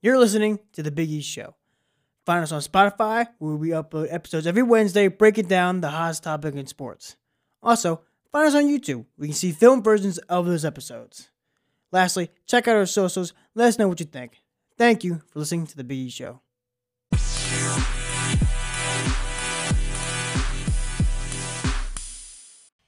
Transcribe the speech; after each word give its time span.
You're 0.00 0.18
listening 0.18 0.60
to 0.74 0.82
The 0.84 0.92
Big 0.92 1.10
East 1.10 1.28
Show. 1.28 1.56
Find 2.24 2.44
us 2.44 2.52
on 2.52 2.60
Spotify, 2.60 3.26
where 3.38 3.56
we 3.56 3.70
upload 3.70 4.06
episodes 4.12 4.46
every 4.46 4.62
Wednesday 4.62 5.08
breaking 5.08 5.48
down 5.48 5.80
the 5.80 5.90
hottest 5.90 6.22
topic 6.22 6.54
in 6.54 6.68
sports. 6.68 7.16
Also, 7.64 8.02
find 8.30 8.46
us 8.46 8.54
on 8.54 8.66
YouTube. 8.68 9.06
We 9.16 9.26
can 9.26 9.34
see 9.34 9.50
film 9.50 9.82
versions 9.82 10.18
of 10.18 10.46
those 10.46 10.64
episodes. 10.64 11.30
Lastly, 11.90 12.30
check 12.46 12.68
out 12.68 12.76
our 12.76 12.86
socials. 12.86 13.32
Let 13.56 13.66
us 13.66 13.78
know 13.80 13.88
what 13.88 13.98
you 13.98 14.06
think. 14.06 14.40
Thank 14.76 15.02
you 15.02 15.20
for 15.32 15.40
listening 15.40 15.66
to 15.66 15.76
The 15.76 15.82
Big 15.82 15.98
East 15.98 16.16
Show. 16.16 16.42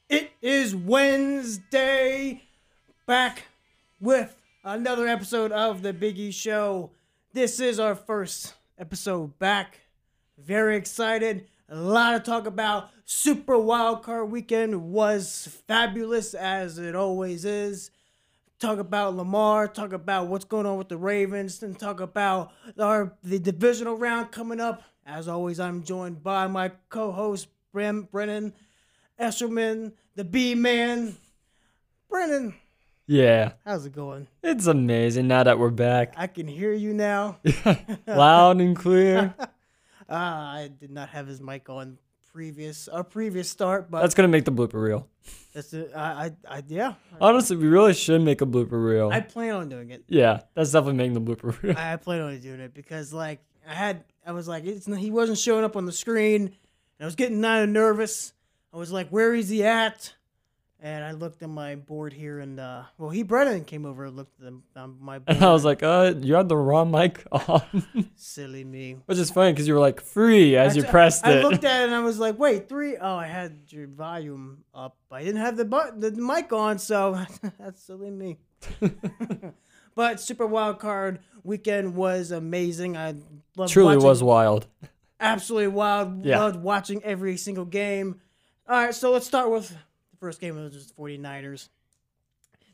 It 0.08 0.30
is 0.40 0.77
Wednesday. 0.77 2.45
Back 3.04 3.46
with 4.00 4.36
another 4.62 5.08
episode 5.08 5.50
of 5.50 5.82
the 5.82 5.92
Big 5.92 6.16
Biggie 6.16 6.32
Show. 6.32 6.92
This 7.32 7.60
is 7.60 7.78
our 7.78 7.94
first 7.94 8.54
episode 8.76 9.38
back. 9.38 9.82
Very 10.36 10.75
excited. 10.75 11.46
A 11.68 11.76
lot 11.76 12.16
of 12.16 12.25
talk 12.25 12.44
about 12.48 12.90
Super 13.04 13.54
Wildcard 13.54 14.30
Weekend 14.30 14.90
was 14.90 15.46
fabulous 15.68 16.35
as 16.35 16.76
it 16.79 16.96
always 16.96 17.44
is. 17.44 17.93
Talk 18.58 18.80
about 18.80 19.14
Lamar, 19.14 19.68
talk 19.68 19.93
about 19.93 20.26
what's 20.26 20.44
going 20.44 20.66
on 20.66 20.76
with 20.76 20.88
the 20.88 20.96
Ravens, 20.96 21.62
and 21.62 21.79
talk 21.79 22.00
about 22.00 22.50
our 22.76 23.12
the 23.22 23.38
divisional 23.38 23.96
round 23.96 24.32
coming 24.32 24.58
up. 24.58 24.82
As 25.07 25.29
always, 25.29 25.60
I'm 25.60 25.85
joined 25.85 26.24
by 26.24 26.49
my 26.49 26.72
co-host 26.88 27.46
Bren, 27.72 28.08
Brennen 28.10 28.54
Esserman, 29.21 29.93
the 30.16 30.24
B 30.24 30.57
Man. 30.57 31.16
Brennen, 32.10 32.55
Yeah, 33.11 33.55
how's 33.64 33.87
it 33.87 33.92
going? 33.92 34.28
it's 34.41 34.69
amazing 34.69 35.27
now 35.27 35.42
that 35.42 35.59
we're 35.59 35.70
back. 35.70 36.14
I 36.17 36.28
can 36.28 36.47
hear 36.47 36.73
you 36.73 36.95
now. 36.95 37.39
Loud 38.06 38.61
and 38.61 38.77
clear. 38.77 39.34
Ah, 40.12 40.55
I 40.55 40.67
did 40.67 40.91
not 40.91 41.11
have 41.11 41.28
his 41.28 41.41
mic 41.41 41.69
on 41.70 41.97
previous 42.33 42.89
our 42.89 43.05
previous 43.05 43.48
start, 43.48 43.92
but 43.92 44.00
That's 44.00 44.14
gonna 44.14 44.27
make 44.27 44.44
the 44.44 44.50
blooper 44.50 44.83
reel. 44.83 45.06
that's 45.55 45.72
it. 45.72 45.92
I, 45.94 46.33
I, 46.48 46.56
I 46.56 46.62
yeah. 46.67 46.94
Honestly, 47.20 47.55
we 47.56 47.69
really 47.69 47.94
should 47.94 48.20
make 48.22 48.41
a 48.41 48.47
blooper 48.47 48.84
reel. 48.84 49.11
I 49.12 49.20
plan 49.20 49.55
on 49.55 49.69
doing 49.69 49.91
it. 49.91 50.02
yeah, 50.08 50.41
that's 50.55 50.72
definitely 50.72 50.95
making 50.95 51.14
the 51.14 51.20
blooper 51.20 51.62
reel. 51.62 51.78
I 51.78 51.95
plan 51.95 52.22
on 52.22 52.36
doing 52.41 52.58
it 52.58 52.74
because 52.74 53.12
like 53.12 53.39
I 53.69 53.74
had 53.74 54.02
I 54.27 54.33
was 54.33 54.48
like 54.48 54.64
it's 54.64 54.86
he 54.86 55.12
wasn't 55.12 55.39
showing 55.39 55.62
up 55.64 55.77
on 55.77 55.86
the 55.86 55.92
screen 55.92 56.42
and 56.47 56.52
I 57.00 57.05
was 57.05 57.14
getting 57.14 57.41
kind 57.41 57.62
of 57.62 57.70
nervous. 57.70 58.33
I 58.72 58.78
was 58.78 58.91
like, 58.91 59.11
where 59.11 59.33
is 59.33 59.48
he 59.48 59.62
at? 59.62 60.12
And 60.83 61.05
I 61.05 61.12
looked 61.12 61.42
at 61.42 61.50
my 61.50 61.75
board 61.75 62.12
here 62.14 62.39
and 62.41 62.59
uh 62.59 62.84
well 62.97 63.11
he 63.11 63.23
Brennen 63.23 63.67
came 63.67 63.84
over 63.84 64.06
and 64.06 64.17
looked 64.17 64.39
at 64.41 64.45
them 64.47 64.62
on 64.75 64.97
my 65.00 65.19
board. 65.19 65.36
And 65.36 65.45
I 65.45 65.53
was 65.53 65.64
like, 65.64 65.83
uh, 65.83 66.14
you 66.19 66.34
had 66.34 66.48
the 66.48 66.56
wrong 66.56 66.91
mic 66.91 67.23
on. 67.33 67.62
silly 68.17 68.64
me. 68.64 68.97
Which 69.06 69.19
is 69.19 69.31
funny 69.31 69.53
because 69.53 69.69
you 69.69 69.75
were 69.75 69.81
like 69.81 70.01
free 70.01 70.56
as 70.56 70.77
you 70.77 70.84
I- 70.84 70.91
pressed 70.91 71.27
I 71.27 71.33
it. 71.33 71.42
looked 71.42 71.64
at 71.64 71.83
it 71.83 71.84
and 71.86 71.95
I 71.95 72.01
was 72.01 72.19
like, 72.19 72.39
wait, 72.39 72.69
three 72.69 72.97
oh 72.97 73.14
I 73.17 73.27
had 73.27 73.58
your 73.69 73.89
volume 73.89 74.64
up. 74.75 74.97
I 75.12 75.23
didn't 75.23 75.42
have 75.42 75.56
the 75.58 75.64
button 75.67 76.01
the 76.01 76.12
mic 76.12 76.51
on, 76.53 76.78
so 76.78 77.19
that's 77.58 77.83
silly 77.83 78.11
me. 78.11 78.39
but 79.95 80.20
Super 80.20 80.47
Wild 80.47 80.78
Card 80.78 81.20
weekend 81.45 81.95
was 81.95 82.31
amazing. 82.31 82.97
I 82.97 83.17
loved 83.56 83.73
Truly 83.73 83.97
watching- 83.97 84.08
was 84.08 84.23
wild. 84.23 84.67
absolutely 85.20 85.69
wild. 85.69 86.25
Yeah. 86.25 86.39
Loved 86.41 86.56
watching 86.62 87.03
every 87.05 87.36
single 87.36 87.64
game. 87.67 88.20
All 88.69 88.77
right, 88.84 88.95
so 88.95 89.11
let's 89.11 89.27
start 89.27 89.51
with 89.51 89.77
first 90.20 90.40
game 90.40 90.56
of 90.56 90.72
the 90.72 90.78
49ers. 90.78 91.68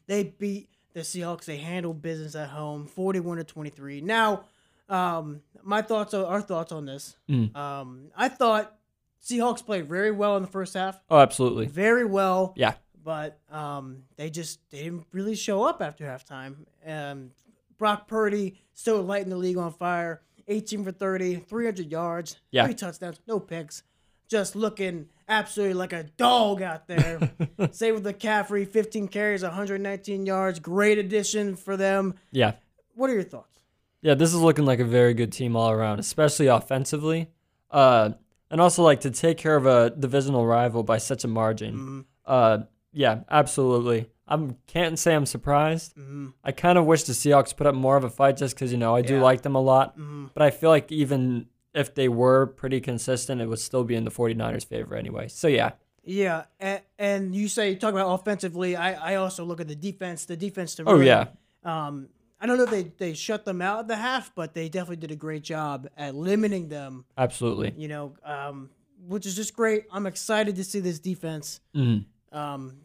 They 0.06 0.24
beat 0.24 0.68
the 0.92 1.00
Seahawks. 1.00 1.44
They 1.44 1.56
handled 1.56 2.02
business 2.02 2.34
at 2.34 2.48
home, 2.48 2.86
41 2.86 3.38
to 3.38 3.44
23. 3.44 4.00
Now, 4.02 4.44
um, 4.88 5.40
my 5.62 5.82
thoughts 5.82 6.14
are 6.14 6.26
our 6.26 6.40
thoughts 6.40 6.72
on 6.72 6.84
this. 6.86 7.16
Mm. 7.28 7.54
Um, 7.56 8.08
I 8.16 8.28
thought 8.28 8.76
Seahawks 9.24 9.64
played 9.64 9.88
very 9.88 10.10
well 10.12 10.36
in 10.36 10.42
the 10.42 10.48
first 10.48 10.74
half, 10.74 11.00
Oh, 11.10 11.18
absolutely. 11.18 11.66
very 11.66 12.04
well 12.04 12.52
Yeah. 12.56 12.74
but 13.02 13.38
um, 13.50 14.04
they 14.16 14.30
just 14.30 14.60
they 14.70 14.84
didn't 14.84 15.06
really 15.12 15.34
show 15.34 15.64
up 15.64 15.82
after 15.82 16.04
halftime. 16.04 16.56
Um, 16.86 17.30
Brock 17.78 18.06
Purdy 18.08 18.60
still 18.74 19.02
lighting 19.02 19.30
the 19.30 19.36
league 19.36 19.56
on 19.58 19.72
fire. 19.72 20.22
18 20.48 20.84
for 20.84 20.92
30, 20.92 21.36
300 21.40 21.90
yards, 21.90 22.36
Yeah. 22.52 22.64
three 22.66 22.74
touchdowns, 22.74 23.18
no 23.26 23.40
picks. 23.40 23.82
Just 24.28 24.54
looking 24.54 25.08
absolutely 25.28 25.74
like 25.74 25.92
a 25.92 26.04
dog 26.16 26.62
out 26.62 26.86
there. 26.88 27.18
Same 27.72 27.94
with 27.94 28.04
McCaffrey, 28.04 28.66
15 28.68 29.08
carries, 29.08 29.42
119 29.42 30.26
yards. 30.26 30.58
Great 30.60 30.98
addition 30.98 31.56
for 31.56 31.76
them. 31.76 32.14
Yeah. 32.30 32.52
What 32.94 33.10
are 33.10 33.14
your 33.14 33.22
thoughts? 33.22 33.60
Yeah, 34.02 34.14
this 34.14 34.32
is 34.32 34.40
looking 34.40 34.64
like 34.66 34.78
a 34.80 34.84
very 34.84 35.14
good 35.14 35.32
team 35.32 35.56
all 35.56 35.70
around, 35.70 35.98
especially 35.98 36.46
offensively. 36.46 37.28
Uh, 37.70 38.10
and 38.50 38.60
also 38.60 38.82
like 38.82 39.00
to 39.00 39.10
take 39.10 39.38
care 39.38 39.56
of 39.56 39.66
a 39.66 39.90
divisional 39.90 40.46
rival 40.46 40.82
by 40.82 40.98
such 40.98 41.24
a 41.24 41.28
margin. 41.28 41.74
Mm-hmm. 41.74 42.00
Uh, 42.24 42.58
yeah, 42.92 43.20
absolutely. 43.30 44.08
I 44.28 44.48
can't 44.66 44.98
say 44.98 45.14
I'm 45.14 45.26
surprised. 45.26 45.96
Mhm. 45.96 46.32
I 46.42 46.52
kind 46.52 46.78
of 46.78 46.84
wish 46.86 47.04
the 47.04 47.12
Seahawks 47.12 47.56
put 47.56 47.66
up 47.66 47.74
more 47.74 47.96
of 47.96 48.04
a 48.04 48.10
fight 48.10 48.36
just 48.36 48.54
because 48.54 48.72
you 48.72 48.78
know 48.78 48.94
I 48.96 49.02
do 49.02 49.14
Yeah. 49.16 49.22
like 49.22 49.42
them 49.42 49.54
a 49.54 49.60
lot. 49.60 49.98
Mhm. 49.98 50.30
But 50.34 50.42
I 50.42 50.50
feel 50.50 50.70
like 50.70 50.90
even 50.90 51.46
if 51.76 51.94
they 51.94 52.08
were 52.08 52.46
pretty 52.46 52.80
consistent, 52.80 53.40
it 53.40 53.46
would 53.46 53.58
still 53.60 53.84
be 53.84 53.94
in 53.94 54.04
the 54.04 54.10
49ers' 54.10 54.64
favor 54.66 54.94
anyway. 54.96 55.28
So 55.28 55.46
yeah, 55.48 55.72
Yeah, 56.02 56.44
and, 56.58 56.80
and 56.98 57.34
you 57.34 57.48
say 57.48 57.74
talk 57.76 57.92
about 57.92 58.12
offensively. 58.18 58.74
I, 58.76 59.12
I 59.12 59.14
also 59.16 59.44
look 59.44 59.60
at 59.60 59.68
the 59.68 59.74
defense. 59.76 60.24
The 60.24 60.36
defense 60.36 60.74
to 60.76 60.84
Oh, 60.86 60.94
really, 60.94 61.06
yeah. 61.06 61.26
Um, 61.64 62.08
I 62.40 62.46
don't 62.46 62.58
know 62.58 62.64
if 62.64 62.70
they 62.70 62.82
they 62.98 63.14
shut 63.14 63.44
them 63.44 63.60
out 63.62 63.80
at 63.80 63.88
the 63.88 63.96
half, 63.96 64.34
but 64.34 64.54
they 64.54 64.68
definitely 64.68 64.96
did 64.96 65.10
a 65.10 65.16
great 65.16 65.42
job 65.42 65.88
at 65.96 66.14
limiting 66.14 66.68
them. 66.68 67.04
absolutely. 67.18 67.74
You 67.76 67.88
know, 67.88 68.14
um, 68.24 68.70
which 69.06 69.26
is 69.26 69.34
just 69.36 69.54
great. 69.54 69.84
I'm 69.92 70.06
excited 70.06 70.56
to 70.56 70.64
see 70.64 70.80
this 70.80 70.98
defense 70.98 71.60
Mhm. 71.74 72.04
um, 72.32 72.76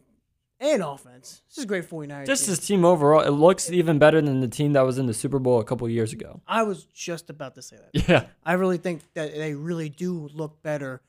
and 0.62 0.82
offense. 0.82 1.42
This 1.50 1.58
is 1.58 1.64
a 1.66 1.68
great 1.68 1.90
49ers. 1.90 2.26
Just 2.28 2.46
team. 2.46 2.52
this 2.52 2.66
team 2.68 2.86
overall, 2.86 3.20
it 3.22 3.32
looks 3.32 3.70
even 3.72 4.00
better 4.00 4.22
than 4.22 4.40
the 4.40 4.48
team 4.48 4.74
that 4.74 4.82
was 4.86 4.98
in 4.98 5.08
the 5.08 5.14
Super 5.14 5.40
Bowl 5.40 5.60
a 5.60 5.64
couple 5.66 5.90
years 5.90 6.14
ago. 6.14 6.40
I 6.48 6.64
was 6.64 6.84
just 6.86 7.30
about 7.30 7.56
to 7.56 7.62
say 7.62 7.78
that. 7.78 8.08
Yeah, 8.08 8.28
I 8.46 8.54
really 8.54 8.78
think 8.78 9.02
that 9.16 9.34
they 9.34 9.54
really 9.56 9.90
do 9.90 10.30
look 10.34 10.62
better, 10.64 11.02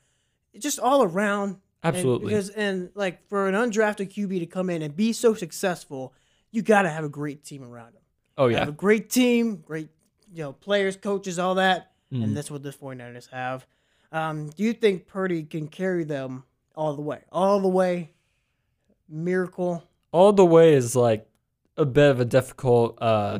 just 0.59 0.79
all 0.79 1.03
around. 1.03 1.59
And- 1.83 1.95
Absolutely. 1.95 2.27
because 2.29 2.49
and 2.49 2.89
like 2.95 3.27
for 3.27 3.47
an 3.47 3.55
undrafted 3.55 4.09
QB 4.11 4.39
to 4.39 4.45
come 4.45 4.69
in 4.69 4.81
and 4.81 4.95
be 4.95 5.11
so 5.13 5.33
successful, 5.33 6.13
you 6.51 6.61
got 6.61 6.83
to 6.83 6.89
have 6.89 7.03
a 7.03 7.09
great 7.09 7.43
team 7.43 7.61
around 7.63 7.89
him. 7.89 8.01
oh 8.37 8.47
yeah. 8.47 8.59
Have 8.59 8.69
a 8.69 8.71
great 8.71 9.09
team, 9.09 9.57
great 9.57 9.89
you 10.33 10.43
know 10.43 10.53
players, 10.53 10.95
coaches, 10.95 11.37
all 11.37 11.55
that, 11.55 11.91
Mhm. 12.11 12.23
and 12.23 12.37
that's 12.37 12.49
what 12.49 12.63
the 12.63 12.71
49ers 12.71 13.29
have. 13.31 13.67
Um, 14.13 14.49
do 14.49 14.63
you 14.63 14.73
think 14.73 15.07
Purdy 15.07 15.43
can 15.43 15.67
carry 15.67 16.03
them 16.05 16.43
all 16.75 16.95
the 16.95 17.01
way, 17.01 17.19
all 17.31 17.59
the 17.59 17.67
way? 17.67 18.13
Miracle. 19.13 19.83
all 20.11 20.33
the 20.33 20.45
way 20.45 20.73
is 20.73 20.95
like 20.95 21.27
a 21.77 21.85
bit 21.85 22.09
of 22.11 22.19
a 22.19 22.25
difficult 22.25 22.97
uh, 23.01 23.39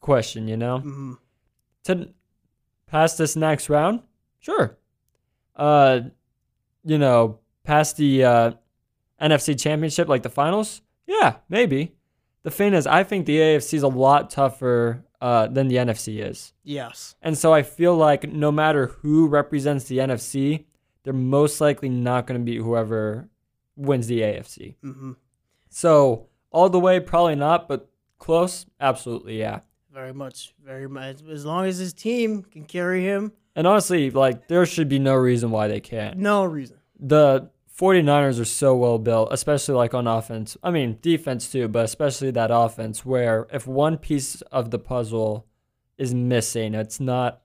question, 0.00 0.46
you 0.48 0.56
know. 0.56 0.78
hmm 0.78 1.12
to 1.84 2.10
pass 2.86 3.16
this 3.16 3.36
next 3.36 3.70
round, 3.70 4.02
sure. 4.38 4.76
Uh, 5.56 6.00
you 6.84 6.98
know, 6.98 7.38
past 7.64 7.96
the 7.96 8.22
uh, 8.24 8.50
NFC 9.20 9.58
Championship, 9.58 10.08
like 10.08 10.22
the 10.22 10.28
finals, 10.28 10.82
yeah, 11.06 11.36
maybe. 11.48 11.94
The 12.42 12.50
thing 12.50 12.74
is, 12.74 12.86
I 12.86 13.02
think 13.02 13.24
the 13.26 13.38
AFC 13.38 13.74
is 13.74 13.82
a 13.82 13.88
lot 13.88 14.28
tougher 14.30 15.04
uh, 15.22 15.46
than 15.46 15.68
the 15.68 15.76
NFC 15.76 16.22
is, 16.22 16.52
Yes. 16.64 17.14
and 17.22 17.36
so 17.38 17.52
I 17.54 17.62
feel 17.62 17.96
like 17.96 18.30
no 18.30 18.52
matter 18.52 18.86
who 19.00 19.26
represents 19.26 19.86
the 19.86 19.98
NFC, 19.98 20.64
they're 21.02 21.12
most 21.14 21.62
likely 21.62 21.88
not 21.88 22.26
going 22.26 22.38
to 22.38 22.44
beat 22.44 22.58
whoever 22.60 23.29
wins 23.80 24.06
the 24.06 24.20
AFC. 24.20 24.76
hmm 24.82 25.12
So 25.68 26.26
all 26.50 26.68
the 26.68 26.80
way, 26.80 27.00
probably 27.00 27.36
not, 27.36 27.68
but 27.68 27.88
close, 28.18 28.66
absolutely, 28.80 29.38
yeah. 29.38 29.60
Very 29.92 30.12
much. 30.12 30.54
Very 30.64 30.88
much. 30.88 31.16
As 31.28 31.44
long 31.44 31.66
as 31.66 31.78
his 31.78 31.92
team 31.92 32.42
can 32.42 32.64
carry 32.64 33.02
him, 33.04 33.32
And 33.56 33.66
honestly, 33.66 34.10
like 34.10 34.46
there 34.48 34.64
should 34.66 34.88
be 34.88 34.98
no 35.00 35.14
reason 35.14 35.50
why 35.50 35.66
they 35.68 35.80
can't. 35.80 36.16
no 36.18 36.44
reason. 36.44 36.76
The 36.98 37.50
49ers 37.76 38.38
are 38.40 38.44
so 38.44 38.76
well 38.76 38.98
built, 38.98 39.28
especially 39.32 39.74
like 39.74 39.94
on 39.94 40.06
offense. 40.06 40.56
I 40.62 40.70
mean, 40.70 40.98
defense 41.02 41.50
too, 41.50 41.66
but 41.66 41.84
especially 41.86 42.30
that 42.32 42.50
offense 42.52 43.04
where 43.06 43.48
if 43.52 43.66
one 43.66 43.96
piece 43.96 44.42
of 44.52 44.70
the 44.70 44.78
puzzle 44.78 45.46
is 45.98 46.12
missing, 46.14 46.74
it's 46.74 47.00
not 47.00 47.40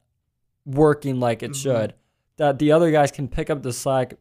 working 0.65 1.19
like 1.19 1.41
it 1.43 1.51
Mhm. 1.51 1.61
should, 1.61 1.93
that 2.37 2.59
the 2.59 2.71
other 2.71 2.91
guys 2.91 3.11
can 3.11 3.27
pick 3.27 3.49
up 3.49 3.63
the 3.63 3.71
slack 3.73 4.15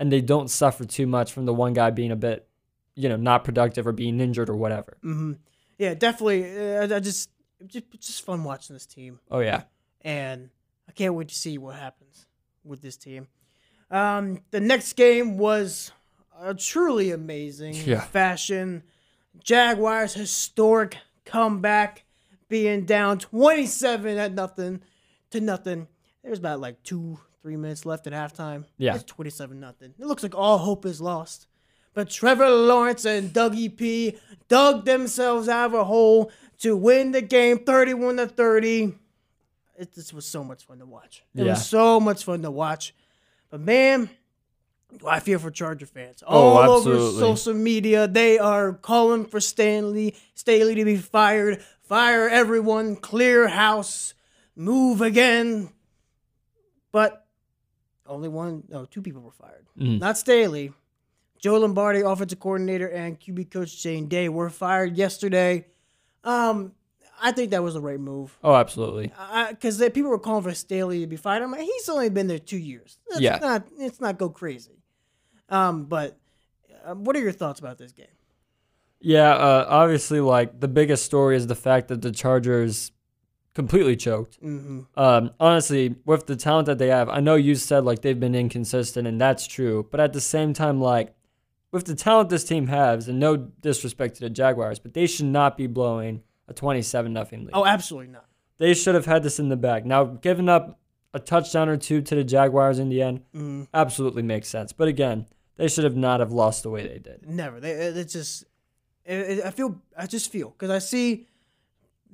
and 0.00 0.10
they 0.10 0.20
don't 0.20 0.50
suffer 0.50 0.84
too 0.84 1.06
much 1.06 1.32
from 1.32 1.44
the 1.44 1.54
one 1.54 1.72
guy 1.74 1.90
being 1.90 2.10
a 2.10 2.16
bit, 2.16 2.48
you 2.96 3.08
know, 3.08 3.16
not 3.16 3.44
productive 3.44 3.86
or 3.86 3.92
being 3.92 4.18
injured 4.18 4.50
or 4.50 4.56
whatever. 4.56 4.96
Mm-hmm. 5.04 5.34
Yeah, 5.78 5.94
definitely. 5.94 6.44
Uh, 6.76 6.96
I 6.96 6.98
just, 7.00 7.30
just, 7.66 7.84
just 8.00 8.24
fun 8.24 8.42
watching 8.42 8.74
this 8.74 8.86
team. 8.86 9.20
Oh 9.30 9.38
yeah. 9.40 9.62
and 10.00 10.50
I 10.88 10.92
can't 10.92 11.14
wait 11.14 11.28
to 11.28 11.34
see 11.34 11.56
what 11.58 11.76
happens 11.76 12.26
with 12.64 12.82
this 12.82 12.96
team. 12.96 13.28
Um, 13.92 14.40
the 14.50 14.60
next 14.60 14.94
game 14.94 15.38
was 15.38 15.92
a 16.40 16.54
truly 16.54 17.12
amazing 17.12 17.74
Yeah. 17.86 18.00
fashion. 18.00 18.82
Jaguars 19.44 20.14
historic 20.14 20.96
comeback, 21.24 22.04
being 22.48 22.84
down 22.84 23.18
27 23.18 24.18
at 24.18 24.32
nothing 24.32 24.82
to 25.30 25.40
nothing. 25.40 25.86
There's 26.24 26.38
about 26.38 26.60
like 26.60 26.82
two, 26.82 27.18
three 27.42 27.56
minutes 27.56 27.86
left 27.86 28.06
at 28.06 28.12
halftime. 28.12 28.64
Yeah. 28.78 28.94
It's 28.94 29.04
27 29.04 29.58
nothing. 29.60 29.94
It 29.98 30.06
looks 30.06 30.22
like 30.22 30.34
all 30.34 30.58
hope 30.58 30.84
is 30.86 31.00
lost. 31.00 31.46
But 31.92 32.08
Trevor 32.10 32.48
Lawrence 32.48 33.04
and 33.04 33.30
Dougie 33.30 33.74
P 33.76 34.16
dug 34.48 34.84
themselves 34.84 35.48
out 35.48 35.66
of 35.66 35.74
a 35.74 35.84
hole 35.84 36.30
to 36.60 36.76
win 36.76 37.10
the 37.12 37.22
game 37.22 37.58
31 37.60 38.18
to 38.18 38.26
30. 38.28 38.94
It, 39.78 39.94
this 39.94 40.12
was 40.12 40.26
so 40.26 40.44
much 40.44 40.64
fun 40.64 40.78
to 40.78 40.86
watch. 40.86 41.22
It 41.34 41.44
Yeah. 41.44 41.52
was 41.52 41.66
so 41.66 41.98
much 41.98 42.24
fun 42.24 42.42
to 42.42 42.50
watch. 42.50 42.94
But 43.50 43.60
man, 43.60 44.08
do 44.96 45.06
I 45.08 45.18
feel 45.20 45.38
for 45.38 45.50
Charger 45.50 45.86
fans. 45.86 46.22
Oh, 46.26 46.56
All 46.58 46.70
over 46.70 46.96
social 47.18 47.54
media, 47.54 48.06
they 48.06 48.38
are 48.38 48.72
calling 48.74 49.24
for 49.24 49.40
Stanley, 49.40 50.14
Staley 50.34 50.74
to 50.76 50.84
be 50.84 50.96
fired. 50.96 51.62
Fire 51.82 52.28
everyone, 52.28 52.94
clear 52.94 53.48
house, 53.48 54.14
move 54.54 55.00
again. 55.00 55.70
But 56.92 57.26
only 58.10 58.28
one, 58.28 58.64
no, 58.68 58.84
two 58.84 59.00
people 59.02 59.22
were 59.22 59.30
fired. 59.32 59.66
Mhm. 59.78 60.00
Not 60.00 60.18
Staley. 60.18 60.72
Joe 61.38 61.56
Lombardi, 61.58 62.00
offensive 62.00 62.38
coordinator, 62.40 62.88
and 62.88 63.18
QB 63.18 63.50
coach 63.50 63.70
Shane 63.70 64.08
Day 64.08 64.28
were 64.28 64.50
fired 64.50 64.96
yesterday. 64.98 65.66
Um, 66.22 66.72
I 67.22 67.32
think 67.32 67.50
that 67.52 67.62
was 67.62 67.74
the 67.74 67.80
right 67.80 67.98
move. 68.00 68.36
Oh, 68.44 68.54
absolutely. 68.54 69.10
Because 69.50 69.78
people 69.94 70.10
were 70.10 70.18
calling 70.18 70.42
for 70.42 70.52
Staley 70.54 71.00
to 71.00 71.06
be 71.06 71.16
fired. 71.16 71.42
I'm 71.42 71.50
like, 71.52 71.62
he's 71.62 71.88
only 71.88 72.10
been 72.10 72.26
there 72.26 72.38
two 72.38 72.58
years. 72.58 72.98
It's 73.08 73.20
Yeah. 73.20 73.38
not. 73.40 73.66
It's 73.78 74.00
not 74.00 74.18
go 74.18 74.28
crazy. 74.28 74.82
Um, 75.48 75.84
but 75.86 76.18
uh, 76.84 76.94
what 76.94 77.16
are 77.16 77.20
your 77.20 77.32
thoughts 77.32 77.58
about 77.60 77.78
this 77.78 77.92
game? 77.92 78.06
Yeah, 79.00 79.30
uh, 79.34 79.66
obviously, 79.68 80.20
like 80.20 80.60
the 80.60 80.68
biggest 80.68 81.04
story 81.06 81.36
is 81.36 81.46
the 81.46 81.54
fact 81.54 81.88
that 81.88 82.02
the 82.02 82.10
Chargers 82.12 82.92
completely 83.54 83.96
choked. 83.96 84.36
hmm 84.36 84.80
Um, 84.96 85.30
honestly, 85.40 85.96
with 86.04 86.26
the 86.26 86.36
talent 86.36 86.66
that 86.66 86.78
they 86.78 86.88
have, 86.88 87.08
I 87.08 87.20
know 87.20 87.34
you 87.34 87.54
said 87.54 87.84
like 87.84 88.02
they've 88.02 88.18
been 88.18 88.34
inconsistent, 88.34 89.06
and 89.06 89.20
that's 89.20 89.46
true. 89.46 89.86
But 89.90 90.00
at 90.00 90.12
the 90.12 90.20
same 90.20 90.52
time, 90.52 90.80
like 90.80 91.14
with 91.72 91.84
the 91.84 91.94
talent 91.94 92.30
this 92.30 92.44
team 92.44 92.66
has, 92.68 93.08
and 93.08 93.18
no 93.20 93.36
disrespect 93.36 94.14
to 94.16 94.20
the 94.20 94.30
Jaguars, 94.30 94.78
but 94.78 94.94
they 94.94 95.06
should 95.06 95.26
not 95.26 95.56
be 95.56 95.66
blowing 95.66 96.22
a 96.48 96.52
twenty-seven 96.54 97.12
nothing 97.12 97.40
lead. 97.44 97.50
Oh, 97.54 97.64
absolutely 97.66 98.12
not. 98.12 98.26
They 98.58 98.74
should 98.74 98.94
have 98.94 99.06
had 99.06 99.22
this 99.22 99.38
in 99.38 99.48
the 99.48 99.56
bag. 99.56 99.86
Now, 99.86 100.04
giving 100.04 100.48
up 100.48 100.78
a 101.14 101.18
touchdown 101.18 101.68
or 101.68 101.76
two 101.76 102.02
to 102.02 102.14
the 102.14 102.22
Jaguars 102.24 102.78
in 102.78 102.88
the 102.88 103.02
end 103.02 103.22
Mhm. 103.34 103.68
absolutely 103.74 104.22
makes 104.22 104.48
sense. 104.48 104.72
But 104.72 104.86
again, 104.88 105.26
they 105.56 105.66
should 105.66 105.84
have 105.84 105.96
not 105.96 106.20
have 106.20 106.30
lost 106.32 106.62
the 106.62 106.70
way 106.70 106.86
they 106.86 106.98
did. 106.98 107.24
Never. 107.28 107.58
They, 107.60 107.70
it's 107.72 108.12
just. 108.12 108.44
It, 109.04 109.38
it- 109.38 109.44
I 109.44 109.50
feel. 109.50 109.80
I 109.96 110.06
just 110.06 110.30
feel 110.30 110.50
because 110.50 110.70
I 110.70 110.78
see 110.78 111.26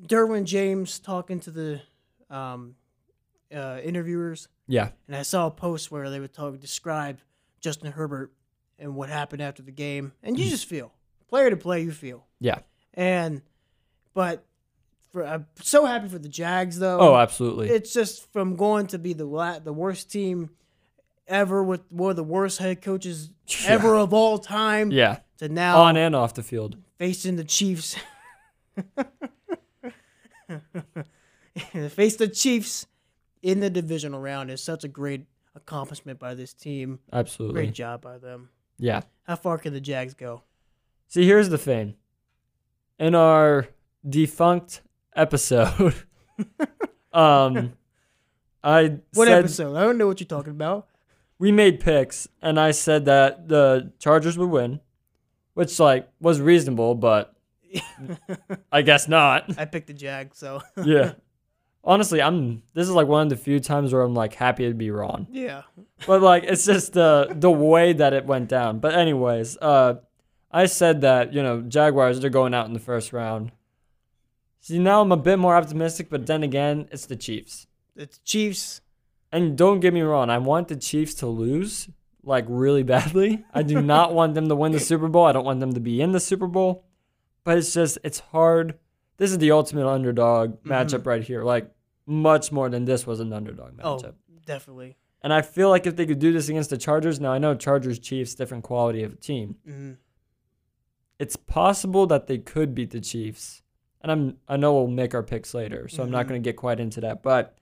Derwin 0.02 0.44
James 0.44 0.98
talking 0.98 1.40
to 1.40 1.50
the 1.50 1.80
um, 2.30 2.74
uh, 3.54 3.78
interviewers, 3.82 4.48
Yeah, 4.66 4.90
and 5.06 5.16
I 5.16 5.22
saw 5.22 5.46
a 5.46 5.50
post 5.50 5.90
where 5.90 6.10
they 6.10 6.20
would 6.20 6.32
talk 6.34 6.58
describe 6.60 7.18
Justin 7.60 7.92
Herbert 7.92 8.32
and 8.78 8.94
what 8.94 9.08
happened 9.08 9.42
after 9.42 9.62
the 9.62 9.72
game, 9.72 10.12
and 10.22 10.38
you 10.38 10.48
just 10.50 10.66
feel 10.66 10.92
player 11.28 11.50
to 11.50 11.56
play, 11.56 11.82
you 11.82 11.92
feel. 11.92 12.26
yeah. 12.40 12.58
And 12.94 13.42
but 14.14 14.44
for 15.12 15.24
I'm 15.26 15.46
so 15.62 15.84
happy 15.84 16.08
for 16.08 16.18
the 16.18 16.28
Jags 16.28 16.78
though. 16.78 16.98
Oh, 17.00 17.16
absolutely. 17.16 17.68
it's 17.68 17.92
just 17.92 18.32
from 18.32 18.56
going 18.56 18.86
to 18.88 18.98
be 18.98 19.12
the 19.12 19.24
la- 19.26 19.58
the 19.58 19.72
worst 19.72 20.10
team 20.10 20.50
ever 21.28 21.62
with 21.62 21.80
one 21.90 22.10
of 22.10 22.16
the 22.16 22.24
worst 22.24 22.58
head 22.58 22.80
coaches 22.82 23.30
Yeah. 23.46 23.56
ever 23.68 23.96
of 23.96 24.12
all 24.14 24.38
time 24.38 24.90
yeah, 24.90 25.18
to 25.38 25.48
now 25.48 25.78
on 25.82 25.96
and 25.96 26.14
off 26.16 26.34
the 26.34 26.42
field. 26.42 26.76
facing 26.98 27.36
the 27.36 27.44
Chiefs. 27.44 27.96
Face 31.90 32.16
the 32.16 32.28
Chiefs 32.28 32.86
in 33.42 33.60
the 33.60 33.70
divisional 33.70 34.20
round 34.20 34.50
is 34.50 34.62
such 34.62 34.84
a 34.84 34.88
great 34.88 35.24
accomplishment 35.54 36.18
by 36.18 36.34
this 36.34 36.52
team. 36.52 36.98
Absolutely. 37.12 37.54
Great 37.54 37.74
job 37.74 38.00
by 38.02 38.18
them. 38.18 38.50
Yeah. 38.78 39.02
How 39.24 39.36
far 39.36 39.58
can 39.58 39.72
the 39.72 39.80
Jags 39.80 40.14
go? 40.14 40.42
See, 41.08 41.24
here's 41.24 41.48
the 41.48 41.58
thing. 41.58 41.94
In 42.98 43.14
our 43.14 43.68
defunct 44.08 44.82
episode, 45.14 45.94
um, 47.12 47.72
I 48.62 48.98
What 49.14 49.28
said 49.28 49.38
episode? 49.38 49.76
I 49.76 49.82
don't 49.82 49.98
know 49.98 50.06
what 50.06 50.20
you're 50.20 50.26
talking 50.26 50.50
about. 50.52 50.88
we 51.38 51.52
made 51.52 51.80
picks, 51.80 52.26
and 52.42 52.58
I 52.58 52.70
said 52.70 53.04
that 53.04 53.48
the 53.48 53.92
Chargers 53.98 54.36
would 54.38 54.50
win, 54.50 54.80
which 55.54 55.78
like 55.78 56.08
was 56.20 56.40
reasonable, 56.40 56.94
but 56.94 57.34
I 58.72 58.82
guess 58.82 59.08
not. 59.08 59.44
I 59.58 59.64
picked 59.64 59.86
the 59.88 59.94
Jag, 59.94 60.34
so 60.34 60.62
yeah. 60.84 61.14
Honestly, 61.84 62.20
I'm. 62.20 62.62
This 62.74 62.88
is 62.88 62.94
like 62.94 63.06
one 63.06 63.22
of 63.22 63.30
the 63.30 63.36
few 63.36 63.60
times 63.60 63.92
where 63.92 64.02
I'm 64.02 64.14
like 64.14 64.34
happy 64.34 64.68
to 64.68 64.74
be 64.74 64.90
wrong. 64.90 65.28
yeah. 65.30 65.62
but 66.06 66.20
like 66.20 66.44
it's 66.44 66.66
just 66.66 66.92
the 66.94 67.28
the 67.30 67.50
way 67.50 67.92
that 67.92 68.12
it 68.12 68.26
went 68.26 68.48
down. 68.48 68.80
But 68.80 68.94
anyways, 68.94 69.56
uh, 69.58 69.94
I 70.50 70.66
said 70.66 71.02
that 71.02 71.32
you 71.32 71.42
know 71.42 71.62
Jaguars 71.62 72.20
they're 72.20 72.30
going 72.30 72.54
out 72.54 72.66
in 72.66 72.72
the 72.72 72.80
first 72.80 73.12
round. 73.12 73.52
See 74.60 74.78
now 74.80 75.00
I'm 75.00 75.12
a 75.12 75.16
bit 75.16 75.38
more 75.38 75.54
optimistic, 75.54 76.10
but 76.10 76.26
then 76.26 76.42
again 76.42 76.88
it's 76.90 77.06
the 77.06 77.16
Chiefs. 77.16 77.66
It's 77.94 78.18
Chiefs. 78.18 78.80
And 79.32 79.58
don't 79.58 79.80
get 79.80 79.92
me 79.92 80.02
wrong, 80.02 80.30
I 80.30 80.38
want 80.38 80.68
the 80.68 80.76
Chiefs 80.76 81.14
to 81.14 81.26
lose 81.26 81.88
like 82.26 82.44
really 82.48 82.82
badly. 82.82 83.44
I 83.54 83.62
do 83.62 83.80
not 83.80 84.12
want 84.12 84.34
them 84.34 84.48
to 84.48 84.56
win 84.56 84.72
the 84.72 84.80
Super 84.80 85.08
Bowl. 85.08 85.24
I 85.24 85.32
don't 85.32 85.44
want 85.44 85.60
them 85.60 85.72
to 85.74 85.80
be 85.80 86.02
in 86.02 86.12
the 86.12 86.20
Super 86.20 86.46
Bowl. 86.48 86.84
But 87.46 87.56
it's 87.58 87.72
just 87.72 87.96
it's 88.04 88.18
hard. 88.18 88.78
This 89.16 89.30
is 89.30 89.38
the 89.38 89.52
ultimate 89.52 89.86
underdog 89.88 90.62
matchup 90.64 91.06
right 91.06 91.22
here. 91.22 91.42
Like 91.44 91.70
much 92.04 92.50
more 92.52 92.68
than 92.68 92.84
this 92.84 93.06
was 93.06 93.20
an 93.20 93.32
underdog 93.32 93.72
matchup. 93.78 93.80
Oh, 93.84 93.96
matchup. 93.98 94.14
definitely. 94.44 94.96
And 95.22 95.32
I 95.32 95.42
feel 95.42 95.70
like 95.70 95.86
if 95.86 95.96
they 95.96 96.06
could 96.06 96.18
do 96.18 96.32
this 96.32 96.48
against 96.48 96.70
the 96.70 96.76
Chargers, 96.76 97.18
now 97.20 97.32
I 97.32 97.38
know 97.38 97.54
Chargers 97.54 97.98
Chiefs 97.98 98.34
different 98.34 98.64
quality 98.64 99.02
of 99.04 99.12
a 99.14 99.16
team. 99.16 99.56
hmm 99.64 99.92
It's 101.18 101.36
possible 101.36 102.06
that 102.08 102.26
they 102.26 102.38
could 102.38 102.74
beat 102.74 102.90
the 102.90 103.00
Chiefs. 103.00 103.62
And 104.02 104.12
I'm 104.12 104.36
I 104.48 104.56
know 104.56 104.74
we'll 104.74 104.88
make 104.88 105.14
our 105.14 105.22
picks 105.22 105.54
later, 105.54 105.88
so 105.88 106.02
I'm 106.02 106.10
not 106.10 106.26
Mhm. 106.26 106.28
going 106.30 106.42
to 106.42 106.44
get 106.50 106.56
quite 106.56 106.80
into 106.80 107.00
that, 107.02 107.22
but 107.22 107.56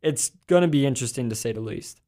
it's 0.00 0.30
going 0.46 0.62
to 0.62 0.68
be 0.68 0.86
interesting 0.86 1.28
to 1.28 1.34
say 1.34 1.52
the 1.52 1.60
least. 1.60 2.00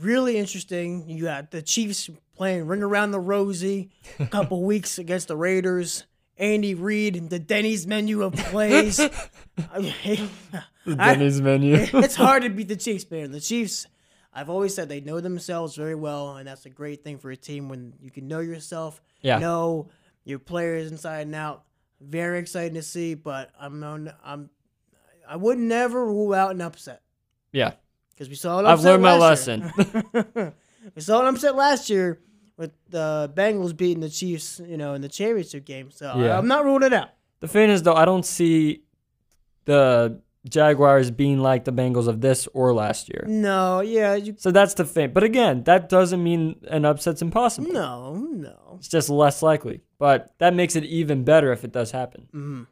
Really 0.00 0.36
interesting. 0.36 1.08
You 1.08 1.24
got 1.24 1.52
the 1.52 1.62
Chiefs 1.62 2.10
playing 2.34 2.66
Ring 2.66 2.82
Around 2.82 3.12
the 3.12 3.20
Rosie 3.20 3.90
a 4.18 4.26
couple 4.36 4.64
weeks 4.64 4.98
against 4.98 5.28
the 5.28 5.36
Raiders. 5.36 6.04
Andy 6.38 6.74
Reid, 6.74 7.16
and 7.16 7.28
the 7.30 7.38
Denny's 7.38 7.86
menu 7.86 8.22
of 8.22 8.32
plays. 8.36 9.00
I 9.00 9.78
mean, 9.78 10.30
I- 10.86 11.14
Denny's 11.14 11.40
menu. 11.40 11.74
it's 11.92 12.14
hard 12.14 12.42
to 12.44 12.50
beat 12.50 12.68
the 12.68 12.76
Chiefs, 12.76 13.10
man. 13.10 13.32
The 13.32 13.40
Chiefs, 13.40 13.86
I've 14.32 14.48
always 14.48 14.74
said 14.74 14.88
they 14.88 15.00
know 15.00 15.20
themselves 15.20 15.74
very 15.76 15.94
well, 15.94 16.36
and 16.36 16.46
that's 16.48 16.64
a 16.66 16.70
great 16.70 17.02
thing 17.04 17.18
for 17.18 17.30
a 17.30 17.36
team 17.36 17.68
when 17.68 17.94
you 18.00 18.10
can 18.10 18.28
know 18.28 18.40
yourself, 18.40 19.00
Yeah. 19.20 19.38
know 19.38 19.90
your 20.24 20.38
players 20.38 20.90
inside 20.90 21.22
and 21.22 21.34
out. 21.34 21.64
Very 22.00 22.38
exciting 22.38 22.74
to 22.74 22.82
see, 22.82 23.14
but 23.14 23.50
I'm 23.60 23.82
on, 23.82 24.12
I'm 24.24 24.50
I 25.28 25.36
would 25.36 25.58
never 25.58 26.06
rule 26.06 26.32
out 26.32 26.52
an 26.52 26.60
upset 26.60 27.02
Yeah. 27.52 27.72
because 28.10 28.28
we 28.28 28.36
saw 28.36 28.60
an 28.60 28.66
I've 28.66 28.80
learned 28.84 29.02
my 29.02 29.16
lesson. 29.18 29.70
we 30.94 31.02
saw 31.02 31.20
an 31.20 31.34
upset 31.34 31.56
last 31.56 31.90
year 31.90 32.20
with 32.58 32.72
the 32.90 33.32
Bengals 33.34 33.74
beating 33.74 34.00
the 34.00 34.10
Chiefs, 34.10 34.60
you 34.66 34.76
know, 34.76 34.92
in 34.92 35.00
the 35.00 35.08
championship 35.08 35.64
game. 35.64 35.90
So 35.90 36.10
I- 36.10 36.24
Yeah. 36.26 36.38
I'm 36.38 36.46
not 36.48 36.64
ruling 36.66 36.82
it 36.82 36.92
out. 36.92 37.08
The 37.40 37.48
thing 37.48 37.70
is 37.70 37.82
though, 37.84 37.94
I 37.94 38.04
don't 38.04 38.26
see 38.26 38.82
the 39.64 40.20
Jaguars 40.48 41.10
being 41.10 41.38
like 41.40 41.64
the 41.64 41.72
Bengals 41.72 42.08
of 42.08 42.20
this 42.20 42.46
or 42.54 42.72
last 42.74 43.08
year. 43.08 43.24
No, 43.28 43.80
yeah, 43.80 44.14
you, 44.14 44.34
So 44.38 44.50
that's 44.50 44.74
the 44.74 44.84
thing. 44.84 45.12
But 45.12 45.22
again, 45.22 45.62
that 45.64 45.88
doesn't 45.88 46.22
mean 46.22 46.56
an 46.68 46.84
upset's 46.84 47.22
impossible. 47.22 47.70
no, 47.72 48.14
no. 48.16 48.76
It's 48.78 48.88
just 48.88 49.08
less 49.10 49.42
likely. 49.42 49.82
But 49.98 50.34
that 50.38 50.54
makes 50.54 50.74
it 50.76 50.84
even 50.84 51.24
better 51.24 51.52
if 51.52 51.64
it 51.64 51.72
does 51.72 51.90
happen. 51.90 52.28
hmm 52.32 52.62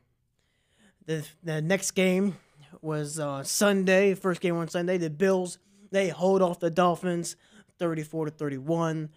The 1.07 1.25
the 1.43 1.61
next 1.63 1.93
game 1.93 2.37
was 2.83 3.19
uh, 3.19 3.43
Sunday. 3.43 4.15
First 4.15 4.41
game 4.41 4.57
on 4.57 4.69
Sunday. 4.69 4.97
The 4.99 5.11
Bills 5.11 5.59
they 5.93 6.09
hold 6.09 6.43
off 6.43 6.59
the 6.61 6.71
Dolphins, 6.71 7.37
thirty 7.79 8.03
four 8.03 8.25
to 8.25 8.31
thirty 8.31 8.59
one. 8.59 9.11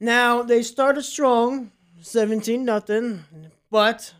Now 0.00 0.42
they 0.42 0.62
started 0.62 1.02
strong, 1.02 1.70
seventeen 2.00 2.64
nothing, 2.64 3.24
but 3.70 4.14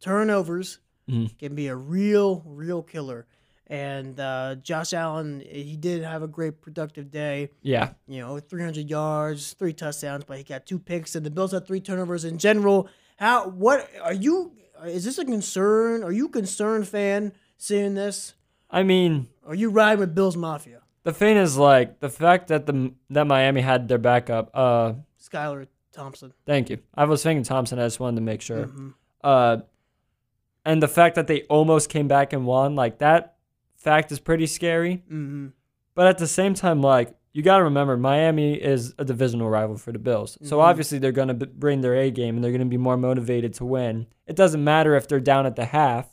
turnovers 0.00 0.78
Mhm. 1.08 1.38
can 1.38 1.54
be 1.54 1.68
a 1.68 1.76
real 1.76 2.42
real 2.46 2.82
killer. 2.82 3.26
And 3.66 4.20
uh, 4.20 4.56
Josh 4.56 4.92
Allen, 4.92 5.40
he 5.40 5.76
did 5.76 6.02
have 6.02 6.22
a 6.22 6.28
great 6.28 6.60
productive 6.60 7.10
day. 7.10 7.48
Yeah. 7.62 7.94
You 8.06 8.20
know, 8.20 8.38
300 8.38 8.90
yards, 8.90 9.54
three 9.54 9.72
touchdowns, 9.72 10.24
but 10.24 10.36
he 10.36 10.44
got 10.44 10.66
two 10.66 10.78
picks, 10.78 11.14
and 11.14 11.24
the 11.24 11.30
Bills 11.30 11.52
had 11.52 11.66
three 11.66 11.80
turnovers 11.80 12.24
in 12.26 12.36
general. 12.36 12.88
How? 13.16 13.48
What 13.48 13.88
are 14.02 14.12
you? 14.12 14.52
Is 14.84 15.04
this 15.04 15.16
a 15.18 15.24
concern? 15.24 16.02
Are 16.04 16.12
you 16.12 16.26
a 16.26 16.30
concerned 16.30 16.88
fan 16.88 17.32
seeing 17.56 17.94
this? 17.94 18.34
I 18.70 18.82
mean, 18.82 19.28
Are 19.46 19.54
you 19.54 19.70
riding 19.70 20.00
with 20.00 20.14
Bills 20.14 20.36
Mafia? 20.36 20.82
The 21.04 21.12
thing 21.12 21.36
is 21.36 21.56
like 21.56 22.00
the 22.00 22.08
fact 22.10 22.48
that 22.48 22.66
the 22.66 22.92
that 23.10 23.26
Miami 23.26 23.60
had 23.60 23.88
their 23.88 23.98
backup. 23.98 24.50
Uh, 24.54 24.94
Skylar 25.22 25.66
Thompson. 25.92 26.32
thank 26.44 26.68
you. 26.70 26.78
I 26.94 27.04
was 27.04 27.22
thinking 27.22 27.44
Thompson. 27.44 27.78
I 27.78 27.84
just 27.86 28.00
wanted 28.00 28.16
to 28.16 28.22
make 28.22 28.40
sure. 28.42 28.66
Mhm. 28.66 28.94
Uh, 29.22 29.58
and 30.64 30.82
the 30.82 30.88
fact 30.88 31.14
that 31.14 31.26
they 31.26 31.42
almost 31.42 31.88
came 31.88 32.08
back 32.08 32.32
and 32.32 32.46
won, 32.46 32.74
like 32.74 32.98
that 32.98 33.36
fact 33.76 34.10
is 34.12 34.18
pretty 34.18 34.46
scary. 34.46 35.04
Mm-hmm. 35.10 35.48
But 35.94 36.06
at 36.08 36.18
the 36.18 36.26
same 36.26 36.54
time, 36.54 36.80
like 36.82 37.14
you 37.32 37.42
got 37.42 37.58
to 37.58 37.64
remember, 37.64 37.96
Miami 37.96 38.54
is 38.54 38.94
a 38.98 39.04
divisional 39.04 39.50
rival 39.50 39.76
for 39.76 39.92
the 39.92 39.98
Bills. 39.98 40.38
So 40.42 40.58
Mhm. 40.58 40.62
obviously 40.62 40.98
they're 40.98 41.10
going 41.12 41.28
to 41.28 41.34
b- 41.34 41.46
bring 41.46 41.80
their 41.80 41.94
A 41.96 42.10
game 42.10 42.36
and 42.36 42.44
they're 42.44 42.52
going 42.52 42.60
to 42.60 42.66
be 42.66 42.76
more 42.76 42.96
motivated 42.96 43.54
to 43.54 43.64
win. 43.64 44.06
It 44.26 44.36
doesn't 44.36 44.62
matter 44.62 44.94
if 44.94 45.08
they're 45.08 45.20
down 45.20 45.44
at 45.44 45.56
the 45.56 45.64
half; 45.66 46.08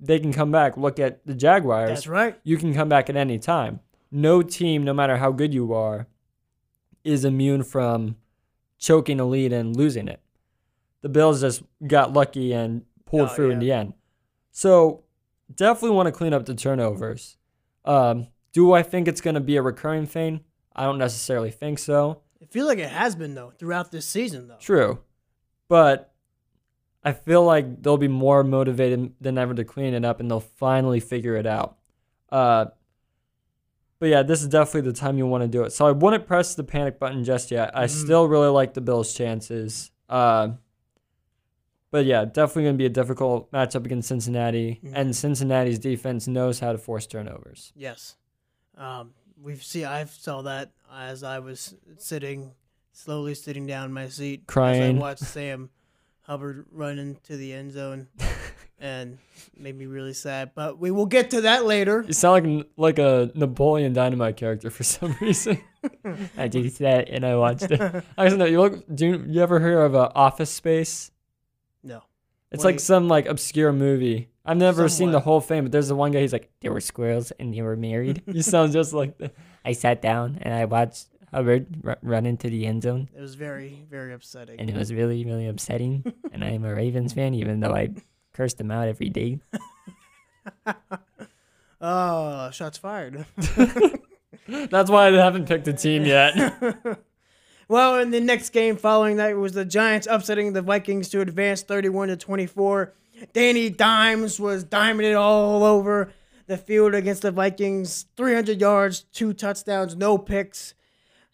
they 0.00 0.18
can 0.18 0.32
come 0.32 0.50
back. 0.50 0.76
Look 0.76 0.98
at 0.98 1.24
the 1.26 1.34
Jaguars. 1.34 1.88
That's 1.90 2.06
right. 2.06 2.38
You 2.42 2.56
can 2.56 2.74
come 2.74 2.88
back 2.88 3.08
at 3.10 3.16
any 3.16 3.38
time. 3.38 3.80
No 4.10 4.42
team, 4.42 4.84
no 4.84 4.92
matter 4.94 5.16
how 5.16 5.32
good 5.32 5.52
you 5.52 5.72
are, 5.72 6.06
is 7.04 7.24
immune 7.24 7.62
from 7.62 8.16
choking 8.78 9.20
a 9.20 9.24
lead 9.24 9.52
and 9.52 9.76
losing 9.76 10.08
it. 10.08 10.20
The 11.02 11.08
Bills 11.08 11.40
just 11.40 11.62
got 11.86 12.12
lucky 12.12 12.52
and 12.52 12.84
pulled 13.04 13.28
Oh, 13.30 13.32
through 13.34 13.50
in 13.50 13.58
the 13.58 13.72
end. 13.72 13.94
So 14.50 15.04
definitely 15.54 15.96
want 15.96 16.06
to 16.06 16.12
clean 16.12 16.32
up 16.34 16.46
the 16.46 16.54
turnovers. 16.54 17.36
Um, 17.84 18.28
do 18.52 18.72
I 18.72 18.82
think 18.82 19.06
it's 19.06 19.20
going 19.20 19.34
to 19.34 19.40
be 19.40 19.56
a 19.56 19.62
recurring 19.62 20.06
thing? 20.06 20.40
I 20.74 20.84
don't 20.84 20.98
necessarily 20.98 21.50
think 21.50 21.78
so. 21.78 22.22
I 22.42 22.46
feel 22.46 22.66
like 22.66 22.78
it 22.78 22.90
has 22.90 23.14
been 23.16 23.34
though 23.34 23.50
throughout 23.50 23.90
this 23.92 24.06
season 24.06 24.48
though. 24.48 24.56
True. 24.58 24.98
But 25.68 26.12
I 27.04 27.12
feel 27.12 27.44
like 27.44 27.82
they'll 27.82 27.96
be 27.96 28.08
more 28.08 28.42
motivated 28.42 29.12
than 29.20 29.38
ever 29.38 29.54
to 29.54 29.64
clean 29.64 29.94
it 29.94 30.04
up 30.04 30.20
and 30.20 30.30
they'll 30.30 30.40
finally 30.40 31.00
figure 31.00 31.36
it 31.36 31.46
out. 31.46 31.76
Uh, 32.30 32.66
but 33.98 34.08
yeah, 34.08 34.22
this 34.22 34.42
is 34.42 34.48
definitely 34.48 34.90
the 34.90 34.96
time 34.96 35.18
you 35.18 35.26
want 35.26 35.42
to 35.42 35.48
do 35.48 35.62
it. 35.64 35.70
So 35.72 35.86
I 35.86 35.92
wouldn't 35.92 36.26
press 36.26 36.54
the 36.54 36.64
panic 36.64 36.98
button 36.98 37.24
just 37.24 37.50
yet. 37.50 37.76
I 37.76 37.84
Mhm. 37.84 37.90
still 38.04 38.28
really 38.28 38.48
like 38.48 38.74
the 38.74 38.80
Bills' 38.80 39.14
chances. 39.14 39.90
Uh, 40.08 40.50
but 41.90 42.04
yeah, 42.04 42.24
definitely 42.24 42.64
going 42.64 42.74
to 42.74 42.78
be 42.78 42.86
a 42.86 42.90
difficult 42.90 43.50
matchup 43.52 43.84
against 43.86 44.08
Cincinnati. 44.08 44.80
Mhm. 44.84 44.92
And 44.94 45.16
Cincinnati's 45.16 45.78
defense 45.78 46.26
knows 46.28 46.60
how 46.60 46.72
to 46.72 46.78
force 46.78 47.06
turnovers. 47.06 47.72
Yes. 47.74 48.16
Um, 48.76 49.14
we've 49.40 49.62
seen. 49.64 49.86
I 49.86 50.04
saw 50.04 50.42
that 50.42 50.72
as 50.92 51.22
I 51.22 51.38
was 51.38 51.74
sitting, 51.96 52.52
slowly 52.92 53.34
sitting 53.34 53.66
down 53.66 53.86
in 53.86 53.92
my 53.92 54.08
seat, 54.08 54.40
as 54.40 54.46
Crying. 54.46 54.98
I 54.98 55.00
watched 55.00 55.24
Sam 55.24 55.70
Hubbard 56.22 56.66
run 56.70 56.98
into 56.98 57.36
the 57.36 57.52
end 57.52 57.72
zone, 57.72 58.08
and 58.78 59.18
made 59.56 59.76
me 59.76 59.86
really 59.86 60.12
sad. 60.12 60.52
But 60.54 60.78
we 60.78 60.90
will 60.90 61.06
get 61.06 61.30
to 61.30 61.42
that 61.42 61.64
later. 61.64 62.04
You 62.06 62.12
sound 62.12 62.46
like 62.58 62.66
like 62.76 62.98
a 62.98 63.30
Napoleon 63.34 63.92
Dynamite 63.92 64.36
character 64.36 64.70
for 64.70 64.84
some 64.84 65.16
reason. 65.20 65.60
I 66.36 66.48
did 66.48 66.70
that 66.76 67.08
and 67.08 67.24
I 67.24 67.36
watched 67.36 67.70
it. 67.70 67.80
I 68.18 68.28
don't 68.28 68.38
know. 68.38 68.44
You 68.44 68.60
look. 68.60 68.84
Do 68.94 69.06
you, 69.06 69.24
you 69.28 69.42
ever 69.42 69.60
hear 69.60 69.80
of 69.82 69.94
uh, 69.94 70.10
Office 70.14 70.50
Space? 70.50 71.10
No. 71.82 72.02
It's 72.50 72.62
What 72.64 72.70
do 72.70 72.74
like 72.74 72.80
some 72.80 73.08
like 73.08 73.26
obscure 73.26 73.72
movie. 73.72 74.28
I've 74.44 74.56
never 74.56 74.88
seen 74.88 75.10
the 75.10 75.18
whole 75.20 75.40
thing, 75.40 75.64
but 75.64 75.72
there's 75.72 75.88
the 75.88 75.96
one 75.96 76.12
guy. 76.12 76.20
He's 76.20 76.32
like, 76.32 76.50
there 76.60 76.72
were 76.72 76.80
squirrels 76.80 77.32
and 77.32 77.52
they 77.52 77.62
were 77.62 77.76
married. 77.76 78.22
you 78.26 78.42
sound 78.42 78.72
just 78.72 78.92
like 78.92 79.18
that. 79.18 79.34
I 79.64 79.72
sat 79.72 80.00
down 80.00 80.38
and 80.40 80.54
I 80.54 80.66
watched 80.66 81.08
Hubbard 81.32 81.66
r- 81.84 81.98
run 82.02 82.24
into 82.26 82.48
the 82.48 82.64
end 82.64 82.84
zone, 82.84 83.08
It 83.12 83.20
was 83.20 83.34
very, 83.34 83.84
very 83.90 84.12
upsetting. 84.12 84.60
and 84.60 84.70
it 84.70 84.76
was 84.76 84.94
really, 84.94 85.24
really 85.24 85.48
upsetting. 85.48 86.12
and 86.32 86.44
I'm 86.44 86.64
a 86.64 86.72
Ravens 86.72 87.12
fan, 87.12 87.34
even 87.34 87.58
though 87.58 87.74
I 87.74 87.90
cursed 88.36 88.58
them 88.58 88.70
out 88.70 88.88
every 88.88 89.08
day. 89.08 89.40
oh, 91.80 92.50
shots 92.50 92.78
fired. 92.78 93.26
That's 94.48 94.90
why 94.90 95.08
I 95.08 95.12
haven't 95.12 95.48
picked 95.48 95.66
a 95.68 95.72
team 95.72 96.04
yet. 96.04 96.34
Well, 97.68 97.98
in 97.98 98.12
the 98.12 98.20
next 98.20 98.50
game 98.50 98.76
following 98.76 99.16
that 99.16 99.36
was 99.36 99.52
the 99.52 99.64
Giants 99.64 100.06
upsetting 100.08 100.52
the 100.52 100.62
Vikings 100.62 101.08
to 101.08 101.20
advance 101.20 101.62
31 101.62 102.08
to 102.08 102.16
24. 102.16 102.94
Danny 103.32 103.70
Dimes 103.70 104.38
was 104.38 104.64
diming 104.64 105.10
it 105.10 105.14
all 105.14 105.64
over 105.64 106.12
the 106.46 106.56
field 106.56 106.94
against 106.94 107.22
the 107.22 107.32
Vikings. 107.32 108.06
300 108.16 108.60
yards, 108.60 109.00
two 109.12 109.32
touchdowns, 109.32 109.96
no 109.96 110.16
picks. 110.16 110.74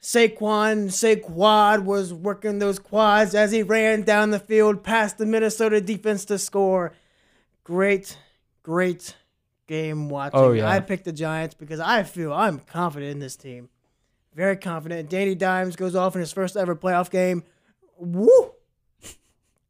Saquon 0.03 0.89
Saquad 0.89 1.85
was 1.85 2.13
working 2.13 2.59
those 2.59 2.81
quads 2.81 3.35
as 3.37 3.53
he 3.53 3.63
ran 3.63 4.03
down 4.03 4.31
the 4.31 4.41
field 4.41 4.83
past 4.83 5.17
the 5.17 5.25
Minnesota 5.25 5.81
defense 5.81 6.25
to 6.25 6.39
score. 6.39 6.93
Great, 7.63 8.19
great 8.65 9.17
game 9.69 10.09
watching. 10.09 10.41
Oh, 10.41 10.53
yeah. 10.53 10.69
I 10.69 10.81
picked 10.81 11.05
the 11.05 11.13
Giants 11.13 11.55
because 11.55 11.79
I 11.79 12.03
feel 12.03 12.33
I'm 12.33 12.59
confident 12.59 13.13
in 13.13 13.19
this 13.21 13.37
team. 13.37 13.69
Very 14.35 14.57
confident. 14.57 15.09
Danny 15.09 15.37
Dimes 15.37 15.77
goes 15.77 15.95
off 15.95 16.17
in 16.17 16.21
his 16.21 16.33
first 16.33 16.57
ever 16.57 16.75
playoff 16.75 17.09
game. 17.09 17.45
Woo! 17.97 18.53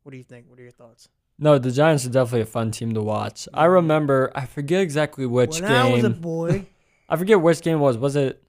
What 0.02 0.12
do 0.12 0.16
you 0.16 0.24
think? 0.24 0.46
What 0.48 0.58
are 0.58 0.62
your 0.62 0.72
thoughts? 0.72 1.08
No, 1.38 1.58
the 1.58 1.70
Giants 1.70 2.06
are 2.06 2.10
definitely 2.10 2.42
a 2.42 2.46
fun 2.46 2.70
team 2.70 2.94
to 2.94 3.02
watch. 3.02 3.48
I 3.52 3.66
remember, 3.66 4.32
I 4.34 4.46
forget 4.46 4.80
exactly 4.80 5.26
which 5.26 5.60
when 5.60 5.70
I 5.70 5.90
was 5.90 6.04
a 6.04 6.10
game. 6.10 6.20
boy, 6.20 6.66
I 7.08 7.16
forget 7.16 7.40
which 7.40 7.60
game 7.60 7.76
it 7.76 7.80
was. 7.80 7.98
Was 7.98 8.16
it? 8.16 8.41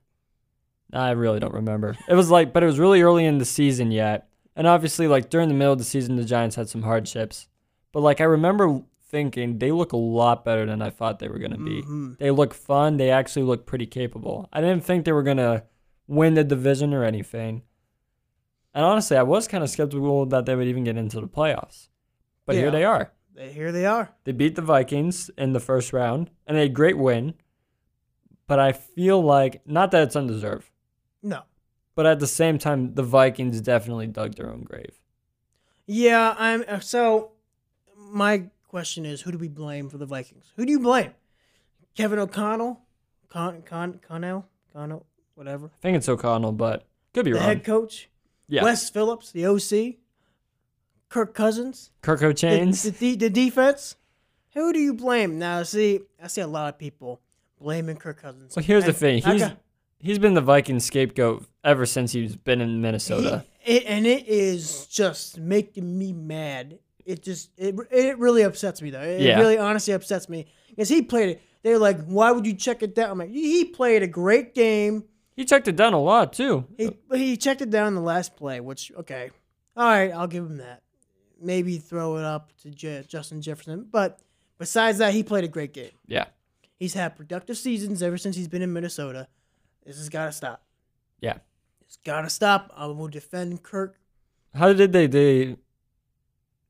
I 0.93 1.11
really 1.11 1.39
don't 1.39 1.53
remember. 1.53 1.95
It 2.07 2.13
was 2.13 2.29
like, 2.29 2.53
but 2.53 2.63
it 2.63 2.67
was 2.67 2.79
really 2.79 3.01
early 3.01 3.25
in 3.25 3.37
the 3.39 3.45
season 3.45 3.91
yet. 3.91 4.27
And 4.55 4.67
obviously, 4.67 5.07
like 5.07 5.29
during 5.29 5.47
the 5.49 5.55
middle 5.55 5.73
of 5.73 5.79
the 5.79 5.83
season, 5.85 6.15
the 6.15 6.23
Giants 6.25 6.55
had 6.55 6.69
some 6.69 6.83
hardships. 6.83 7.47
But 7.91 8.01
like, 8.01 8.21
I 8.21 8.25
remember 8.25 8.81
thinking 9.09 9.57
they 9.59 9.71
look 9.71 9.91
a 9.93 9.97
lot 9.97 10.43
better 10.45 10.65
than 10.65 10.81
I 10.81 10.89
thought 10.89 11.19
they 11.19 11.27
were 11.27 11.39
going 11.39 11.51
to 11.51 11.57
be. 11.57 11.81
Mhm. 11.83 12.17
They 12.17 12.31
look 12.31 12.53
fun. 12.53 12.97
They 12.97 13.09
actually 13.11 13.43
look 13.43 13.65
pretty 13.65 13.85
capable. 13.85 14.49
I 14.53 14.61
didn't 14.61 14.83
think 14.83 15.05
they 15.05 15.11
were 15.11 15.23
going 15.23 15.37
to 15.37 15.63
win 16.07 16.33
the 16.35 16.43
division 16.43 16.93
or 16.93 17.03
anything. 17.03 17.63
And 18.73 18.83
honestly, 18.83 19.17
I 19.17 19.23
was 19.23 19.47
kind 19.47 19.63
of 19.63 19.69
skeptical 19.69 20.25
that 20.27 20.45
they 20.47 20.55
would 20.55 20.67
even 20.67 20.83
get 20.83 20.97
into 20.97 21.21
the 21.21 21.27
playoffs. 21.27 21.89
But 22.45 22.55
Yeah. 22.55 22.61
here 22.63 22.71
they 22.71 22.83
are. 22.83 23.11
here 23.35 23.71
they 23.71 23.85
are. 23.87 24.13
They 24.25 24.31
beat 24.31 24.55
the 24.55 24.61
Vikings 24.61 25.29
in 25.39 25.53
the 25.53 25.59
first 25.59 25.91
round 25.93 26.29
and 26.45 26.55
a 26.57 26.69
great 26.69 26.97
win. 26.99 27.33
But 28.47 28.59
I 28.59 28.73
feel 28.73 29.21
like 29.23 29.61
not 29.67 29.89
that 29.91 30.03
it's 30.03 30.15
undeserved, 30.15 30.69
No. 31.23 31.43
but 31.95 32.05
at 32.05 32.19
the 32.19 32.27
same 32.27 32.57
time, 32.59 32.93
the 32.95 33.03
Vikings 33.03 33.61
definitely 33.61 34.07
dug 34.07 34.35
their 34.35 34.49
own 34.49 34.63
grave. 34.63 34.99
Yeah, 35.85 36.35
I'm. 36.37 36.63
uh, 36.67 36.79
So, 36.79 37.31
my 37.97 38.45
question 38.67 39.05
is, 39.05 39.21
who 39.21 39.31
do 39.31 39.37
we 39.37 39.47
blame 39.47 39.89
for 39.89 39.97
the 39.97 40.05
Vikings? 40.05 40.51
Who 40.57 40.65
do 40.65 40.71
you 40.71 40.79
blame? 40.79 41.11
Kevin 41.95 42.19
O'Connell, 42.19 42.81
Con 43.29 43.61
Con 43.63 43.99
Connell, 44.07 44.45
Connell, 44.73 45.05
whatever. 45.35 45.67
I 45.67 45.81
think 45.81 45.97
it's 45.97 46.09
O'Connell, 46.09 46.51
but 46.53 46.85
could 47.13 47.25
be 47.25 47.31
The 47.31 47.37
wrong. 47.37 47.45
head 47.45 47.63
coach, 47.63 48.09
Yeah, 48.47 48.63
Wes 48.63 48.89
Phillips, 48.89 49.31
the 49.31 49.45
OC, 49.45 49.97
Kirk 51.09 51.33
Cousins, 51.35 51.91
Kirk 52.01 52.19
the, 52.21 52.33
the, 52.33 52.89
the, 52.99 53.15
the 53.15 53.29
defense. 53.29 53.95
Who 54.55 54.73
do 54.73 54.79
you 54.79 54.93
blame? 54.93 55.37
Now, 55.39 55.63
see, 55.63 56.01
I 56.21 56.27
see 56.27 56.41
a 56.41 56.47
lot 56.47 56.73
of 56.73 56.79
people 56.79 57.21
blaming 57.59 57.97
Kirk 57.97 58.21
Cousins. 58.21 58.55
Well, 58.55 58.63
here's 58.65 58.85
the 58.85 58.93
thing. 58.93 59.23
I 59.25 59.33
He's 59.33 59.41
got- 59.43 59.57
he's 60.03 60.19
been 60.19 60.33
the 60.33 60.41
Vikings 60.41 60.85
scapegoat 60.85 61.45
ever 61.63 61.85
since 61.85 62.11
he's 62.11 62.35
been 62.35 62.61
in 62.61 62.81
Minnesota. 62.81 63.45
He- 63.59 63.77
it, 63.77 63.83
and 63.87 64.05
it 64.05 64.27
is 64.27 64.87
just 64.87 65.39
making 65.39 65.97
me 65.97 66.11
mad. 66.11 66.79
It 67.05 67.23
just 67.23 67.49
it, 67.57 67.75
it 67.91 68.17
really 68.19 68.41
upsets 68.43 68.81
me 68.81 68.89
though. 68.89 69.01
It 69.01 69.21
Yeah. 69.21 69.39
really 69.39 69.57
honestly 69.57 69.93
upsets 69.93 70.27
me 70.29 70.47
because 70.69 70.89
he 70.89 71.01
played 71.01 71.29
it. 71.29 71.41
They're 71.63 71.79
like, 71.79 72.03
why 72.05 72.31
would 72.31 72.45
you 72.45 72.53
check 72.55 72.83
it 72.83 72.93
down? 72.93 73.09
I'm 73.11 73.17
like, 73.17 73.29
he 73.31 73.63
played 73.65 74.03
a 74.03 74.07
great 74.07 74.53
game. 74.53 75.05
He 75.37 75.45
checked 75.45 75.67
it 75.69 75.77
down 75.77 75.93
a 75.93 75.99
lot 76.01 76.33
too. 76.33 76.65
He 76.77 76.89
he 77.13 77.37
checked 77.37 77.61
it 77.61 77.69
down 77.69 77.95
the 77.95 78.01
last 78.01 78.35
play, 78.35 78.59
which 78.59 78.91
okay, 78.99 79.31
all 79.77 79.85
right, 79.87 80.11
I'll 80.11 80.27
give 80.27 80.43
him 80.43 80.57
that. 80.57 80.81
Maybe 81.41 81.77
throw 81.77 82.17
it 82.17 82.23
up 82.25 82.51
to 82.63 82.69
Je- 82.69 83.03
Justin 83.07 83.41
Jefferson, 83.41 83.87
but 83.91 84.19
besides 84.57 84.97
that, 84.99 85.13
he 85.13 85.23
played 85.23 85.43
a 85.43 85.47
great 85.49 85.73
game. 85.73 85.91
Yeah, 86.05 86.25
He's 86.79 86.93
had 86.93 87.15
productive 87.15 87.57
seasons 87.57 88.03
ever 88.03 88.17
since 88.17 88.35
he's 88.35 88.47
been 88.49 88.61
in 88.61 88.71
Minnesota. 88.73 89.27
This 89.85 89.97
has 89.97 90.09
got 90.09 90.25
to 90.27 90.31
stop. 90.31 90.63
yeah. 91.21 91.37
It's 91.81 91.97
got 91.97 92.21
to 92.21 92.29
stop. 92.29 92.71
I 92.75 92.87
will 92.87 93.07
defend 93.07 93.61
Kirk. 93.63 93.99
How 94.55 94.73
did 94.73 94.93
they? 94.93 95.07
They. 95.07 95.57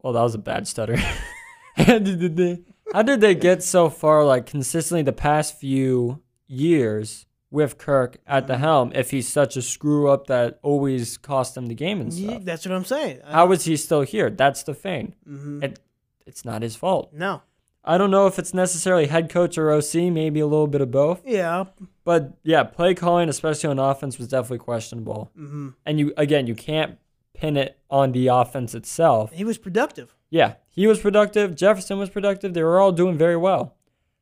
Well, 0.02 0.14
that 0.14 0.22
was 0.22 0.36
a 0.36 0.40
bad 0.40 0.68
stutter. 0.68 0.98
how 1.76 2.00
did 2.00 2.36
they? 2.36 2.62
How 2.92 3.02
did 3.04 3.22
they 3.22 3.36
get 3.36 3.64
so 3.64 3.90
far, 3.90 4.26
like 4.26 4.46
consistently, 4.46 5.02
the 5.04 5.14
past 5.14 5.58
few 5.58 6.22
years 6.48 7.26
with 7.52 7.78
Kirk 7.78 8.18
at 8.28 8.48
the 8.48 8.58
helm? 8.58 8.92
If 8.94 9.12
he's 9.12 9.28
such 9.30 9.56
a 9.56 9.62
screw 9.62 10.10
up 10.10 10.28
that 10.28 10.60
always 10.62 11.18
cost 11.18 11.56
them 11.56 11.68
the 11.68 11.76
game 11.76 12.02
and 12.02 12.12
Yeah, 12.12 12.32
stuff, 12.32 12.44
that's 12.46 12.66
what 12.66 12.76
I'm 12.76 12.86
saying. 12.86 13.22
how 13.26 13.52
is 13.54 13.64
he 13.66 13.78
still 13.78 14.02
here? 14.02 14.30
That's 14.30 14.64
the 14.64 14.74
thing. 14.74 15.16
hmm 15.26 15.64
It, 15.64 15.80
it's 16.26 16.44
not 16.44 16.62
his 16.62 16.76
fault. 16.76 17.14
No. 17.14 17.42
I 17.86 17.98
don't 17.98 18.12
know 18.12 18.28
if 18.28 18.40
it's 18.40 18.54
necessarily 18.54 19.08
head 19.08 19.30
coach 19.30 19.58
or 19.58 19.70
OC, 19.72 19.96
maybe 20.12 20.40
a 20.40 20.48
little 20.48 20.68
bit 20.68 20.80
of 20.82 20.90
both. 20.92 21.22
Yeah. 21.26 21.66
But 22.06 22.34
yeah, 22.44 22.64
play 22.64 22.94
calling, 22.94 23.28
especially 23.30 23.70
on 23.70 23.80
offense, 23.80 24.18
was 24.18 24.28
definitely 24.30 24.60
questionable. 24.60 25.32
hmm 25.36 25.70
And 25.86 26.00
you 26.00 26.14
again, 26.18 26.48
you 26.48 26.56
can't 26.56 26.98
pin 27.34 27.58
it 27.58 27.80
on 27.90 28.12
the 28.14 28.28
offense 28.28 28.74
itself. 28.74 29.32
He 29.34 29.44
was 29.44 29.58
productive. 29.58 30.16
Yeah, 30.30 30.56
he 30.70 30.88
was 30.88 31.00
productive. 31.00 31.56
Jefferson 31.56 32.00
was 32.00 32.10
productive. 32.10 32.54
They 32.54 32.64
were 32.64 32.80
all 32.80 32.92
doing 32.92 33.18
very 33.18 33.38
well. 33.38 33.76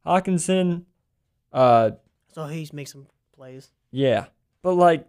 Hockenson, 0.06 0.84
uh, 1.53 1.91
So 2.34 2.46
he's 2.48 2.74
make 2.74 2.88
some 2.88 3.08
plays. 3.36 3.70
yeah, 3.91 4.25
but 4.62 4.74
like, 4.74 5.08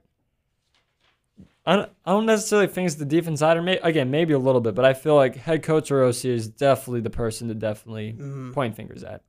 I 1.65 1.77
don't, 1.77 1.91
I 2.05 2.11
don't 2.13 2.27
necessarily 2.27 2.67
think 2.67 2.87
it's 2.87 2.97
the 2.97 3.05
defense 3.05 3.41
either. 3.41 3.63
May, 3.63 3.79
again, 3.79 4.11
maybe 4.11 4.33
a 4.35 4.39
little 4.39 4.61
bit, 4.61 4.75
but 4.75 4.85
I 4.85 4.95
feel 4.95 5.15
like 5.15 5.37
head 5.37 5.63
coach 5.63 5.91
or 5.93 6.03
OC 6.05 6.25
is 6.25 6.49
definitely 6.49 7.01
the 7.03 7.11
person 7.11 7.49
to 7.49 7.55
definitely 7.55 8.15
Mhm. 8.19 8.53
point 8.53 8.75
fingers 8.75 9.05
at. 9.05 9.23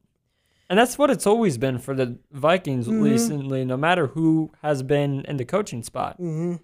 And 0.70 0.80
that's 0.80 0.98
what 0.98 1.12
it's 1.12 1.28
always 1.28 1.60
been 1.60 1.78
for 1.78 1.94
the 1.94 2.18
Vikings 2.32 2.88
Mhm. 2.88 3.04
recently, 3.04 3.64
no 3.66 3.78
matter 3.78 4.08
who 4.08 4.52
has 4.64 4.82
been 4.82 5.22
in 5.26 5.38
the 5.38 5.46
coaching 5.46 5.84
spot. 5.84 6.18
Mm-hmm. 6.20 6.56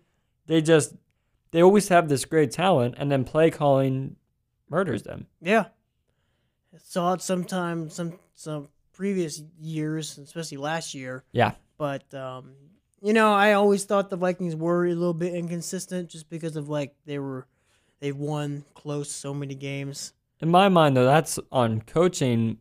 They 0.48 0.62
just, 0.62 0.96
they 1.52 1.62
always 1.62 1.90
have 1.90 2.10
this 2.10 2.26
great 2.26 2.50
talent, 2.52 2.96
and 2.98 3.12
then 3.12 3.24
play 3.24 3.52
calling 3.52 4.16
murders 4.70 5.04
them. 5.04 5.28
Yeah. 5.42 5.66
Saw 6.78 7.14
it 7.14 7.22
sometime 7.22 7.90
some 7.90 8.20
some 8.36 8.70
previous 8.94 9.42
years, 9.60 10.18
especially 10.18 10.58
last 10.58 10.94
year. 10.96 11.24
Yeah. 11.32 11.54
But 11.78 12.12
um, 12.14 12.54
you 13.02 13.14
know, 13.14 13.34
I 13.34 13.54
always 13.54 13.86
thought 13.86 14.10
the 14.10 14.18
Vikings 14.18 14.56
were 14.56 14.86
a 14.86 14.94
little 14.96 15.14
bit 15.14 15.34
inconsistent 15.34 16.10
just 16.10 16.30
because 16.30 16.56
of 16.56 16.70
like 16.70 16.96
they 17.06 17.20
were 17.20 17.48
they 18.00 18.12
won 18.12 18.64
close 18.74 19.12
so 19.12 19.34
many 19.34 19.56
games. 19.56 20.14
In 20.42 20.50
my 20.50 20.70
mind, 20.70 20.96
though, 20.96 21.06
that's 21.06 21.38
on 21.52 21.82
coaching. 21.82 22.58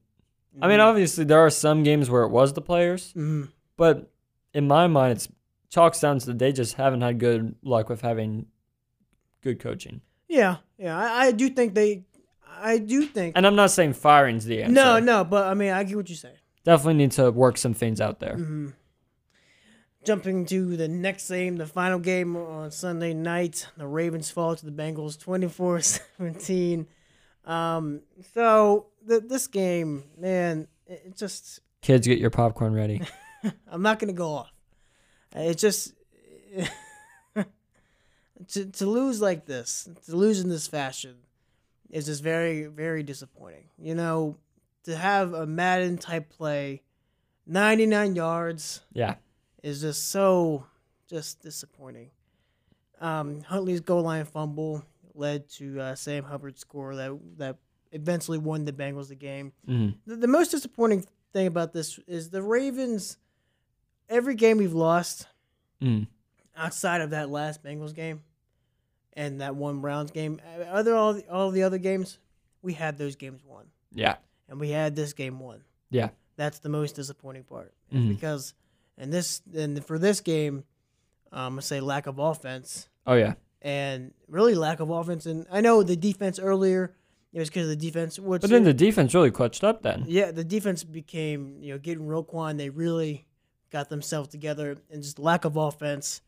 I 0.61 0.62
Mm-hmm. 0.62 0.68
mean, 0.71 0.80
obviously, 0.80 1.25
there 1.25 1.38
are 1.38 1.50
some 1.50 1.85
games 1.85 2.11
where 2.11 2.23
it 2.25 2.30
was 2.30 2.52
the 2.52 2.61
players, 2.61 3.12
hmm 3.12 3.45
but 3.76 4.11
in 4.52 4.66
my 4.66 4.88
mind, 4.88 5.12
it's 5.12 5.28
chalks 5.71 6.00
down 6.00 6.18
to 6.18 6.26
that 6.26 6.38
they 6.40 6.50
just 6.50 6.75
haven't 6.75 7.02
had 7.02 7.21
good 7.21 7.54
luck 7.62 7.88
with 7.88 8.00
having 8.00 8.47
good 9.42 9.61
coaching. 9.61 10.00
Yeah, 10.28 10.57
yeah. 10.78 10.97
I, 10.99 11.26
I 11.26 11.33
do 11.33 11.49
think 11.50 11.75
they 11.75 12.04
I 12.61 12.78
do 12.78 13.04
think 13.04 13.35
And 13.37 13.47
I'm 13.47 13.54
not 13.54 13.71
saying 13.71 13.92
firing's 13.92 14.45
the 14.47 14.62
answer. 14.62 14.73
No, 14.75 14.99
no, 14.99 15.23
but 15.25 15.47
I 15.47 15.54
mean 15.54 15.71
I 15.71 15.85
get 15.85 15.97
what 15.97 16.09
you 16.11 16.16
say. 16.16 16.33
Definitely 16.64 16.95
need 16.95 17.12
to 17.12 17.30
work 17.30 17.57
some 17.57 17.75
things 17.75 18.00
out 18.00 18.18
there. 18.18 18.35
hmm 18.37 18.71
Jumping 20.09 20.47
to 20.47 20.75
the 20.75 20.88
next 20.88 21.29
game, 21.29 21.57
the 21.59 21.67
final 21.67 21.99
game 21.99 22.35
on 22.35 22.71
Sunday 22.71 23.12
night, 23.12 23.67
the 23.77 23.87
Ravens 23.87 24.31
fall 24.31 24.57
to 24.57 24.65
the 24.65 24.73
Bengals 24.73 25.21
24 25.21 25.83
17. 25.83 26.87
Um, 27.45 28.00
so, 28.33 28.87
th- 29.07 29.25
this 29.27 29.47
game, 29.49 30.05
man, 30.17 30.67
it 30.87 31.15
just, 31.15 31.61
Kids, 31.83 32.07
get 32.07 32.19
your 32.19 32.31
popcorn 32.31 32.73
ready. 32.73 33.03
I'm 33.71 33.83
not 33.83 33.99
going 33.99 34.09
to 34.09 34.17
go 34.17 34.31
off. 34.31 34.50
It 35.37 35.59
just, 35.59 35.93
to, 38.49 38.65
to 38.65 38.87
lose 38.87 39.21
like 39.21 39.45
this, 39.45 39.91
to 40.07 40.17
lose 40.17 40.41
in 40.41 40.49
this 40.49 40.67
fashion, 40.67 41.17
is 41.91 42.07
just 42.07 42.23
very, 42.23 42.65
very 42.65 43.03
disappointing. 43.03 43.65
You 43.79 43.95
know, 43.95 44.38
to 44.85 44.97
have 44.97 45.35
a 45.35 45.45
Madden 45.45 45.99
type 45.99 46.31
play, 46.31 46.81
99 47.47 48.17
yards, 48.17 48.81
Yeah. 48.95 49.17
Is 49.62 49.81
just 49.81 50.11
so 50.11 50.65
just 51.09 51.41
disappointing. 51.41 52.11
Um, 53.00 53.43
Huntley's 53.43 53.81
goal 53.81 54.03
line 54.03 54.25
fumble 54.25 54.85
led 55.15 55.49
to 55.50 55.81
uh, 55.81 55.95
Sam 55.95 56.25
Hubbard's 56.25 56.61
score 56.61 56.97
that 56.97 57.19
that 57.38 57.57
eventually 57.93 58.38
won 58.38 58.65
the 58.65 58.73
Bengals 58.73 59.09
the 59.09 59.15
game. 59.15 59.53
hmm 59.67 59.91
The, 60.07 60.17
the 60.17 60.27
most 60.29 60.50
disappointing 60.50 61.07
thing 61.33 61.47
about 61.47 61.73
this 61.73 61.99
is 62.07 62.31
the 62.31 62.43
Ravens. 62.43 63.17
Every 64.09 64.35
game 64.35 64.59
we've 64.59 64.73
lost 64.75 65.27
Mm. 65.81 66.09
outside 66.57 67.03
of 67.03 67.11
that 67.11 67.31
last 67.31 67.62
Bengals 67.62 67.95
game 67.95 68.23
and 69.12 69.41
that 69.41 69.55
one 69.55 69.81
Browns 69.81 70.11
game, 70.11 70.41
uh, 70.59 70.62
other 70.65 70.95
all 70.97 71.15
the, 71.15 71.29
all 71.31 71.50
the 71.53 71.62
other 71.62 71.79
games, 71.79 72.19
we 72.62 72.73
had 72.73 72.99
those 72.99 73.15
games 73.15 73.45
won, 73.45 73.67
Yeah. 73.93 74.17
and 74.49 74.59
we 74.59 74.71
had 74.71 74.97
this 74.97 75.12
game 75.12 75.38
won. 75.38 75.62
Yeah. 75.91 76.09
That's 76.37 76.59
the 76.59 76.69
most 76.69 76.97
disappointing 76.97 77.45
part 77.45 77.73
Mhm. 77.95 78.09
because 78.09 78.55
and 78.99 79.12
this 79.12 79.40
and 79.55 79.83
for 79.85 79.99
this 79.99 80.21
game, 80.21 80.64
um, 81.33 81.40
I'm 81.40 81.52
gonna 81.52 81.62
say 81.62 81.81
lack 81.81 82.07
of 82.07 82.19
offense 82.19 82.88
Oh, 83.07 83.14
yeah. 83.14 83.35
and 83.62 84.12
really 84.28 84.55
lack 84.55 84.81
of 84.81 84.90
offense. 84.90 85.25
And 85.26 85.47
I 85.50 85.61
know 85.61 85.83
the 85.83 85.97
defense 85.97 86.38
earlier 86.38 86.95
it 87.33 87.38
was 87.40 87.49
because 87.50 87.64
of 87.64 87.69
the 87.69 87.76
defense. 87.76 88.19
Which 88.19 88.40
But 88.40 88.50
then 88.50 88.64
the 88.64 88.73
defense 88.75 89.14
really 89.14 89.31
clutched 89.31 89.62
up 89.62 89.83
then. 89.83 90.05
yeah, 90.07 90.31
the 90.31 90.45
defense 90.45 90.83
became 90.85 91.59
you 91.62 91.73
know 91.73 91.78
getting 91.78 92.07
Roquan. 92.07 92.57
They 92.59 92.71
really 92.71 93.26
got 93.71 93.90
themselves 93.90 94.28
together 94.31 94.76
and 94.90 95.02
just 95.02 95.19
lack 95.19 95.45
of 95.45 95.57
offense. 95.57 96.23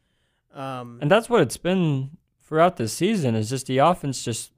Um, 0.55 0.99
And 1.01 1.11
that's 1.11 1.29
what 1.31 1.41
it's 1.41 1.57
been 1.57 2.11
throughout 2.45 2.77
this 2.77 2.93
season 2.93 3.35
is 3.35 3.49
just 3.49 3.67
the 3.67 3.79
offense 3.79 4.23
just 4.23 4.53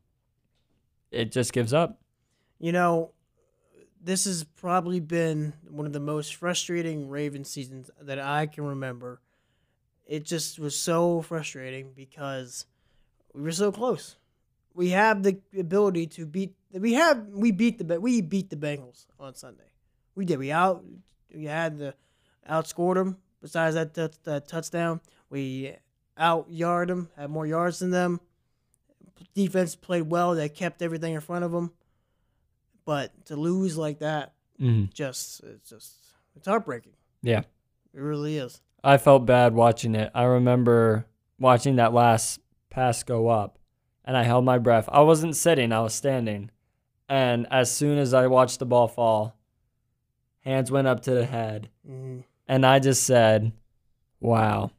it 1.11 1.31
just 1.31 1.53
gives 1.53 1.73
up. 1.75 2.01
you 2.59 2.73
know, 2.73 3.13
this 4.03 4.25
has 4.25 4.45
probably 4.45 5.01
been 5.01 5.53
one 5.69 5.87
of 5.87 5.93
the 5.93 6.01
most 6.01 6.35
frustrating 6.35 7.09
Ravens 7.09 7.49
seasons 7.49 7.91
that 8.01 8.19
I 8.19 8.47
can 8.47 8.65
remember. 8.65 9.21
It 10.07 10.25
just 10.25 10.59
was 10.59 10.77
so 10.79 11.23
frustrating 11.23 11.93
because 11.95 12.67
we 13.33 13.43
were 13.43 13.53
so 13.53 13.71
close. 13.71 14.17
We 14.75 14.91
have 14.91 15.23
the 15.23 15.39
ability 15.57 16.09
to 16.09 16.27
beat. 16.27 16.55
We 16.73 16.95
have 16.95 17.29
we 17.29 17.53
beat 17.53 17.79
the 17.79 18.01
we 18.01 18.21
beat 18.21 18.51
the 18.51 18.57
Bengals 18.57 19.07
on 19.21 19.35
Sunday. 19.35 19.71
We 20.15 20.25
did. 20.25 20.39
We 20.39 20.51
out. 20.51 20.85
We 21.33 21.45
had 21.45 21.79
the 21.79 21.95
outscored 22.49 22.97
them. 22.97 23.19
Besides 23.41 23.75
that, 23.75 23.95
that 24.25 24.49
touchdown, 24.49 25.01
we 25.31 25.75
out 26.17 26.51
yard 26.51 26.89
them. 26.89 27.09
Had 27.17 27.31
more 27.31 27.47
yards 27.47 27.79
than 27.79 27.91
them. 27.91 28.21
Defense 29.35 29.77
played 29.77 30.11
well. 30.11 30.35
They 30.35 30.49
kept 30.49 30.83
everything 30.83 31.15
in 31.15 31.21
front 31.21 31.45
of 31.45 31.53
them. 31.53 31.73
But 32.85 33.27
to 33.27 33.37
lose 33.37 33.77
like 33.77 34.01
that, 34.01 34.33
hmm 34.59 34.85
just 34.93 35.43
it's 35.45 35.71
just 35.71 35.95
it's 36.37 36.47
heartbreaking. 36.47 36.93
Yeah. 37.23 37.41
It 37.95 38.01
really 38.01 38.37
is. 38.39 38.61
I 38.83 38.97
felt 38.97 39.27
bad 39.27 39.55
watching 39.55 39.95
it. 39.95 40.11
I 40.15 40.25
remember 40.25 41.07
watching 41.39 41.77
that 41.77 41.93
last 41.93 42.41
pass 42.71 43.03
go 43.03 43.29
up 43.29 43.59
and 44.05 44.17
I 44.17 44.23
held 44.25 44.45
my 44.45 44.59
breath. 44.59 44.89
I 44.91 45.01
wasn't 45.03 45.37
sitting, 45.37 45.73
I 45.73 45.81
was 45.81 45.95
standing. 45.95 46.51
And 47.09 47.47
as 47.51 47.71
soon 47.71 47.99
as 47.99 48.15
I 48.15 48.27
watched 48.27 48.59
the 48.59 48.67
ball 48.67 48.89
fall, 48.89 49.37
hands 50.41 50.71
went 50.71 50.89
up 50.89 51.01
to 51.03 51.11
the 51.13 51.27
head. 51.27 51.69
Mhm. 51.89 52.25
And 52.49 52.67
I 52.67 52.79
just 52.81 53.05
said, 53.05 53.53
wow. 54.21 54.71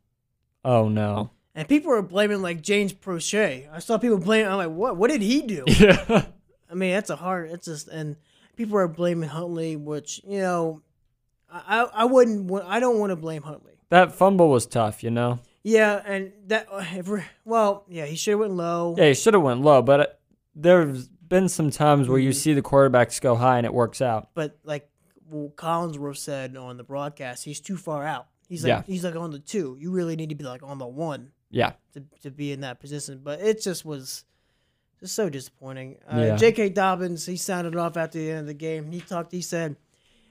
Oh 0.65 0.89
no. 0.89 1.29
And 1.55 1.67
people 1.67 1.91
were 1.91 2.01
blaming 2.01 2.41
like 2.41 2.61
James 2.61 2.93
Proche. 2.93 3.69
I 3.71 3.79
saw 3.79 3.97
people 3.97 4.17
blaming. 4.17 4.47
I'm 4.51 4.57
like, 4.57 4.71
what? 4.71 4.97
What 4.97 5.11
did 5.11 5.21
he 5.21 5.41
do? 5.41 5.63
Yeah. 5.79 6.25
I 6.73 6.75
mean, 6.75 6.91
that's 6.91 7.09
a 7.09 7.15
hard. 7.15 7.51
It's 7.51 7.65
just 7.65 7.87
and 7.87 8.15
people 8.57 8.77
are 8.77 8.87
blaming 8.87 9.29
Huntley, 9.29 9.75
which 9.75 10.19
you 10.27 10.39
know, 10.39 10.81
I 11.49 11.87
I, 11.93 12.05
wouldn't. 12.05 12.51
I 12.65 12.79
don't 12.79 12.99
want 12.99 13.11
to 13.11 13.15
blame 13.15 13.43
Huntley. 13.43 13.73
that 13.89 14.11
fumble 14.13 14.49
was 14.49 14.65
tough, 14.65 15.03
you 15.03 15.11
know? 15.11 15.39
Yeah, 15.63 16.01
and 16.05 16.33
that 16.47 16.67
if 16.71 17.07
well, 17.45 17.85
yeah, 17.87 18.05
he 18.05 18.15
should 18.15 18.31
have 18.31 18.39
went 18.41 18.53
low. 18.53 18.95
Yeah, 18.97 19.07
he 19.07 19.13
should 19.13 19.33
have 19.35 19.43
went 19.43 19.61
low, 19.61 19.81
but 19.81 19.99
uh, 19.99 20.05
there's 20.55 21.07
been 21.07 21.47
some 21.47 21.69
times 21.71 22.09
where 22.09 22.19
you 22.19 22.33
see 22.33 22.53
the 22.53 22.61
quarterbacks 22.61 23.21
go 23.21 23.35
high 23.35 23.57
and 23.57 23.65
it 23.65 23.73
works 23.73 24.01
out. 24.01 24.29
But 24.33 24.57
like 24.63 24.89
Collinsworth 25.31 26.17
said 26.17 26.57
on 26.57 26.77
the 26.77 26.83
broadcast, 26.83 27.43
he's 27.45 27.59
too 27.61 27.77
far 27.77 28.03
out. 28.05 28.27
He's 28.49 28.63
like 28.63 28.69
Yeah. 28.69 28.83
he's 28.85 29.03
like 29.03 29.15
on 29.15 29.31
the 29.31 29.39
two. 29.39 29.77
You 29.79 29.91
really 29.91 30.15
need 30.15 30.29
to 30.29 30.35
be 30.35 30.43
like 30.43 30.63
on 30.63 30.77
the 30.79 30.87
one. 30.87 31.31
Yeah. 31.49 31.73
to, 31.93 32.03
to 32.23 32.31
be 32.31 32.51
in 32.51 32.61
that 32.61 32.79
position. 32.79 33.21
But 33.23 33.39
it 33.41 33.61
just 33.61 33.85
was 33.85 34.25
just 35.03 35.15
so 35.15 35.27
disappointing. 35.29 35.97
Uh, 36.09 36.17
Yeah. 36.17 36.35
J.K. 36.37 36.69
Dobbins, 36.69 37.25
he 37.25 37.35
sounded 37.35 37.75
off 37.75 37.97
after 37.97 38.17
the 38.17 38.31
end 38.31 38.39
of 38.39 38.47
the 38.47 38.53
game. 38.53 38.89
He 38.89 39.01
talked. 39.01 39.33
He 39.33 39.41
said, 39.41 39.75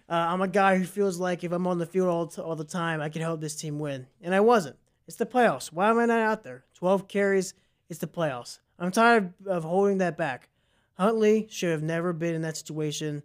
uh, 0.08 0.14
"I'm 0.14 0.40
a 0.40 0.48
guy 0.48 0.78
who 0.78 0.84
feels 0.84 1.18
like 1.18 1.44
if 1.44 1.52
I'm 1.52 1.66
on 1.66 1.76
the 1.78 1.84
field 1.84 2.08
all, 2.08 2.26
t- 2.26 2.40
all 2.40 2.56
the 2.56 2.64
time, 2.64 3.02
I 3.02 3.10
can 3.10 3.20
help 3.20 3.42
this 3.42 3.54
team 3.54 3.78
win." 3.78 4.06
And 4.22 4.34
I 4.34 4.40
wasn't. 4.40 4.76
It's 5.06 5.18
the 5.18 5.26
playoffs. 5.26 5.66
Why 5.70 5.90
am 5.90 5.98
I 5.98 6.06
not 6.06 6.20
out 6.20 6.42
there? 6.42 6.64
12 6.74 7.06
carries. 7.06 7.52
It's 7.90 7.98
the 7.98 8.06
playoffs. 8.06 8.60
I'm 8.78 8.90
tired 8.90 9.34
of 9.46 9.64
holding 9.64 9.98
that 9.98 10.16
back. 10.16 10.48
Huntley 10.94 11.48
should 11.50 11.70
have 11.70 11.82
never 11.82 12.14
been 12.14 12.34
in 12.34 12.40
that 12.42 12.56
situation. 12.56 13.22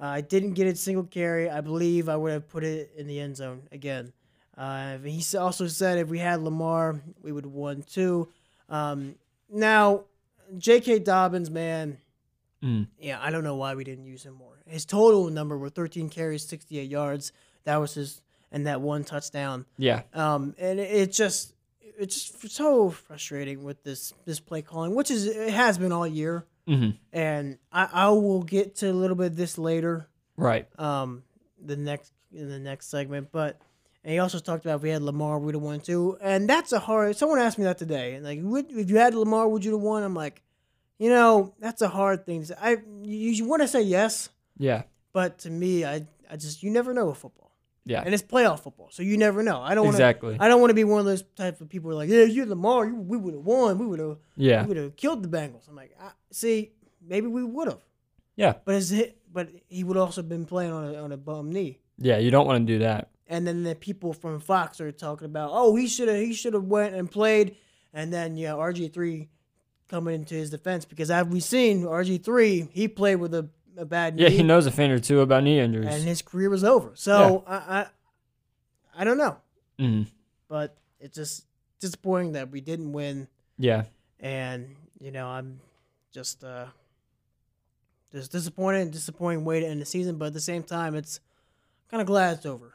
Uh, 0.00 0.04
I 0.06 0.20
didn't 0.20 0.52
get 0.52 0.68
a 0.68 0.76
single 0.76 1.04
carry. 1.04 1.50
I 1.50 1.60
believe 1.60 2.08
I 2.08 2.16
would 2.16 2.30
have 2.32 2.48
put 2.48 2.62
it 2.62 2.92
in 2.96 3.08
the 3.08 3.18
end 3.18 3.36
zone 3.36 3.62
again. 3.72 4.12
Uh, 4.56 4.98
he 4.98 5.24
also 5.36 5.66
said 5.66 5.98
if 5.98 6.08
we 6.08 6.20
had 6.20 6.40
Lamar, 6.40 7.00
we 7.20 7.32
would 7.32 7.44
have 7.44 7.52
won 7.52 7.82
too. 7.82 8.28
Um, 8.68 9.16
now, 9.50 10.04
J.K. 10.58 11.00
Dobbins, 11.00 11.50
man, 11.50 11.98
Mm. 12.62 12.86
yeah, 12.98 13.18
I 13.20 13.30
don't 13.30 13.44
know 13.44 13.56
why 13.56 13.74
we 13.74 13.84
didn't 13.84 14.06
use 14.06 14.22
him 14.24 14.34
more. 14.34 14.56
His 14.66 14.86
total 14.86 15.28
number 15.28 15.58
were 15.58 15.68
13 15.68 16.08
carries, 16.08 16.46
68 16.48 16.88
yards. 16.88 17.30
That 17.64 17.76
was 17.76 17.92
his, 17.92 18.22
and 18.50 18.66
that 18.66 18.80
one 18.80 19.04
touchdown. 19.04 19.66
Yeah. 19.76 20.02
Um, 20.14 20.54
and 20.58 20.80
it, 20.80 20.90
it 20.90 21.12
just, 21.12 21.52
it's 21.98 22.30
just 22.30 22.50
so 22.56 22.88
frustrating 22.88 23.64
with 23.64 23.82
this 23.84 24.14
this 24.24 24.40
play 24.40 24.62
calling, 24.62 24.94
which 24.94 25.10
is 25.10 25.26
it 25.26 25.52
has 25.52 25.76
been 25.76 25.92
all 25.92 26.06
year. 26.06 26.46
hmm 26.66 26.90
And 27.12 27.58
I, 27.70 27.88
I 27.92 28.08
will 28.08 28.42
get 28.42 28.76
to 28.76 28.90
a 28.90 28.92
little 28.94 29.16
bit 29.16 29.26
of 29.26 29.36
this 29.36 29.58
later 29.58 30.08
Right. 30.38 30.66
um 30.78 31.22
the 31.62 31.76
next 31.76 32.12
in 32.32 32.48
the 32.48 32.58
next 32.58 32.88
segment. 32.88 33.28
But 33.30 33.60
and 34.02 34.12
he 34.14 34.18
also 34.20 34.38
talked 34.38 34.64
about 34.64 34.76
if 34.76 34.82
we 34.82 34.88
had 34.90 35.02
Lamar, 35.02 35.38
we'd 35.38 35.54
have 35.54 35.62
won 35.62 35.80
too. 35.80 36.16
And 36.22 36.48
that's 36.48 36.72
a 36.72 36.78
hard. 36.78 37.14
Someone 37.16 37.38
asked 37.40 37.58
me 37.58 37.64
that 37.64 37.76
today. 37.78 38.14
And 38.14 38.24
like, 38.24 38.38
would, 38.42 38.70
if 38.70 38.88
you 38.90 38.96
had 38.96 39.14
Lamar, 39.14 39.46
would 39.48 39.64
you 39.64 39.72
have 39.72 39.80
won? 39.82 40.02
I'm 40.02 40.14
like, 40.14 40.40
you 40.98 41.08
know, 41.10 41.54
that's 41.60 41.82
a 41.82 41.88
hard 41.88 42.24
thing. 42.26 42.40
To 42.42 42.46
say. 42.48 42.54
I 42.60 42.70
you, 43.02 43.30
you 43.30 43.44
want 43.46 43.62
to 43.62 43.68
say 43.68 43.82
yes, 43.82 44.28
Yeah. 44.58 44.82
but 45.12 45.38
to 45.40 45.50
me, 45.50 45.84
I 45.84 46.06
I 46.30 46.36
just 46.36 46.62
you 46.62 46.70
never 46.70 46.92
know 46.94 47.06
with 47.06 47.18
football. 47.18 47.42
Yeah. 47.86 48.02
and 48.02 48.14
it's 48.14 48.22
playoff 48.22 48.60
football, 48.60 48.88
so 48.90 49.02
you 49.02 49.18
never 49.18 49.42
know. 49.42 49.60
I 49.60 49.74
don't 49.74 49.84
want 49.84 49.96
Exactly. 49.96 50.38
I 50.40 50.48
don't 50.48 50.60
want 50.62 50.70
to 50.70 50.74
be 50.74 50.84
one 50.84 51.00
of 51.00 51.04
those 51.04 51.22
type 51.36 51.60
of 51.60 51.68
people 51.68 51.90
who 51.90 51.96
are 51.96 51.98
like, 51.98 52.08
yeah, 52.08 52.24
you're 52.24 52.46
Lamar. 52.46 52.86
You, 52.86 52.94
we 52.94 53.18
would 53.18 53.34
have 53.34 53.44
won. 53.44 53.78
We 53.78 53.84
would 53.86 53.98
have. 53.98 54.16
Yeah. 54.36 54.62
We 54.62 54.68
would 54.68 54.76
have 54.78 54.96
killed 54.96 55.22
the 55.22 55.28
Bengals. 55.28 55.68
I'm 55.68 55.76
like, 55.76 55.94
I, 56.00 56.12
see, 56.30 56.72
maybe 57.06 57.26
we 57.26 57.44
would 57.44 57.68
have. 57.68 57.82
Yeah. 58.36 58.54
But 58.64 58.76
his 58.76 58.88
hit, 58.88 59.18
but 59.30 59.50
he 59.68 59.84
would 59.84 59.98
also 59.98 60.22
have 60.22 60.30
been 60.30 60.46
playing 60.46 60.72
on 60.72 60.94
a, 60.94 61.02
on 61.02 61.12
a 61.12 61.18
bum 61.18 61.52
knee. 61.52 61.78
Yeah. 61.98 62.16
You 62.16 62.30
don't 62.30 62.46
want 62.46 62.66
to 62.66 62.72
do 62.72 62.78
that. 62.78 63.10
And 63.26 63.46
then 63.46 63.64
the 63.64 63.74
people 63.74 64.14
from 64.14 64.40
Fox 64.40 64.80
are 64.80 64.90
talking 64.90 65.26
about, 65.26 65.50
oh, 65.52 65.76
he 65.76 65.86
should 65.86 66.08
have 66.08 66.16
he 66.16 66.32
should 66.32 66.54
have 66.54 66.64
went 66.64 66.94
and 66.94 67.10
played. 67.10 67.56
And 67.92 68.10
then 68.10 68.38
yeah, 68.38 68.52
RG 68.52 68.94
three 68.94 69.28
coming 69.94 70.14
into 70.16 70.34
his 70.34 70.50
defense 70.50 70.84
because 70.84 71.10
as 71.10 71.24
we've 71.26 71.42
seen, 71.44 71.82
RG 71.84 72.24
three 72.24 72.68
he 72.72 72.88
played 72.88 73.16
with 73.16 73.32
a, 73.34 73.48
a 73.76 73.84
bad 73.84 74.16
knee. 74.16 74.22
Yeah. 74.24 74.28
knee, 74.30 74.36
He 74.38 74.42
knows 74.42 74.66
a 74.66 74.70
thing 74.72 74.90
or 74.90 74.98
two 74.98 75.20
about 75.20 75.44
knee 75.44 75.60
injuries. 75.60 75.86
and 75.88 76.02
his 76.02 76.20
career 76.20 76.50
was 76.50 76.64
over. 76.64 76.90
So 76.94 77.44
I, 77.46 77.54
I 77.56 77.86
I 78.98 79.04
don't 79.04 79.18
know, 79.18 79.36
Mhm. 79.78 80.06
but 80.48 80.76
it's 80.98 81.14
just 81.14 81.44
disappointing 81.80 82.32
that 82.32 82.50
we 82.50 82.60
didn't 82.60 82.92
win. 82.92 83.28
Yeah. 83.58 83.84
and 84.18 84.74
you 85.00 85.10
know 85.12 85.26
I'm 85.28 85.60
just 86.12 86.42
uh 86.42 86.66
just 88.12 88.32
disappointed, 88.32 88.90
disappointing 88.90 89.44
way 89.44 89.60
to 89.60 89.66
end 89.66 89.80
the 89.80 89.84
season, 89.86 90.16
but 90.18 90.26
at 90.26 90.32
the 90.34 90.40
same 90.40 90.62
time, 90.62 90.94
it's 90.94 91.20
kind 91.90 92.00
of 92.00 92.06
glad 92.06 92.36
it's 92.38 92.46
over. 92.46 92.74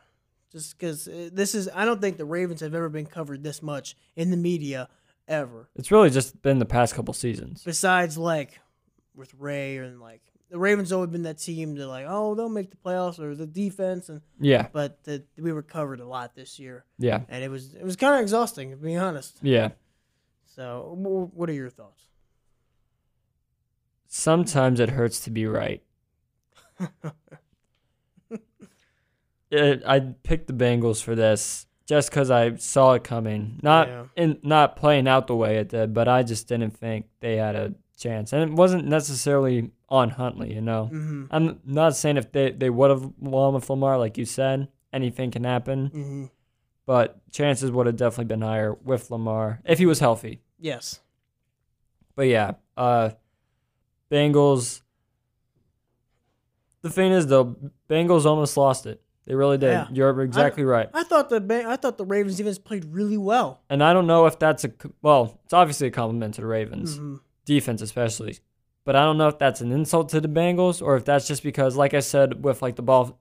Just 0.51 0.77
because 0.77 1.05
this 1.05 1.53
is, 1.55 1.69
I 1.75 1.86
don't 1.86 2.01
think 2.01 2.17
the 2.17 2.25
Ravens 2.25 2.62
have 2.62 2.73
ever 2.73 2.89
been 2.89 3.05
covered 3.05 3.43
this 3.43 3.62
much 3.62 3.95
in 4.15 4.32
the 4.32 4.38
media 4.38 4.89
ever. 5.29 5.69
It's 5.75 5.91
really 5.91 6.09
just 6.09 6.41
been 6.41 6.59
the 6.59 6.65
past 6.65 6.93
couple 6.95 7.13
seasons. 7.13 7.63
Besides, 7.63 8.17
like 8.17 8.59
with 9.15 9.33
Ray 9.35 9.77
and 9.77 10.01
like 10.01 10.21
the 10.49 10.57
Ravens 10.59 10.91
always 10.91 11.09
been 11.11 11.23
that 11.23 11.37
team 11.37 11.75
that 11.75 11.87
like, 11.87 12.05
oh, 12.09 12.33
they'll 12.35 12.49
make 12.49 12.71
the 12.71 12.77
playoffs 12.77 13.19
or 13.19 13.35
the 13.35 13.45
defense, 13.45 14.09
and 14.09 14.21
Yeah. 14.39 14.67
but 14.73 15.03
the, 15.03 15.23
we 15.37 15.53
were 15.53 15.61
covered 15.61 15.99
a 15.99 16.05
lot 16.07 16.35
this 16.35 16.57
year, 16.59 16.85
Yeah. 16.97 17.21
and 17.29 17.43
it 17.43 17.49
was 17.49 17.75
it 17.75 17.83
was 17.83 17.95
kind 17.95 18.15
of 18.15 18.21
exhausting 18.21 18.71
to 18.71 18.77
be 18.77 18.95
honest. 18.95 19.37
Yeah. 19.41 19.69
So, 20.45 20.95
what 21.33 21.47
are 21.49 21.53
your 21.53 21.69
thoughts? 21.69 22.03
Sometimes 24.07 24.79
it 24.79 24.89
hurts 24.89 25.19
to 25.21 25.29
be 25.29 25.45
right. 25.45 25.83
it, 29.51 29.83
I 29.85 29.99
picked 30.23 30.47
the 30.47 30.53
Bengals 30.53 31.01
for 31.03 31.13
this 31.15 31.67
just 31.89 32.10
because 32.12 32.30
I 32.30 32.56
saw 32.56 32.93
it 32.93 33.04
coming. 33.04 33.60
Not 33.63 33.88
Yeah. 33.88 34.06
in 34.15 34.38
not 34.43 34.75
playing 34.75 35.08
out 35.08 35.25
the 35.25 35.36
way 35.36 35.58
it 35.58 35.69
did, 35.69 35.91
but 35.93 36.08
I 36.08 36.21
just 36.21 36.47
didn't 36.47 36.78
think 36.78 37.08
they 37.19 37.38
had 37.38 37.56
a 37.56 37.73
chance, 37.97 38.32
and 38.32 38.43
it 38.43 38.56
wasn't 38.56 38.86
necessarily 38.88 39.71
on 39.89 40.12
Huntley. 40.12 40.54
You 40.54 40.62
know, 40.62 40.89
Mm-hmm. 40.93 41.25
I'm 41.32 41.60
not 41.65 41.95
saying 41.95 42.17
if 42.17 42.32
they 42.32 42.52
they 42.52 42.69
would 42.69 42.91
have 42.91 43.06
won 43.19 43.56
with 43.56 43.67
Lamar, 43.69 43.97
like 43.97 44.19
you 44.19 44.25
said, 44.25 44.67
anything 44.93 45.32
can 45.32 45.43
happen, 45.43 45.89
Mm-hmm. 45.89 46.25
but 46.86 47.19
chances 47.32 47.71
would 47.71 47.88
have 47.88 47.97
definitely 47.97 48.25
been 48.34 48.41
higher 48.41 48.73
with 48.84 49.10
Lamar 49.10 49.60
if 49.65 49.80
he 49.80 49.86
was 49.88 49.99
healthy. 49.99 50.41
Yes. 50.60 51.02
But 52.15 52.28
yeah, 52.28 52.52
uh, 52.78 53.10
Bengals. 54.12 54.82
The 56.82 56.89
thing 56.89 57.12
is, 57.12 57.28
though, 57.28 57.56
Bengals 57.89 58.25
almost 58.25 58.56
lost 58.58 58.86
it. 58.86 59.02
They 59.29 59.35
really 59.35 59.59
did. 59.59 59.67
Yeah. 59.69 59.87
You're 59.93 60.21
exactly 60.21 60.63
right. 60.63 60.89
I 60.91 61.03
thought 61.03 61.29
the 61.29 61.63
I 61.67 61.75
thought 61.75 61.99
the 61.99 62.05
Ravens 62.05 62.35
defense 62.37 62.57
played 62.57 62.83
really 62.85 63.15
well. 63.15 63.61
And 63.69 63.83
I 63.83 63.93
don't 63.93 64.07
know 64.07 64.25
if 64.25 64.39
that's 64.39 64.65
a 64.65 64.71
well. 65.03 65.39
It's 65.45 65.53
obviously 65.53 65.85
a 65.87 65.91
compliment 65.91 66.33
to 66.33 66.41
the 66.41 66.47
Ravens 66.47 66.97
Mhm. 66.97 67.19
defense, 67.45 67.83
especially. 67.83 68.39
But 68.85 68.95
I 68.95 69.03
don't 69.05 69.19
know 69.19 69.27
if 69.27 69.37
that's 69.37 69.61
an 69.61 69.71
insult 69.71 70.09
to 70.09 70.19
the 70.19 70.27
Bengals 70.27 70.81
or 70.81 70.95
if 70.95 71.05
that's 71.05 71.27
just 71.27 71.43
because, 71.43 71.77
like 71.77 71.93
I 71.93 71.99
said, 71.99 72.43
with 72.43 72.63
like 72.63 72.75
the 72.75 72.81
Buff- 72.81 73.13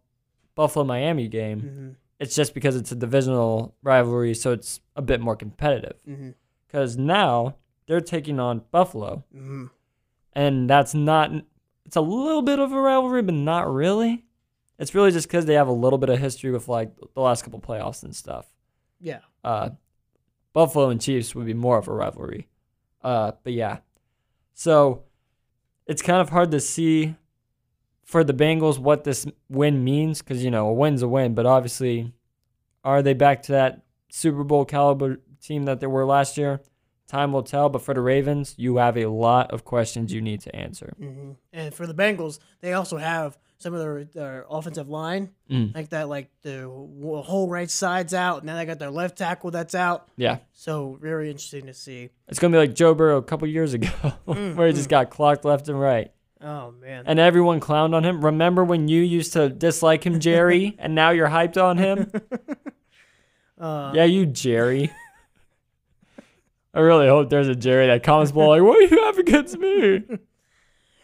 Buffalo 0.55 0.83
Miami 0.83 1.29
game, 1.29 1.61
Mhm. 1.61 1.97
it's 2.19 2.35
just 2.35 2.55
because 2.55 2.75
it's 2.75 2.91
a 2.91 2.97
divisional 2.97 3.75
rivalry, 3.83 4.33
so 4.33 4.53
it's 4.53 4.81
a 4.97 5.03
bit 5.03 5.21
more 5.21 5.37
competitive. 5.37 5.99
Mhm. 6.09 6.35
Because 6.67 6.97
now 6.97 7.57
they're 7.87 8.01
taking 8.01 8.41
on 8.41 8.63
Buffalo, 8.71 9.25
Mhm. 9.37 9.69
and 10.33 10.71
that's 10.71 10.95
not 10.95 11.33
it's 11.85 11.97
a 11.97 12.01
little 12.01 12.43
bit 12.43 12.59
of 12.59 12.73
a 12.73 12.81
rivalry 12.81 13.21
but 13.23 13.35
not 13.35 13.71
really 13.71 14.25
it's 14.79 14.95
really 14.95 15.11
just 15.11 15.27
because 15.29 15.47
they 15.47 15.55
have 15.55 15.69
a 15.69 15.73
little 15.73 15.99
bit 15.99 16.09
of 16.09 16.19
history 16.19 16.51
with 16.51 16.69
like 16.69 16.93
the 17.15 17.21
last 17.21 17.43
couple 17.43 17.61
playoffs 17.61 18.03
and 18.03 18.15
stuff. 18.15 18.47
Yeah. 19.01 19.21
uh 19.45 19.71
buffalo 20.53 20.91
and 20.91 21.01
chiefs 21.01 21.35
would 21.35 21.47
be 21.47 21.55
more 21.55 21.79
of 21.79 21.89
a 21.89 21.93
rivalry. 21.93 22.49
Uh 23.03 23.33
but 23.43 23.53
yeah. 23.53 23.79
So 24.55 25.05
it's 25.87 26.03
kind 26.03 26.21
of 26.21 26.31
hard 26.31 26.51
to 26.51 26.61
see 26.61 27.15
for 28.05 28.25
the 28.25 28.33
bengals 28.35 28.79
what 28.79 29.05
this 29.05 29.27
win 29.49 29.85
means 29.85 30.23
because 30.23 30.43
you 30.43 30.51
know 30.51 30.69
a 30.69 30.73
win's 30.73 31.03
a 31.03 31.09
win 31.09 31.35
but 31.35 31.45
obviously 31.47 32.13
are 32.83 33.03
they 33.03 33.13
back 33.13 33.43
to 33.43 33.53
that 33.53 33.83
super 34.09 34.43
bowl 34.45 34.65
caliber 34.65 35.19
team 35.43 35.65
that 35.67 35.79
they 35.81 35.87
were 35.87 36.07
last 36.07 36.39
year 36.39 36.61
time 37.09 37.33
will 37.33 37.43
tell 37.43 37.69
but 37.69 37.83
for 37.83 37.95
the 37.95 38.01
ravens 38.01 38.55
you 38.57 38.77
have 38.77 38.97
a 38.97 39.07
lot 39.07 39.51
of 39.51 39.65
questions 39.65 40.13
you 40.13 40.21
need 40.21 40.41
to 40.41 40.55
answer 40.55 40.93
hmm 40.99 41.33
And 41.53 41.75
for 41.75 41.87
the 41.87 41.95
Bengals, 41.95 42.39
they 42.61 42.73
also 42.75 42.97
have 42.99 43.37
some 43.61 43.75
of 43.75 43.81
their, 43.81 44.05
their 44.05 44.47
offensive 44.49 44.89
line, 44.89 45.31
Mm. 45.51 45.75
like 45.75 45.89
that, 45.89 46.09
like 46.09 46.31
the 46.43 46.69
whole 46.69 47.49
right 47.49 47.69
side's 47.69 48.15
out. 48.15 48.45
Now 48.45 48.55
they 48.55 48.65
got 48.67 48.79
their 48.79 48.91
left 48.93 49.19
tackle 49.19 49.51
that's 49.51 49.75
out. 49.75 50.07
Yeah. 50.17 50.39
So 50.53 50.97
very 51.03 51.29
interesting 51.29 51.67
to 51.67 51.75
see. 51.75 52.11
It's 52.29 52.39
gonna 52.39 52.53
be 52.53 52.59
like 52.59 52.75
Joe 52.77 52.95
Burrow 52.95 53.17
a 53.17 53.23
couple 53.23 53.49
years 53.49 53.75
ago, 53.75 53.89
where 54.27 54.69
he 54.69 54.73
just 54.75 54.89
got 54.89 55.11
clocked 55.11 55.45
left 55.45 55.69
and 55.69 55.81
right, 55.81 56.13
Oh 56.41 56.71
man. 56.71 57.03
and 57.07 57.19
everyone 57.19 57.59
clowned 57.59 57.95
on 57.95 58.05
him. 58.05 58.25
Remember 58.25 58.63
when 58.63 58.87
you 58.87 59.03
used 59.03 59.33
to 59.33 59.49
dislike 59.49 60.05
him, 60.07 60.21
Jerry, 60.21 60.77
and 60.79 60.95
now 60.95 61.11
you're 61.11 61.29
hyped 61.29 61.61
on 61.61 61.79
him? 61.79 62.13
Uh, 63.59 63.91
yeah, 63.95 64.05
you 64.05 64.25
Jerry. 64.25 64.93
I 66.79 66.81
really 66.83 67.09
hope 67.09 67.29
there's 67.29 67.49
a 67.49 67.57
Jerry 67.57 67.89
that 67.89 68.05
comments 68.05 68.31
below 68.31 68.51
like, 68.51 68.63
"What 68.63 68.79
do 68.89 68.95
you 68.95 69.03
have 69.05 69.19
against 69.19 69.59
me?" 69.59 70.05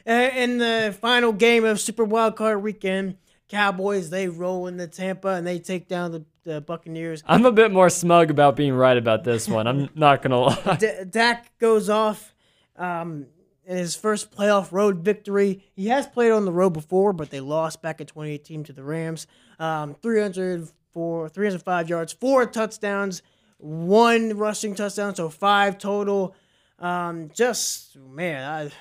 Uh, 0.06 0.28
In 0.37 0.58
the 0.58 0.94
final 1.00 1.32
game 1.32 1.64
of 1.64 1.80
Super 1.80 2.04
Wild 2.04 2.37
Card 2.37 2.62
Weekend, 2.62 3.16
Cowboys 3.48 4.10
they 4.10 4.28
roll 4.28 4.66
into 4.66 4.87
Tampa 4.87 5.28
and 5.28 5.46
they 5.46 5.58
take 5.58 5.88
down 5.88 6.12
the, 6.12 6.24
the 6.44 6.60
Buccaneers. 6.60 7.22
I'm 7.26 7.46
a 7.46 7.50
bit 7.52 7.72
more 7.72 7.88
smug 7.88 8.30
about 8.30 8.54
being 8.54 8.74
right 8.74 8.98
about 8.98 9.24
this 9.24 9.48
one. 9.48 9.66
I'm 9.66 9.88
not 9.94 10.20
gonna 10.20 10.40
lie. 10.40 10.76
D- 10.78 11.04
Dak 11.08 11.58
goes 11.58 11.88
off 11.88 12.34
um, 12.76 13.24
in 13.64 13.78
his 13.78 13.96
first 13.96 14.30
playoff 14.30 14.72
road 14.72 14.98
victory. 14.98 15.64
He 15.72 15.87
has 15.87 16.06
played 16.06 16.32
on 16.32 16.44
the 16.44 16.52
road 16.52 16.74
before, 16.74 17.14
but 17.14 17.30
they 17.30 17.40
lost 17.40 17.80
back 17.80 18.00
in 18.02 18.06
2018 18.06 18.64
to 18.64 18.72
the 18.74 18.84
Rams. 18.84 19.26
Um, 19.58 19.94
304, 20.02 21.28
305 21.30 21.88
yards, 21.88 22.12
four 22.12 22.44
touchdowns, 22.44 23.22
one 23.58 24.36
rushing 24.36 24.74
touchdown, 24.74 25.14
so 25.14 25.28
five 25.28 25.78
total. 25.78 26.34
Um, 26.78 27.30
just 27.32 27.96
man, 27.96 28.72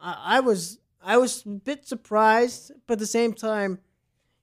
I, 0.00 0.10
I, 0.10 0.36
I 0.36 0.40
was 0.40 0.78
I 1.02 1.16
was 1.18 1.44
a 1.44 1.50
bit 1.50 1.86
surprised, 1.86 2.72
but 2.86 2.94
at 2.94 2.98
the 3.00 3.06
same 3.06 3.32
time, 3.32 3.78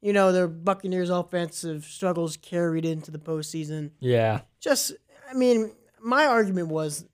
you 0.01 0.13
know, 0.13 0.31
the 0.31 0.47
Buccaneers' 0.47 1.09
offensive 1.09 1.85
struggles 1.85 2.37
carried 2.37 2.85
into 2.85 3.11
the 3.11 3.19
postseason 3.19 3.91
Yeah, 3.99 4.41
just 4.59 4.93
I 5.29 5.33
mean, 5.33 5.73
my 6.01 6.25
argument 6.25 6.67
was 6.67 7.05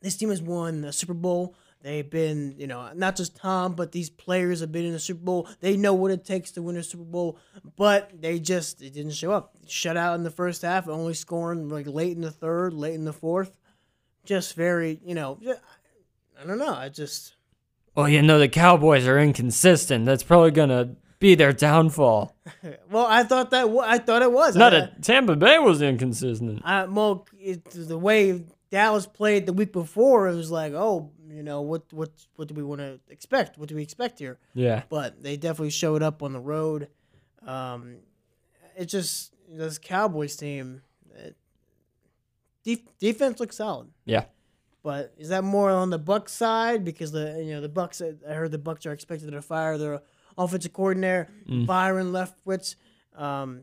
this 0.00 0.16
team 0.16 0.30
has 0.30 0.42
won 0.42 0.82
the 0.82 0.92
Super 0.92 1.14
Bowl. 1.14 1.54
They've 1.86 2.10
been, 2.10 2.56
you 2.58 2.66
know, 2.66 2.90
not 2.96 3.14
just 3.14 3.36
Tom, 3.36 3.76
but 3.76 3.92
these 3.92 4.10
players 4.10 4.58
have 4.58 4.72
been 4.72 4.86
in 4.86 4.92
the 4.92 4.98
Super 4.98 5.22
Bowl. 5.22 5.48
They 5.60 5.76
know 5.76 5.94
what 5.94 6.10
it 6.10 6.24
takes 6.24 6.50
to 6.52 6.62
win 6.62 6.76
a 6.76 6.82
Super 6.82 7.04
Bowl, 7.04 7.38
but 7.76 8.10
they 8.20 8.40
just 8.40 8.80
they 8.80 8.90
didn't 8.90 9.12
show 9.12 9.30
up. 9.30 9.52
Shut 9.68 9.96
out 9.96 10.16
in 10.16 10.24
the 10.24 10.32
first 10.32 10.62
half, 10.62 10.88
only 10.88 11.14
scoring 11.14 11.68
like 11.68 11.86
late 11.86 12.16
in 12.16 12.22
the 12.22 12.32
third, 12.32 12.74
late 12.74 12.94
in 12.94 13.04
the 13.04 13.12
fourth. 13.12 13.56
Just 14.24 14.56
very, 14.56 14.98
you 15.04 15.14
know, 15.14 15.38
I 16.42 16.44
don't 16.44 16.58
know. 16.58 16.74
I 16.74 16.88
just 16.88 17.36
well, 17.94 18.08
you 18.08 18.20
know 18.20 18.40
the 18.40 18.48
Cowboys 18.48 19.06
are 19.06 19.20
inconsistent. 19.20 20.06
That's 20.06 20.24
probably 20.24 20.50
gonna 20.50 20.96
be 21.20 21.36
their 21.36 21.52
downfall. 21.52 22.36
well, 22.90 23.06
I 23.06 23.22
thought 23.22 23.50
that 23.50 23.70
wa- 23.70 23.86
I 23.86 23.98
thought 23.98 24.22
it 24.22 24.32
was 24.32 24.56
Not 24.56 24.74
I, 24.74 24.78
a 24.78 24.88
Tampa 25.02 25.36
Bay 25.36 25.60
was 25.60 25.82
inconsistent. 25.82 26.62
I, 26.64 26.86
well, 26.86 27.28
it, 27.38 27.64
the 27.70 27.96
way 27.96 28.44
Dallas 28.72 29.06
played 29.06 29.46
the 29.46 29.52
week 29.52 29.72
before, 29.72 30.26
it 30.26 30.34
was 30.34 30.50
like, 30.50 30.72
oh, 30.72 31.12
you 31.36 31.42
know, 31.42 31.60
what 31.60 31.82
what 31.92 32.10
what 32.36 32.48
do 32.48 32.54
we 32.54 32.62
want 32.62 32.80
to 32.80 32.98
expect? 33.10 33.58
What 33.58 33.68
do 33.68 33.74
we 33.76 33.82
expect 33.82 34.18
here? 34.18 34.38
Yeah, 34.54 34.82
But 34.88 35.22
they 35.22 35.36
definitely 35.36 35.70
showed 35.70 36.02
up 36.02 36.22
on 36.22 36.32
the 36.32 36.40
road. 36.40 36.88
Um, 37.46 37.96
it 38.76 38.86
just 38.86 39.34
this 39.48 39.78
Cowboys 39.78 40.36
team, 40.36 40.82
it, 41.14 41.36
def- 42.64 42.98
defense 42.98 43.40
looks 43.40 43.56
solid. 43.56 43.88
yeah. 44.04 44.24
But 44.82 45.12
is 45.18 45.30
that 45.30 45.42
more 45.42 45.68
on 45.70 45.90
the 45.90 45.98
Bucks 45.98 46.32
side 46.32 46.84
because 46.84 47.10
the 47.10 47.42
you 47.44 47.52
know 47.54 47.60
the 47.60 47.68
Bucks? 47.68 48.00
I 48.00 48.32
heard 48.32 48.52
the 48.52 48.58
Bucks 48.58 48.86
are 48.86 48.92
expected 48.92 49.32
to 49.32 49.42
fire 49.42 49.76
their 49.78 50.00
offensive 50.38 50.72
coordinator 50.72 51.28
Mm. 51.48 51.66
Byron 51.66 52.12
Leftwich, 52.12 52.76
um, 53.16 53.62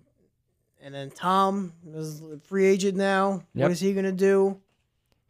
and 0.81 0.93
then 0.93 1.11
Tom 1.11 1.71
is 1.93 2.21
a 2.21 2.39
free 2.43 2.65
agent 2.65 2.97
now. 2.97 3.43
Yep. 3.55 3.63
What 3.63 3.71
is 3.71 3.79
he 3.79 3.93
gonna 3.93 4.11
do? 4.11 4.59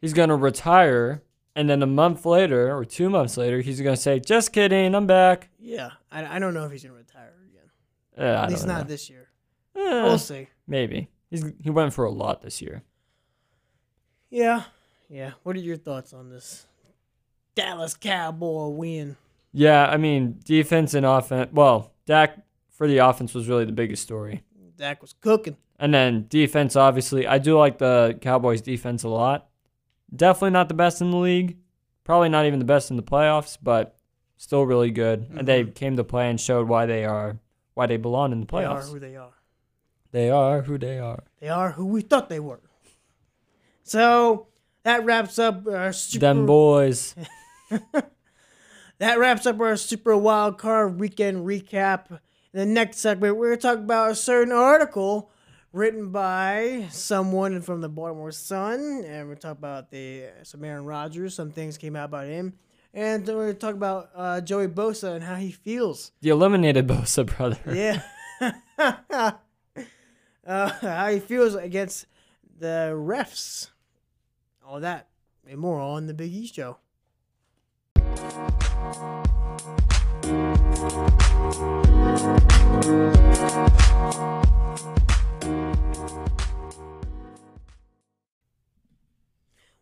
he's 0.00 0.12
gonna 0.12 0.34
retire, 0.36 1.22
and 1.56 1.68
then 1.70 1.82
a 1.82 1.86
month 1.86 2.24
later 2.26 2.76
or 2.76 2.84
two 2.84 3.08
months 3.10 3.36
later, 3.36 3.60
he's 3.60 3.80
gonna 3.80 3.96
say, 3.96 4.20
"Just 4.20 4.52
kidding, 4.52 4.94
I'm 4.94 5.06
back." 5.06 5.50
Yeah, 5.58 5.90
I, 6.10 6.36
I 6.36 6.38
don't 6.38 6.54
know 6.54 6.64
if 6.64 6.72
he's 6.72 6.82
gonna 6.84 6.94
retire 6.96 7.32
again. 7.48 7.70
I 8.38 8.44
At 8.44 8.50
least 8.50 8.66
not 8.66 8.82
know. 8.82 8.88
this 8.88 9.08
year. 9.10 9.28
Eh, 9.76 10.02
We'll 10.02 10.18
see. 10.18 10.48
maybe. 10.66 11.08
He's 11.30 11.44
he 11.62 11.70
went 11.70 11.92
for 11.92 12.04
a 12.04 12.10
lot 12.10 12.42
this 12.42 12.60
year. 12.62 12.82
Yeah, 14.30 14.64
yeah. 15.08 15.32
What 15.42 15.56
are 15.56 15.60
your 15.60 15.76
thoughts 15.76 16.12
on 16.12 16.30
this 16.30 16.66
Dallas 17.54 17.94
Cowboy 17.96 18.68
win? 18.68 19.16
Yeah, 19.52 19.86
I 19.86 19.96
mean, 19.96 20.40
defense 20.44 20.94
and 20.94 21.06
offense. 21.06 21.50
Well, 21.52 21.92
Dak 22.06 22.38
for 22.70 22.88
the 22.88 22.98
offense 22.98 23.34
was 23.34 23.48
really 23.48 23.64
the 23.64 23.72
biggest 23.72 24.02
story. 24.02 24.42
Dak 24.76 25.00
was 25.00 25.12
cooking. 25.20 25.56
And 25.78 25.94
then 25.94 26.26
defense, 26.28 26.74
obviously, 26.76 27.26
I 27.26 27.38
do 27.38 27.56
like 27.58 27.78
the 27.78 28.18
Cowboys' 28.20 28.60
defense 28.60 29.02
a 29.04 29.08
lot. 29.08 29.48
Definitely 30.14 30.50
not 30.50 30.68
the 30.68 30.74
best 30.74 31.00
in 31.00 31.10
the 31.10 31.16
league. 31.16 31.58
Probably 32.04 32.28
not 32.28 32.46
even 32.46 32.58
the 32.58 32.64
best 32.64 32.90
in 32.90 32.96
the 32.96 33.02
playoffs, 33.02 33.56
but 33.60 33.96
still 34.36 34.64
really 34.64 34.90
good. 34.90 35.26
And 35.36 35.48
they 35.48 35.62
mm-hmm. 35.62 35.72
came 35.72 35.96
to 35.96 36.04
play 36.04 36.28
and 36.28 36.40
showed 36.40 36.68
why 36.68 36.86
they 36.86 37.04
are, 37.04 37.38
why 37.74 37.86
they 37.86 37.96
belong 37.96 38.32
in 38.32 38.40
the 38.40 38.46
playoffs. 38.46 38.90
They 38.90 38.90
are 38.90 38.92
who 38.92 38.98
they 38.98 39.16
are. 39.16 39.32
They 40.12 40.30
are 40.30 40.62
who 40.62 40.78
they 40.78 40.98
are. 40.98 41.24
They 41.40 41.48
are 41.48 41.72
who 41.72 41.86
we 41.86 42.02
thought 42.02 42.28
they 42.28 42.40
were. 42.40 42.60
So 43.82 44.48
that 44.84 45.04
wraps 45.04 45.38
up 45.38 45.66
our 45.66 45.92
super. 45.92 46.20
Them 46.20 46.46
boys. 46.46 47.14
That 48.98 49.18
wraps 49.18 49.44
up 49.44 49.60
our 49.60 49.76
Super 49.76 50.16
Wild 50.16 50.58
Card 50.58 51.00
Weekend 51.00 51.44
recap. 51.44 52.10
In 52.10 52.18
the 52.60 52.66
next 52.66 52.98
segment, 52.98 53.36
we're 53.36 53.48
going 53.48 53.58
to 53.58 53.62
talk 53.62 53.78
about 53.78 54.12
a 54.12 54.14
certain 54.14 54.52
article 54.52 55.30
written 55.74 56.10
by 56.10 56.86
someone 56.90 57.60
from 57.60 57.80
the 57.80 57.88
Baltimore 57.88 58.30
Sun, 58.30 59.04
and 59.06 59.28
we're 59.28 59.34
talk 59.34 59.58
about 59.58 59.90
the 59.90 60.26
some 60.44 60.64
Aaron 60.64 60.84
Rodgers. 60.84 61.34
Some 61.34 61.50
things 61.50 61.76
came 61.76 61.96
out 61.96 62.06
about 62.06 62.26
him, 62.26 62.54
and 62.94 63.26
we're 63.26 63.52
talk 63.52 63.74
about 63.74 64.10
uh, 64.14 64.40
Joey 64.40 64.68
Bosa 64.68 65.16
and 65.16 65.24
how 65.24 65.34
he 65.34 65.50
feels. 65.50 66.12
The 66.20 66.30
eliminated 66.30 66.86
Bosa 66.88 67.26
brother. 67.26 67.58
Yeah, 67.66 68.02
uh, 70.46 70.68
how 70.80 71.10
he 71.10 71.18
feels 71.18 71.56
against 71.56 72.06
the 72.58 72.92
refs. 72.94 73.70
All 74.64 74.80
that 74.80 75.08
and 75.46 75.58
more 75.58 75.80
on 75.80 76.06
the 76.06 76.14
Big 76.14 76.32
E 76.32 76.46
Show. 76.46 76.78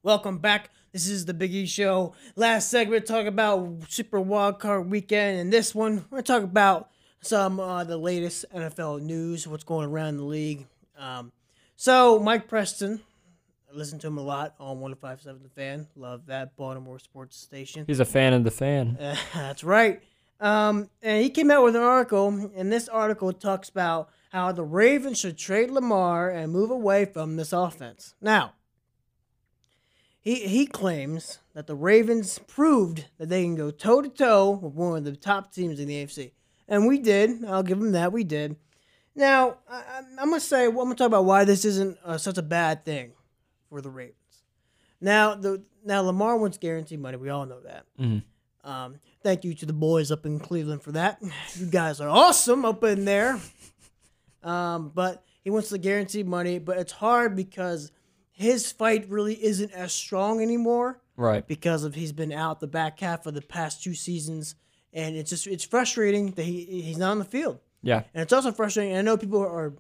Welcome 0.05 0.39
back. 0.39 0.71
This 0.93 1.07
is 1.07 1.27
the 1.27 1.35
Big 1.35 1.55
E 1.55 1.65
Show. 1.67 2.15
Last 2.35 2.71
segment 2.71 3.07
talk 3.07 3.27
about 3.27 3.85
Super 3.89 4.21
Wild 4.21 4.59
Card 4.59 4.91
Weekend, 4.91 5.39
and 5.39 5.53
this 5.53 5.75
one 5.75 6.05
we're 6.11 6.23
talking 6.23 6.49
about 6.49 6.91
some 7.21 7.61
uh, 7.61 7.85
the 7.85 7.97
latest 7.97 8.45
NFL 8.53 9.03
news, 9.03 9.47
what's 9.47 9.63
going 9.63 9.89
around 9.89 10.17
the 10.17 10.25
league. 10.25 10.67
Um, 10.99 11.31
so 11.77 12.19
Mike 12.19 12.49
Preston, 12.49 13.01
I 13.73 13.77
listen 13.77 14.01
to 14.01 14.09
him 14.09 14.19
a 14.19 14.23
lot 14.23 14.55
on 14.59 14.79
105.7 14.79 15.43
The 15.43 15.49
Fan. 15.49 15.87
Love 15.95 16.27
that 16.27 16.57
Baltimore 16.57 16.99
sports 16.99 17.37
station. 17.37 17.85
He's 17.87 18.01
a 18.01 18.05
fan 18.05 18.33
of 18.33 18.43
the 18.43 18.51
fan. 18.51 18.97
Uh, 19.01 19.17
that's 19.35 19.63
right. 19.63 20.03
Um, 20.41 20.91
and 21.01 21.23
he 21.23 21.31
came 21.31 21.53
out 21.53 21.63
with 21.63 21.77
an 21.77 21.83
article, 21.83 22.51
and 22.57 22.73
this 22.73 22.89
article 22.89 23.33
talks 23.33 23.69
about 23.69 24.11
how 24.33 24.51
the 24.51 24.65
Ravens 24.65 25.19
should 25.21 25.37
trade 25.39 25.71
Lamar 25.71 26.31
and 26.31 26.51
move 26.53 26.71
away 26.71 27.05
from 27.05 27.37
this 27.37 27.53
offense. 27.53 28.15
Now, 28.21 28.55
he 30.21 30.47
he 30.47 30.67
claims 30.67 31.39
that 31.55 31.67
the 31.67 31.75
Ravens 31.75 32.39
proved 32.39 33.07
that 33.19 33.29
they 33.29 33.43
can 33.43 33.55
go 33.57 33.71
toe 33.71 34.03
to 34.03 34.09
toe 34.09 34.51
with 34.53 34.73
one 34.75 34.99
of 34.99 35.05
the 35.05 35.17
top 35.17 35.53
teams 35.53 35.81
in 35.81 35.89
the 35.89 36.05
AFC, 36.05 36.33
and 36.69 36.87
we 36.87 36.99
did. 36.99 37.45
I'll 37.45 37.63
give 37.63 37.79
him 37.79 37.93
that. 37.93 38.13
We 38.13 38.25
did. 38.25 38.57
Now, 39.15 39.59
I, 39.69 39.77
I- 39.79 39.99
I'm 40.21 40.29
gonna 40.29 40.41
say 40.41 40.67
I'm 40.67 40.75
gonna 40.77 40.95
talk 40.95 41.09
about 41.09 41.25
why 41.25 41.45
this 41.45 41.65
isn't 41.65 41.99
uh, 42.05 42.19
such 42.19 42.39
a 42.39 42.43
bad 42.43 42.85
thing 42.85 43.13
for 43.69 43.81
the 43.81 43.91
Ravens. 43.91 44.17
Now, 45.01 45.35
the 45.35 45.63
now 45.85 46.03
Lamar 46.03 46.37
wants 46.39 46.59
guaranteed 46.59 47.01
money. 47.01 47.17
We 47.17 47.29
all 47.29 47.45
know 47.45 47.61
that. 47.63 47.85
Mhm. 48.01 48.23
Um, 48.65 49.01
thank 49.25 49.43
you 49.43 49.55
to 49.55 49.67
the 49.67 49.73
boys 49.73 50.13
up 50.13 50.25
in 50.25 50.39
Cleveland 50.39 50.83
for 50.83 50.93
that. 50.93 51.21
You 51.57 51.67
guys 51.67 52.01
are 52.01 52.09
awesome 52.09 52.65
up 52.65 52.85
in 52.85 53.05
there. 53.05 53.41
Um, 54.43 54.91
but 54.95 55.25
he 55.43 55.51
wants 55.51 55.69
the 55.71 55.79
guaranteed 55.79 56.27
money, 56.27 56.59
but 56.59 56.79
it's 56.79 56.93
hard 56.93 57.37
because 57.37 57.91
his 58.31 58.73
fight 58.73 59.09
really 59.09 59.35
isn't 59.45 59.73
as 59.73 59.93
strong 59.93 60.41
anymore 60.41 60.99
Right. 61.17 61.47
because 61.47 61.85
of 61.85 61.95
he's 61.95 62.13
been 62.13 62.33
out 62.33 62.61
the 62.61 62.67
back 62.67 62.99
half 63.01 63.27
of 63.27 63.35
the 63.35 63.43
past 63.43 63.83
two 63.83 63.95
seasons, 63.95 64.55
and 64.93 65.15
it's 65.17 65.31
just 65.31 65.47
it's 65.47 65.65
frustrating 65.65 66.33
that 66.33 66.45
he 66.45 66.83
he's 66.83 66.99
not 66.99 67.11
on 67.13 67.19
the 67.19 67.25
field. 67.25 67.59
Yeah. 67.83 68.03
And 68.15 68.23
it's 68.23 68.33
also 68.33 68.53
frustrating. 68.53 68.97
I 68.97 69.03
know 69.03 69.17
people 69.17 69.41
are 69.41 69.75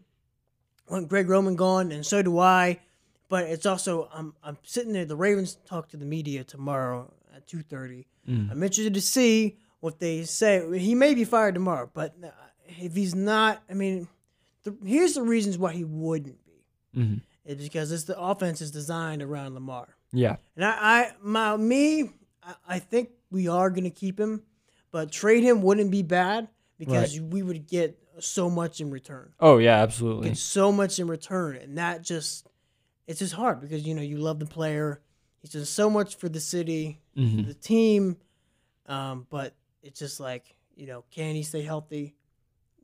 want 0.88 1.08
Greg 1.08 1.28
Roman 1.28 1.56
gone, 1.56 1.90
and 1.92 2.04
so 2.04 2.22
do 2.22 2.38
I. 2.38 2.80
But 3.28 3.44
it's 3.44 3.64
also 3.66 4.08
I'm 4.12 4.34
I'm 4.44 4.58
sitting 4.62 4.92
there. 4.92 5.06
The 5.06 5.16
Ravens 5.16 5.56
talk 5.64 5.88
to 5.90 5.96
the 5.96 6.04
media 6.04 6.44
tomorrow 6.44 7.12
at 7.34 7.46
two 7.46 7.62
thirty. 7.62 8.06
I'm 8.28 8.62
interested 8.62 8.94
to 8.94 9.00
see 9.00 9.56
what 9.80 9.98
they 9.98 10.22
say. 10.24 10.78
He 10.78 10.94
may 10.94 11.14
be 11.14 11.24
fired 11.24 11.54
tomorrow, 11.54 11.90
but 11.92 12.14
uh, 12.22 12.28
if 12.68 12.94
he's 12.94 13.14
not, 13.16 13.60
I 13.68 13.74
mean, 13.74 14.06
the, 14.64 14.76
here's 14.84 15.14
the 15.14 15.22
reasons 15.22 15.58
why 15.58 15.72
he 15.72 15.84
wouldn't 15.84 16.44
be. 16.44 16.64
Mhm. 16.96 17.20
It's 17.44 17.62
because 17.62 17.90
it's 17.90 18.04
the 18.04 18.18
offense 18.18 18.60
is 18.60 18.70
designed 18.70 19.22
around 19.22 19.54
Lamar. 19.54 19.88
Yeah. 20.12 20.36
And 20.56 20.64
I, 20.64 20.70
I 20.70 21.12
my 21.22 21.56
me, 21.56 22.10
I, 22.42 22.54
I 22.68 22.78
think 22.78 23.10
we 23.30 23.48
are 23.48 23.70
gonna 23.70 23.90
keep 23.90 24.18
him, 24.20 24.42
but 24.90 25.10
trade 25.10 25.42
him 25.42 25.62
wouldn't 25.62 25.90
be 25.90 26.02
bad 26.02 26.48
because 26.78 27.20
we 27.20 27.42
would 27.42 27.66
get 27.66 27.98
so 28.20 28.48
much 28.50 28.80
in 28.80 28.90
return. 28.90 29.32
Oh 29.40 29.58
yeah, 29.58 29.82
absolutely. 29.82 30.28
Get 30.28 30.38
so 30.38 30.70
much 30.70 30.98
in 30.98 31.08
return, 31.08 31.56
and 31.56 31.78
that 31.78 32.02
just 32.02 32.46
it's 33.08 33.18
just 33.18 33.32
hard 33.34 33.60
because 33.60 33.84
you 33.86 33.94
know 33.94 34.02
you 34.02 34.18
love 34.18 34.38
the 34.38 34.46
player. 34.46 35.00
He's 35.40 35.50
done 35.50 35.64
so 35.64 35.90
much 35.90 36.16
for 36.16 36.28
the 36.28 36.38
city, 36.38 37.00
Mhm. 37.16 37.48
the 37.48 37.54
team, 37.54 38.16
um, 38.86 39.26
but 39.30 39.56
it's 39.82 39.98
just 39.98 40.20
like 40.20 40.54
you 40.76 40.86
know, 40.86 41.04
can 41.10 41.34
he 41.34 41.42
stay 41.42 41.62
healthy? 41.62 42.14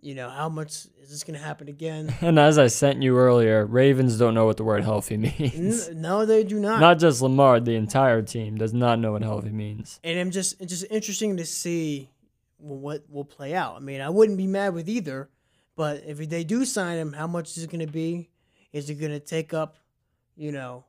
You 0.01 0.15
know, 0.15 0.29
how 0.31 0.49
much 0.49 0.87
is 1.03 1.11
this 1.11 1.25
gonna 1.25 1.39
happen 1.39 1.69
again? 1.69 2.15
And 2.21 2.39
as 2.39 2.57
I 2.59 2.69
sent 2.69 3.03
you 3.03 3.17
earlier, 3.19 3.67
Ravens 3.67 4.17
don't 4.19 4.35
know 4.35 4.47
what 4.47 4.57
the 4.57 4.65
word 4.65 4.85
healthy 4.85 5.17
means. 5.41 5.89
N- 5.89 6.01
no, 6.03 6.25
they 6.25 6.45
do 6.45 6.61
not. 6.61 6.81
Not 6.81 6.99
just 7.01 7.21
Lamar, 7.21 7.59
the 7.61 7.75
entire 7.75 8.23
team 8.23 8.57
does 8.57 8.73
not 8.73 8.99
know 9.01 9.13
what 9.13 9.23
healthy 9.23 9.51
means. 9.51 9.99
and 10.05 10.19
I'm 10.19 10.31
just 10.31 10.61
it's 10.61 10.71
just 10.73 10.87
interesting 10.91 11.37
to 11.39 11.45
see 11.45 12.11
what 12.59 13.05
will 13.11 13.25
play 13.25 13.55
out. 13.55 13.77
I 13.77 13.81
mean, 13.81 14.01
I 14.01 14.09
wouldn't 14.11 14.39
be 14.39 14.47
mad 14.47 14.75
with 14.75 14.89
either, 14.89 15.29
but 15.77 16.03
if 16.07 16.19
they 16.29 16.45
do 16.45 16.65
sign 16.65 16.99
him, 16.99 17.13
how 17.13 17.27
much 17.27 17.57
is 17.57 17.65
it 17.65 17.71
going 17.71 17.85
to 17.87 17.93
be? 17.93 18.31
Is 18.73 18.91
it 18.91 18.97
going 18.97 19.13
to 19.13 19.21
take 19.21 19.55
up, 19.55 19.77
you 20.37 20.51
know, 20.53 20.85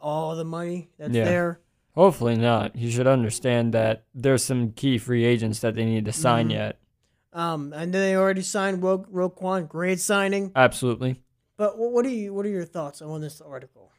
all 0.00 0.34
the 0.36 0.44
money 0.44 0.88
that's 0.98 1.12
Yeah. 1.14 1.24
there? 1.24 1.60
Hopefully 1.94 2.36
not. 2.36 2.76
You 2.76 2.90
should 2.90 3.06
understand 3.06 3.72
that 3.74 4.04
there's 4.14 4.42
some 4.44 4.72
key 4.72 4.98
free 4.98 5.24
agents 5.24 5.60
that 5.60 5.74
they 5.74 5.84
need 5.84 6.04
to 6.06 6.12
sign 6.12 6.48
Mhm. 6.48 6.52
yet. 6.52 6.78
Um, 7.36 7.72
and 7.74 7.92
then 7.92 8.00
they 8.00 8.16
already 8.16 8.40
signed 8.42 8.82
Ro- 8.82 9.04
Roquan, 9.12 9.68
great 9.68 10.00
signing. 10.00 10.52
Absolutely. 10.56 11.20
But 11.58 11.78
what, 11.78 11.92
what 11.92 12.06
are 12.06 12.08
you 12.10 12.32
what 12.32 12.46
are 12.46 12.50
your 12.50 12.64
thoughts 12.64 13.02
on 13.02 13.20
this 13.20 13.40
article? 13.42 13.92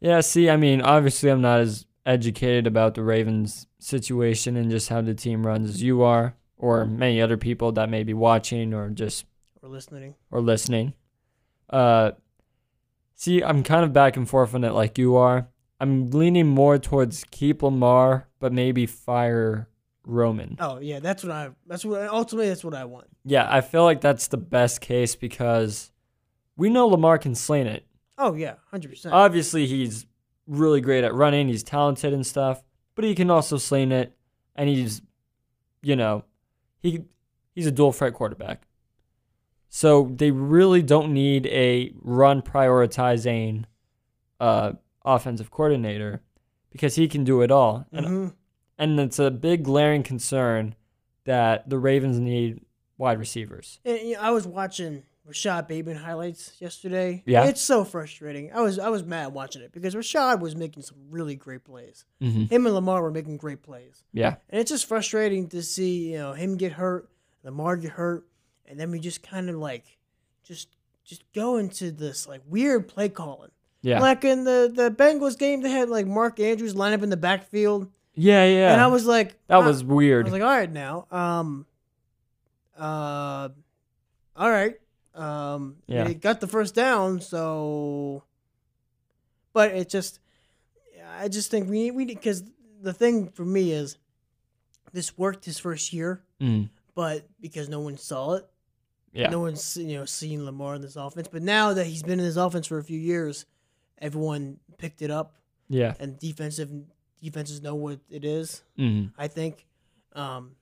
Yeah, 0.00 0.20
see, 0.20 0.48
I 0.48 0.56
mean, 0.56 0.80
obviously 0.80 1.30
I'm 1.30 1.42
not 1.42 1.60
as 1.60 1.84
educated 2.06 2.66
about 2.66 2.94
the 2.94 3.02
Ravens 3.02 3.66
situation 3.78 4.56
and 4.56 4.70
just 4.70 4.88
how 4.88 5.02
the 5.02 5.14
team 5.14 5.46
runs 5.46 5.68
as 5.70 5.82
you 5.82 6.02
are, 6.02 6.34
or 6.56 6.84
many 6.86 7.20
other 7.20 7.36
people 7.36 7.72
that 7.72 7.90
may 7.90 8.02
be 8.04 8.14
watching 8.14 8.72
or 8.72 8.88
just 8.90 9.26
Or 9.62 9.68
listening? 9.68 10.14
or 10.30 10.40
listening. 10.40 10.94
Uh, 11.68 12.12
see, 13.14 13.42
I'm 13.42 13.62
kind 13.62 13.84
of 13.84 13.92
back 13.92 14.16
and 14.16 14.28
forth 14.28 14.54
on 14.54 14.64
it 14.64 14.72
like 14.72 14.96
you 14.98 15.16
are. 15.16 15.48
I'm 15.80 16.10
leaning 16.10 16.46
more 16.46 16.78
towards 16.78 17.24
keep 17.30 17.62
Lamar, 17.62 18.28
but 18.38 18.52
maybe 18.52 18.86
fire 18.86 19.68
Roman. 20.06 20.56
Oh 20.60 20.78
yeah, 20.78 21.00
that's 21.00 21.22
what 21.22 21.32
I. 21.32 21.50
That's 21.66 21.84
what 21.84 22.08
ultimately 22.08 22.48
that's 22.48 22.64
what 22.64 22.74
I 22.74 22.84
want. 22.84 23.08
Yeah, 23.24 23.46
I 23.50 23.60
feel 23.60 23.82
like 23.84 24.00
that's 24.00 24.28
the 24.28 24.36
best 24.36 24.80
case 24.80 25.16
because 25.16 25.90
we 26.56 26.70
know 26.70 26.86
Lamar 26.86 27.18
can 27.18 27.34
sling 27.34 27.66
it. 27.66 27.84
Oh 28.16 28.34
yeah, 28.34 28.54
hundred 28.70 28.90
percent. 28.90 29.14
Obviously, 29.14 29.66
he's 29.66 30.06
really 30.46 30.80
great 30.80 31.04
at 31.04 31.12
running, 31.12 31.48
he's 31.48 31.64
talented 31.64 32.14
and 32.14 32.24
stuff, 32.24 32.62
but 32.94 33.04
he 33.04 33.14
can 33.14 33.30
also 33.30 33.58
sling 33.58 33.90
it, 33.90 34.16
and 34.54 34.68
he's, 34.68 35.02
you 35.82 35.96
know, 35.96 36.24
he 36.78 37.02
he's 37.54 37.66
a 37.66 37.72
dual 37.72 37.92
threat 37.92 38.14
quarterback. 38.14 38.62
So 39.68 40.12
they 40.14 40.30
really 40.30 40.82
don't 40.82 41.12
need 41.12 41.46
a 41.48 41.92
run 42.00 42.40
prioritizing 42.40 43.64
uh, 44.38 44.74
offensive 45.04 45.50
coordinator 45.50 46.22
because 46.70 46.94
he 46.94 47.08
can 47.08 47.24
do 47.24 47.42
it 47.42 47.50
all. 47.50 47.86
And 47.92 48.06
hmm 48.06 48.28
and 48.78 48.98
it's 49.00 49.18
a 49.18 49.30
big 49.30 49.64
glaring 49.64 50.02
concern 50.02 50.74
that 51.24 51.68
the 51.68 51.78
Ravens 51.78 52.18
need 52.18 52.60
wide 52.98 53.18
receivers. 53.18 53.80
And, 53.84 53.98
you 54.00 54.14
know, 54.14 54.20
I 54.20 54.30
was 54.30 54.46
watching 54.46 55.02
Rashod 55.24 55.66
Bateman 55.66 55.96
highlights 55.96 56.52
yesterday. 56.60 57.22
Yeah. 57.26 57.44
it's 57.46 57.60
so 57.60 57.84
frustrating. 57.84 58.52
I 58.52 58.60
was 58.60 58.78
I 58.78 58.88
was 58.90 59.02
mad 59.04 59.32
watching 59.34 59.62
it 59.62 59.72
because 59.72 59.96
Rashod 59.96 60.40
was 60.40 60.54
making 60.54 60.82
some 60.84 60.98
really 61.10 61.34
great 61.34 61.64
plays. 61.64 62.04
hmm 62.20 62.44
Him 62.44 62.66
and 62.66 62.74
Lamar 62.74 63.02
were 63.02 63.10
making 63.10 63.36
great 63.38 63.62
plays, 63.62 64.04
Yeah, 64.12 64.36
and 64.50 64.60
it's 64.60 64.70
just 64.70 64.86
frustrating 64.86 65.48
to 65.48 65.62
see 65.62 66.12
you 66.12 66.18
know 66.18 66.32
him 66.32 66.56
get 66.56 66.72
hurt, 66.72 67.08
Lamar 67.42 67.76
get 67.76 67.90
hurt, 67.92 68.26
and 68.66 68.78
then 68.78 68.90
we 68.92 69.00
just 69.00 69.22
kind 69.22 69.50
of 69.50 69.56
like 69.56 69.98
just 70.44 70.68
just 71.04 71.24
go 71.34 71.56
into 71.56 71.90
this 71.90 72.28
like 72.28 72.42
weird 72.48 72.86
play 72.88 73.08
calling. 73.08 73.50
Yeah. 73.82 74.00
Like 74.00 74.24
in 74.24 74.44
the 74.44 74.70
the 74.72 74.90
Bengals 74.92 75.36
game, 75.36 75.60
they 75.60 75.70
had 75.70 75.88
like 75.90 76.06
Mark 76.06 76.38
Andrews 76.38 76.74
line 76.76 76.92
up 76.92 77.02
in 77.02 77.10
the 77.10 77.16
backfield, 77.16 77.90
yeah, 78.16 78.44
yeah. 78.46 78.72
and 78.72 78.80
I 78.80 78.88
was 78.88 79.06
like, 79.06 79.36
that 79.46 79.58
was 79.58 79.84
weird. 79.84 80.24
I 80.26 80.30
was 80.30 80.32
like, 80.32 80.42
all 80.42 80.56
right 80.56 80.72
now, 80.72 81.06
um, 81.10 81.66
uh, 82.78 83.48
all 84.36 84.50
right, 84.50 84.74
um, 85.14 85.76
Yeah. 85.86 86.04
they 86.04 86.14
got 86.14 86.40
the 86.40 86.46
first 86.46 86.74
down, 86.74 87.20
so, 87.20 88.22
but 89.52 89.70
it 89.72 89.88
just, 89.88 90.18
I 91.18 91.28
just 91.28 91.50
think 91.50 91.70
we 91.70 91.90
we 91.90 92.04
because 92.04 92.42
the 92.82 92.92
thing 92.92 93.28
for 93.28 93.44
me 93.44 93.72
is, 93.72 93.96
this 94.92 95.16
worked 95.16 95.44
his 95.44 95.58
first 95.58 95.92
year, 95.92 96.22
Mm, 96.40 96.68
but 96.94 97.26
because 97.40 97.68
no 97.68 97.80
one 97.80 97.96
saw 97.96 98.34
it, 98.34 98.46
yeah. 99.12 99.30
no 99.30 99.40
one's 99.40 99.76
you 99.76 99.96
know 99.98 100.04
seen 100.04 100.44
Lamar 100.44 100.74
in 100.74 100.82
this 100.82 100.96
offense. 100.96 101.28
But 101.30 101.42
now 101.42 101.72
that 101.74 101.86
he's 101.86 102.02
been 102.02 102.18
in 102.18 102.24
this 102.26 102.36
offense 102.36 102.66
for 102.66 102.78
a 102.78 102.84
few 102.84 102.98
years, 102.98 103.46
everyone 103.98 104.58
picked 104.78 105.00
it 105.00 105.10
up, 105.10 105.34
yeah. 105.68 105.94
and 105.98 106.18
defensive 106.18 106.70
defenses 107.22 107.62
know 107.62 107.74
what 107.74 108.00
it 108.10 108.24
is. 108.24 108.62
Mm, 108.78 109.12
I 109.18 109.28
think. 109.28 109.66
Um, 110.14 110.52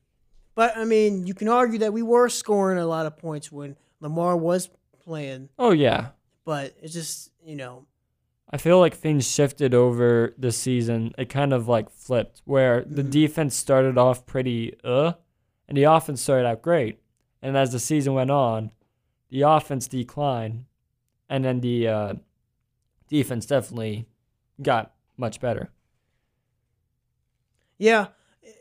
but 0.54 0.76
I 0.76 0.84
mean, 0.84 1.26
you 1.26 1.34
can 1.34 1.48
argue 1.48 1.78
that 1.80 1.92
we 1.92 2.02
were 2.02 2.28
scoring 2.28 2.78
a 2.78 2.86
lot 2.86 3.06
of 3.06 3.16
points 3.16 3.50
when 3.52 3.76
Lamar 4.00 4.36
was 4.36 4.68
playing, 5.04 5.48
oh 5.58 5.72
yeah. 5.72 6.08
but 6.44 6.74
it's 6.82 6.92
just 6.92 7.30
you 7.44 7.56
know, 7.56 7.86
I 8.50 8.56
feel 8.56 8.78
like 8.78 8.94
things 8.94 9.30
shifted 9.30 9.74
over 9.74 10.34
the 10.38 10.50
season. 10.52 11.12
It 11.18 11.28
kind 11.28 11.52
of 11.52 11.68
like 11.68 11.90
flipped 11.90 12.40
where 12.44 12.84
the 12.84 13.02
Mhm. 13.02 13.10
defense 13.10 13.54
started 13.56 13.98
off 13.98 14.26
pretty 14.26 14.74
uh 14.84 15.12
and 15.68 15.76
the 15.78 15.84
offense 15.84 16.20
started 16.22 16.46
out 16.46 16.62
great. 16.62 17.00
And 17.42 17.56
as 17.56 17.72
the 17.72 17.78
season 17.78 18.14
went 18.14 18.30
on, 18.30 18.70
the 19.30 19.42
offense 19.42 19.86
declined 19.88 20.64
and 21.28 21.44
then 21.44 21.60
the 21.60 21.88
uh, 21.88 22.14
defense 23.08 23.46
definitely 23.46 24.06
got 24.62 24.92
much 25.16 25.40
better. 25.40 25.70
Yeah, 27.78 28.08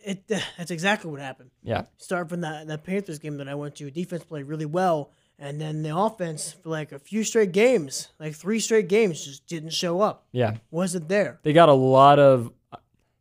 it 0.05 0.27
that's 0.57 0.71
exactly 0.71 1.09
what 1.11 1.19
happened. 1.19 1.51
Yeah. 1.63 1.83
Start 1.97 2.29
from 2.29 2.41
that 2.41 2.67
that 2.67 2.83
Panthers 2.83 3.19
game 3.19 3.37
that 3.37 3.47
I 3.47 3.55
went 3.55 3.75
to, 3.77 3.89
defense 3.91 4.23
played 4.23 4.45
really 4.45 4.65
well, 4.65 5.11
and 5.39 5.59
then 5.59 5.83
the 5.83 5.95
offense 5.95 6.53
for 6.53 6.69
like 6.69 6.91
a 6.91 6.99
few 6.99 7.23
straight 7.23 7.51
games, 7.51 8.09
like 8.19 8.33
three 8.35 8.59
straight 8.59 8.87
games, 8.87 9.23
just 9.25 9.47
didn't 9.47 9.71
show 9.73 10.01
up. 10.01 10.25
Yeah. 10.31 10.55
Wasn't 10.71 11.07
there. 11.09 11.39
They 11.43 11.53
got 11.53 11.69
a 11.69 11.73
lot 11.73 12.19
of 12.19 12.51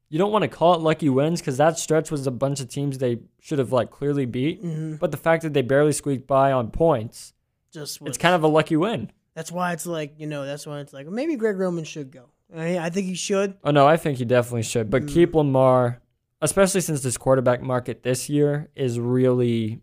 you 0.08 0.18
don't 0.18 0.30
want 0.32 0.42
to 0.42 0.48
call 0.48 0.74
it 0.74 0.80
lucky 0.80 1.08
wins 1.08 1.40
because 1.40 1.56
that 1.56 1.78
stretch 1.78 2.10
was 2.10 2.26
a 2.26 2.30
bunch 2.30 2.60
of 2.60 2.68
teams 2.68 2.98
they 2.98 3.20
should 3.40 3.58
have 3.58 3.72
like 3.72 3.90
clearly 3.90 4.26
beat. 4.26 4.60
hmm 4.60 4.96
But 4.96 5.10
the 5.10 5.16
fact 5.16 5.42
that 5.42 5.54
they 5.54 5.62
barely 5.62 5.92
squeaked 5.92 6.26
by 6.26 6.52
on 6.52 6.70
points, 6.70 7.32
Just 7.72 8.00
was, 8.02 8.10
it's 8.10 8.18
kind 8.18 8.34
of 8.34 8.42
a 8.42 8.48
lucky 8.48 8.76
win. 8.76 9.10
that's 9.34 9.50
why 9.50 9.72
it's 9.72 9.86
like 9.86 10.14
you 10.18 10.26
know 10.26 10.44
that's 10.44 10.66
why 10.66 10.80
it's 10.80 10.92
like 10.92 11.06
maybe 11.06 11.36
Greg 11.36 11.56
Roman 11.58 11.84
should 11.84 12.10
go. 12.10 12.28
I, 12.54 12.78
I 12.78 12.90
think 12.90 13.06
he 13.06 13.14
should. 13.14 13.54
Oh 13.64 13.70
no, 13.70 13.86
I 13.86 13.96
think 13.96 14.18
he 14.18 14.24
definitely 14.24 14.62
should. 14.62 14.90
But 14.90 15.02
Mm. 15.04 15.08
keep 15.14 15.34
Lamar, 15.34 16.00
especially 16.40 16.80
since 16.82 17.02
this 17.02 17.16
quarterback 17.16 17.62
market 17.62 18.02
this 18.02 18.28
year 18.28 18.68
is 18.74 18.98
really 19.00 19.80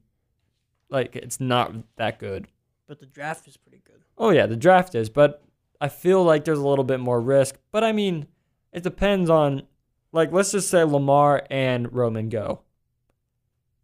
like 0.89 1.15
it's 1.15 1.39
not 1.39 1.73
that 1.97 2.19
good. 2.19 2.47
But 2.87 2.99
the 2.99 3.05
draft 3.05 3.47
is 3.47 3.57
pretty 3.57 3.81
good. 3.85 4.01
Oh 4.17 4.29
yeah, 4.31 4.45
the 4.45 4.55
draft 4.57 4.95
is, 4.95 5.09
but 5.09 5.43
I 5.81 5.87
feel 5.87 6.23
like 6.23 6.43
there's 6.45 6.59
a 6.59 6.67
little 6.67 6.83
bit 6.83 6.99
more 6.99 7.21
risk. 7.21 7.55
But 7.71 7.83
I 7.83 7.91
mean, 7.91 8.27
it 8.73 8.83
depends 8.83 9.29
on 9.29 9.63
like 10.11 10.31
let's 10.31 10.51
just 10.51 10.69
say 10.69 10.83
Lamar 10.83 11.43
and 11.49 11.91
Roman 11.93 12.29
go. 12.29 12.61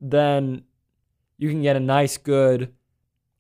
Then 0.02 0.64
you 1.38 1.50
can 1.50 1.62
get 1.62 1.76
a 1.76 1.80
nice 1.80 2.18
good 2.18 2.74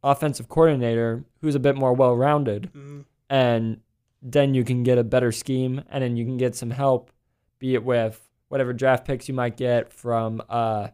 offensive 0.03 0.47
coordinator 0.49 1.25
who's 1.41 1.55
a 1.55 1.59
bit 1.59 1.75
more 1.75 1.93
well-rounded 1.93 2.71
Mhm. 2.73 3.05
and 3.29 3.81
then 4.27 4.53
you 4.55 4.63
can 4.63 4.81
get 4.81 4.97
a 4.97 5.03
better 5.03 5.31
scheme 5.31 5.83
and 5.89 6.03
then 6.03 6.17
you 6.17 6.25
can 6.25 6.35
get 6.37 6.55
some 6.55 6.71
help 6.71 7.11
be 7.59 7.75
it 7.75 7.83
with 7.83 8.19
whatever 8.47 8.73
draft 8.73 9.05
picks 9.05 9.27
you 9.27 9.33
might 9.35 9.55
get 9.55 9.93
from 9.93 10.41
uh 10.49 10.87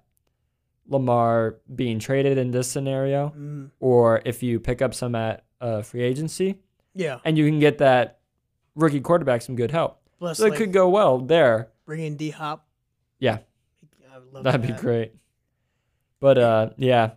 Lamar 0.87 1.57
being 1.73 1.99
traded 1.99 2.37
in 2.37 2.51
this 2.51 2.67
scenario 2.67 3.29
Mhm. 3.29 3.71
or 3.79 4.21
if 4.25 4.43
you 4.43 4.59
pick 4.59 4.81
up 4.81 4.93
some 4.93 5.15
at 5.15 5.45
uh, 5.61 5.81
free 5.83 6.01
agency 6.01 6.59
Yeah. 6.95 7.19
and 7.23 7.37
you 7.37 7.47
can 7.47 7.59
get 7.59 7.77
that 7.77 8.19
rookie 8.75 8.99
quarterback 8.99 9.41
some 9.43 9.55
good 9.55 9.71
help. 9.71 9.99
Plus, 10.19 10.37
So 10.39 10.45
it 10.47 10.49
like, 10.49 10.57
could 10.57 10.73
go 10.73 10.89
well 10.89 11.19
there. 11.19 11.69
bring 11.85 12.01
in 12.01 12.15
D 12.17 12.31
Hop. 12.31 12.67
Yeah. 13.19 13.37
I 14.13 14.17
would 14.19 14.33
love 14.33 14.43
That'd 14.43 14.61
be 14.63 14.73
great. 14.73 15.13
But 16.19 16.37
uh 16.37 16.69
yeah. 16.77 17.11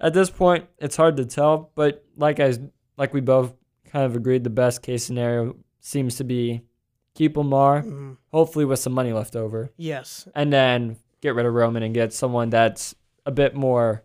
At 0.00 0.14
this 0.14 0.30
point 0.30 0.66
it's 0.78 0.96
hard 0.96 1.16
to 1.18 1.24
tell, 1.26 1.70
but 1.76 2.04
like 2.16 2.40
I 2.40 2.54
like 2.96 3.12
we 3.14 3.20
both 3.20 3.54
kind 3.92 4.04
of 4.06 4.16
agreed 4.16 4.42
the 4.44 4.50
best 4.50 4.82
case 4.82 5.04
scenario 5.04 5.56
seems 5.80 6.16
to 6.16 6.24
be 6.24 6.62
keep 7.14 7.36
Lamar, 7.36 7.82
Mhm. 7.82 8.16
hopefully 8.32 8.64
with 8.64 8.78
some 8.78 8.92
money 8.94 9.12
left 9.12 9.36
over, 9.36 9.70
Yes. 9.76 10.26
and 10.34 10.50
then 10.52 10.96
get 11.20 11.34
rid 11.34 11.44
of 11.44 11.52
Roman 11.52 11.82
and 11.82 11.92
get 11.94 12.12
someone 12.12 12.48
that's 12.50 12.94
a 13.26 13.30
bit 13.30 13.54
more 13.54 14.02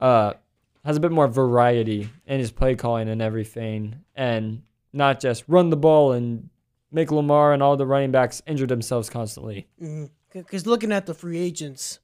uh 0.00 0.34
has 0.84 0.96
a 0.96 1.00
bit 1.00 1.10
more 1.10 1.26
variety 1.26 2.08
in 2.26 2.38
his 2.38 2.50
play 2.52 2.74
calling 2.76 3.08
and 3.08 3.20
everything 3.20 3.96
and 4.14 4.62
not 4.92 5.20
just 5.20 5.44
run 5.48 5.70
the 5.70 5.76
ball 5.76 6.12
and 6.12 6.48
make 6.92 7.10
Lamar 7.10 7.52
and 7.52 7.62
all 7.62 7.76
the 7.76 7.84
running 7.86 8.10
backs 8.12 8.40
injure 8.46 8.66
themselves 8.66 9.10
constantly. 9.10 9.66
Because 10.32 10.66
looking 10.66 10.92
at 10.92 11.04
the 11.06 11.14
free 11.14 11.38
agents 11.38 11.98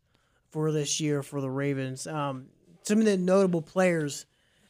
for 0.50 0.70
this 0.72 1.00
year 1.00 1.22
for 1.22 1.40
the 1.40 1.48
Ravens, 1.48 2.07
um, 2.07 2.48
some 2.83 2.98
of 2.98 3.05
the 3.07 3.16
notable 3.16 3.62
players, 3.62 4.27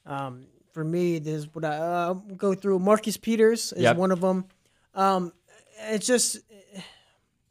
um, 0.06 0.46
for 0.74 0.84
me, 0.84 1.18
there's 1.20 1.46
what 1.54 1.64
I 1.64 1.76
uh, 1.76 2.12
go 2.14 2.52
through. 2.54 2.80
Marcus 2.80 3.16
Peters 3.16 3.72
is 3.72 3.82
Yep. 3.84 3.96
one 3.96 4.10
of 4.12 4.20
them. 4.20 4.44
Um, 4.94 5.32
it's 5.88 6.06
just 6.06 6.38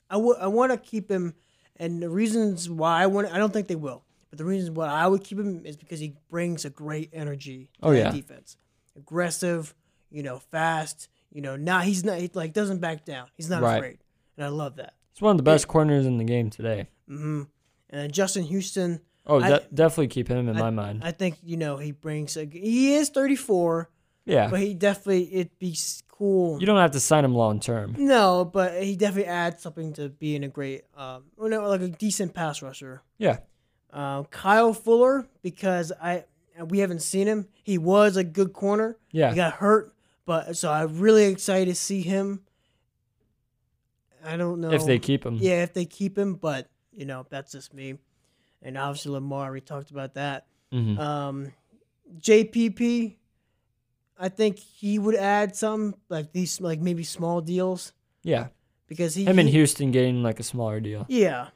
I 0.10 0.18
want 0.18 0.72
to 0.72 0.78
keep 0.78 1.10
him, 1.10 1.34
and 1.78 2.02
the 2.02 2.10
reasons 2.10 2.70
why 2.70 3.02
I 3.02 3.08
want 3.08 3.32
I 3.32 3.38
don't 3.38 3.52
think 3.52 3.68
they 3.68 3.76
will, 3.76 4.04
but 4.30 4.38
the 4.38 4.46
reasons 4.46 4.72
why 4.72 4.88
I 4.88 5.08
would 5.08 5.24
keep 5.24 5.40
him 5.40 5.66
is 5.66 5.76
because 5.78 6.00
he 6.00 6.14
brings 6.30 6.66
a 6.66 6.70
great 6.70 7.10
energy 7.14 7.70
to 7.82 7.88
Oh, 7.88 7.92
yeah. 7.92 8.12
defense, 8.12 8.58
aggressive, 8.96 9.74
you 10.12 10.22
know, 10.24 10.38
fast. 10.40 11.08
You 11.32 11.42
know, 11.42 11.56
not 11.56 11.86
he's 11.86 12.04
not 12.04 12.20
he, 12.20 12.30
like 12.36 12.54
doesn't 12.54 12.78
back 12.80 13.06
down. 13.06 13.28
He's 13.36 13.50
not 13.50 13.64
Right. 13.64 13.78
afraid, 13.78 13.98
and 14.38 14.46
I 14.46 14.50
love 14.50 14.76
that. 14.76 14.94
He's 15.14 15.22
one 15.22 15.32
of 15.32 15.38
the 15.38 15.44
best 15.44 15.68
corners 15.68 16.06
in 16.06 16.18
the 16.20 16.24
game 16.24 16.50
today. 16.52 16.88
hmm 17.08 17.44
And 17.90 18.02
then 18.02 18.12
Justin 18.12 18.44
Houston, 18.44 19.00
Oh, 19.26 19.40
I- 19.40 19.48
de- 19.50 19.68
definitely 19.74 20.08
keep 20.10 20.28
him 20.28 20.50
in 20.50 20.58
my 20.58 20.70
mind. 20.70 21.02
I 21.04 21.12
think 21.12 21.38
you 21.44 21.58
know 21.58 21.78
he 21.78 21.92
brings. 21.92 22.36
A, 22.38 22.46
he 22.46 22.96
is 22.96 23.10
34, 23.10 23.90
yeah, 24.26 24.50
but 24.50 24.60
he 24.60 24.74
definitely 24.74 25.34
it'd 25.34 25.58
be 25.60 25.78
cool. 26.10 26.60
you 26.60 26.66
don't 26.66 26.78
have 26.78 26.92
to 26.92 27.00
sign 27.00 27.24
him 27.26 27.34
long 27.34 27.60
term. 27.60 27.96
no, 27.98 28.44
but 28.46 28.84
he 28.84 28.96
definitely 28.96 29.32
adds 29.32 29.62
something 29.64 29.94
to 29.94 30.10
being 30.10 30.44
a 30.44 30.48
great, 30.50 30.84
um, 30.98 31.24
know, 31.40 31.68
like 31.70 31.82
a 31.82 31.88
decent 31.88 32.34
pass 32.34 32.62
rusher. 32.62 33.02
Yeah, 33.18 33.38
Uh, 33.92 34.24
Kyle 34.24 34.74
Fuller, 34.74 35.26
because 35.42 35.92
I 36.02 36.26
we 36.68 36.80
haven't 36.80 37.02
seen 37.02 37.28
him. 37.28 37.48
He 37.64 37.78
was 37.78 38.16
a 38.18 38.24
good 38.24 38.54
corner. 38.54 38.98
Yeah. 39.12 39.30
He 39.32 39.36
got 39.38 39.54
hurt, 39.54 39.94
but 40.26 40.56
so 40.58 40.72
I'm 40.72 41.00
really 41.00 41.26
excited 41.26 41.68
to 41.72 41.76
see 41.76 42.02
him. 42.02 42.42
I 44.26 44.38
don't 44.38 44.62
know 44.62 44.72
if 44.72 44.86
they 44.86 45.00
keep 45.00 45.26
him. 45.26 45.36
Yeah, 45.36 45.64
if 45.64 45.74
they 45.74 45.86
keep 45.86 46.18
him, 46.18 46.36
but 46.36 46.70
you 46.92 47.06
know 47.06 47.26
that's 47.30 47.52
just 47.52 47.74
me. 47.74 47.96
And 48.64 48.78
obviously 48.78 49.12
Lamar, 49.12 49.52
we 49.52 49.62
talked 49.62 49.92
about 49.92 50.14
that. 50.16 50.48
Mhm. 50.72 50.98
Um, 50.98 51.52
JPP, 52.18 53.18
I 54.18 54.30
think 54.30 54.58
he 54.60 54.98
would 55.00 55.16
add 55.16 55.56
some 55.56 55.96
like 56.10 56.32
these 56.32 56.62
like 56.62 56.80
maybe 56.80 57.04
small 57.04 57.42
deals 57.42 57.94
yeah. 58.24 58.48
because 58.88 59.16
he 59.16 59.26
Him 59.26 59.40
and 59.40 59.50
he- 59.50 59.56
Houston 59.56 59.92
getting 59.92 60.24
like 60.24 60.40
a 60.40 60.44
smaller 60.44 60.80
deal. 60.80 61.06
Yeah, 61.10 61.50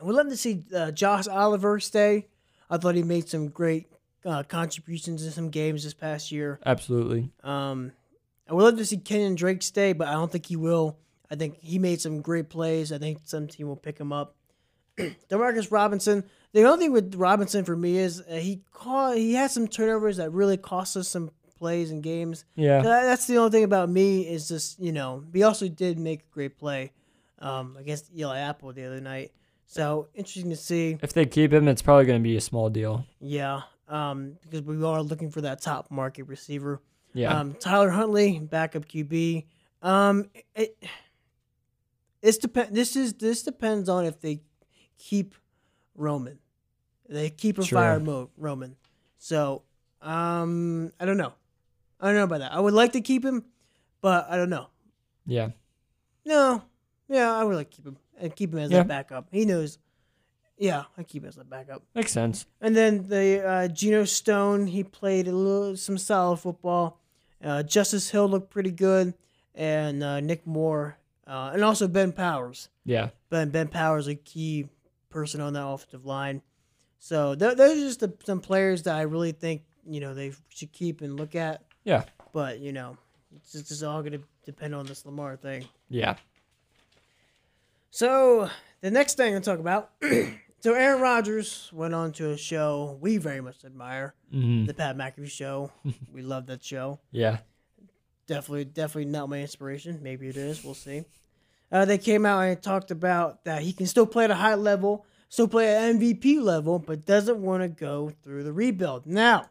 we're 0.00 0.12
letting 0.12 0.30
to 0.30 0.36
see 0.36 0.64
uh, 0.74 0.90
Josh 0.90 1.26
Oliver 1.26 1.80
stay. 1.80 2.26
I 2.70 2.76
thought 2.76 2.94
he 2.94 3.02
made 3.02 3.28
some 3.28 3.48
great 3.48 3.86
uh, 4.24 4.42
contributions 4.42 5.24
in 5.24 5.30
some 5.32 5.48
games 5.48 5.84
this 5.84 5.94
past 5.94 6.30
year. 6.30 6.60
Absolutely. 6.66 7.30
Um, 7.42 7.92
I 8.48 8.54
would 8.54 8.62
love 8.64 8.76
to 8.78 8.84
see 8.84 8.98
Kenyon 8.98 9.34
Drake 9.36 9.62
stay, 9.62 9.92
but 9.92 10.08
I 10.08 10.12
don't 10.12 10.30
think 10.30 10.46
he 10.46 10.56
will. 10.56 10.98
I 11.30 11.36
think 11.36 11.58
he 11.60 11.78
made 11.78 12.00
some 12.00 12.20
great 12.20 12.48
plays. 12.48 12.92
I 12.92 12.98
think 12.98 13.20
some 13.24 13.46
team 13.46 13.68
will 13.68 13.76
pick 13.76 13.98
him 13.98 14.12
up. 14.12 14.34
Demarcus 15.30 15.70
Robinson. 15.70 16.24
The 16.52 16.62
only 16.64 16.84
thing 16.86 16.92
with 16.92 17.14
Robinson 17.14 17.64
for 17.64 17.76
me 17.76 17.98
is 17.98 18.20
uh, 18.20 18.34
he 18.36 18.62
caught, 18.72 19.16
he 19.16 19.34
had 19.34 19.50
some 19.50 19.68
turnovers 19.68 20.16
that 20.16 20.30
really 20.32 20.56
cost 20.56 20.96
us 20.96 21.08
some 21.08 21.30
plays 21.58 21.90
and 21.90 22.02
games. 22.02 22.44
Yeah. 22.54 22.80
That- 22.82 23.04
That's 23.04 23.26
the 23.26 23.36
only 23.38 23.50
thing 23.50 23.64
about 23.64 23.88
me 23.90 24.22
is 24.22 24.48
just 24.48 24.78
you 24.80 24.92
know. 24.92 25.24
He 25.32 25.42
also 25.42 25.68
did 25.68 25.98
make 25.98 26.20
a 26.20 26.32
great 26.32 26.58
play 26.58 26.92
um, 27.40 27.76
against 27.78 28.10
Eli 28.16 28.38
Apple 28.38 28.72
the 28.72 28.84
other 28.84 29.00
night. 29.00 29.32
So 29.66 30.08
interesting 30.14 30.48
to 30.50 30.56
see. 30.56 30.96
If 31.02 31.12
they 31.12 31.26
keep 31.26 31.52
him, 31.52 31.68
it's 31.68 31.82
probably 31.82 32.06
going 32.06 32.18
to 32.20 32.22
be 32.22 32.36
a 32.36 32.40
small 32.40 32.70
deal. 32.70 33.04
Yeah, 33.20 33.62
um, 33.88 34.36
because 34.42 34.62
we 34.62 34.82
are 34.82 35.02
looking 35.02 35.30
for 35.30 35.42
that 35.42 35.60
top 35.60 35.90
market 35.90 36.22
receiver. 36.24 36.80
Yeah. 37.12 37.36
Um, 37.38 37.54
Tyler 37.54 37.90
Huntley, 37.90 38.38
backup 38.38 38.86
QB. 38.86 39.44
Um, 39.82 40.30
it, 40.54 40.82
it's 42.22 42.38
depend. 42.38 42.74
This 42.74 42.96
is 42.96 43.12
this 43.14 43.42
depends 43.42 43.88
on 43.88 44.04
if 44.06 44.20
they 44.20 44.40
keep 44.98 45.34
Roman. 45.94 46.38
They 47.08 47.30
keep 47.30 47.58
or 47.58 47.62
Sure. 47.64 47.78
fire 47.78 48.00
Mo- 48.00 48.30
Roman. 48.36 48.76
So 49.18 49.62
Um, 50.00 50.92
I 51.00 51.04
don't 51.06 51.16
know. 51.16 51.32
I 52.00 52.06
don't 52.06 52.14
know 52.14 52.22
about 52.24 52.38
that. 52.38 52.52
I 52.52 52.60
would 52.60 52.74
like 52.74 52.92
to 52.92 53.00
keep 53.00 53.24
him, 53.24 53.44
but 54.00 54.26
I 54.30 54.36
don't 54.36 54.50
know. 54.50 54.68
Yeah. 55.26 55.50
No, 56.24 56.62
yeah, 57.08 57.32
I 57.34 57.42
would 57.42 57.56
like 57.56 57.70
to 57.70 57.76
keep 57.76 57.86
him 57.86 57.96
and 58.20 58.34
keep 58.36 58.52
him 58.52 58.60
as 58.60 58.70
Yeah. 58.70 58.80
a 58.82 58.84
backup. 58.84 59.26
He 59.32 59.44
knows. 59.44 59.78
Yeah, 60.56 60.84
I 60.96 61.02
keep 61.02 61.22
him 61.24 61.28
as 61.28 61.36
a 61.38 61.42
backup. 61.44 61.82
Makes 61.94 62.12
sense. 62.12 62.46
And 62.60 62.76
then 62.76 63.08
the 63.08 63.44
uh, 63.44 63.68
Geno 63.68 64.04
Stone, 64.04 64.68
he 64.68 64.84
played 64.84 65.26
a 65.26 65.32
little 65.32 65.76
some 65.76 65.98
solid 65.98 66.36
football. 66.38 67.00
Uh, 67.42 67.62
Justice 67.64 68.10
Hill 68.10 68.28
looked 68.28 68.50
pretty 68.50 68.70
good, 68.72 69.14
and 69.54 70.02
uh, 70.04 70.20
Nick 70.20 70.46
Moore, 70.46 70.98
uh, 71.26 71.50
and 71.54 71.64
also 71.64 71.88
Ben 71.88 72.12
Powers. 72.12 72.68
Yeah. 72.84 73.10
Ben 73.30 73.50
Ben 73.50 73.66
Powers 73.68 74.06
a 74.06 74.14
key 74.14 74.68
person 75.10 75.40
on 75.40 75.52
that 75.54 75.66
offensive 75.66 76.04
line. 76.04 76.42
So 76.98 77.34
th- 77.34 77.56
those 77.56 77.78
are 77.78 77.80
just 77.80 78.00
the, 78.00 78.12
some 78.24 78.40
players 78.40 78.82
that 78.84 78.96
I 78.96 79.02
really 79.02 79.32
think 79.32 79.62
you 79.86 80.00
know 80.00 80.14
they 80.14 80.32
should 80.48 80.72
keep 80.72 81.00
and 81.00 81.16
look 81.16 81.34
at. 81.34 81.62
Yeah. 81.84 82.04
But 82.32 82.60
you 82.60 82.72
know, 82.72 82.96
it's 83.36 83.52
just, 83.52 83.70
it's 83.70 83.82
all 83.82 84.02
going 84.02 84.12
to 84.12 84.20
depend 84.44 84.74
on 84.74 84.86
this 84.86 85.06
Lamar 85.06 85.36
thing. 85.36 85.66
Yeah. 85.88 86.16
So 87.90 88.50
the 88.80 88.90
next 88.90 89.16
thing 89.16 89.34
I'm 89.34 89.42
talk 89.42 89.58
about. 89.58 89.90
so 90.60 90.74
Aaron 90.74 91.00
Rodgers 91.00 91.70
went 91.72 91.94
on 91.94 92.12
to 92.12 92.30
a 92.30 92.36
show 92.36 92.98
we 93.00 93.16
very 93.16 93.40
much 93.40 93.64
admire, 93.64 94.14
hmm 94.30 94.66
the 94.66 94.74
Pat 94.74 94.96
McAfee 94.96 95.30
show. 95.30 95.72
we 96.12 96.22
love 96.22 96.46
that 96.46 96.62
show. 96.62 97.00
Yeah. 97.10 97.38
Definitely, 98.26 98.66
definitely 98.66 99.10
not 99.10 99.30
my 99.30 99.40
inspiration. 99.40 100.00
Maybe 100.02 100.28
it 100.28 100.36
is. 100.36 100.62
We'll 100.62 100.74
see. 100.74 101.04
Uh, 101.70 101.84
they 101.84 101.98
came 101.98 102.24
out 102.24 102.40
and 102.40 102.62
talked 102.62 102.90
about 102.90 103.44
that 103.44 103.62
he 103.62 103.72
can 103.72 103.86
still 103.86 104.06
play 104.06 104.24
at 104.24 104.30
a 104.30 104.34
high 104.34 104.54
level, 104.54 105.04
still 105.28 105.48
play 105.48 105.74
at 105.74 105.94
MVP 105.94 106.40
level, 106.40 106.78
but 106.78 107.04
doesn't 107.04 107.40
want 107.40 107.62
to 107.62 107.68
go 107.68 108.10
through 108.22 108.44
the 108.44 108.52
rebuild. 108.52 109.06
Now, 109.06 109.48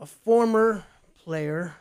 a 0.00 0.06
former 0.06 0.84
player, 1.22 1.74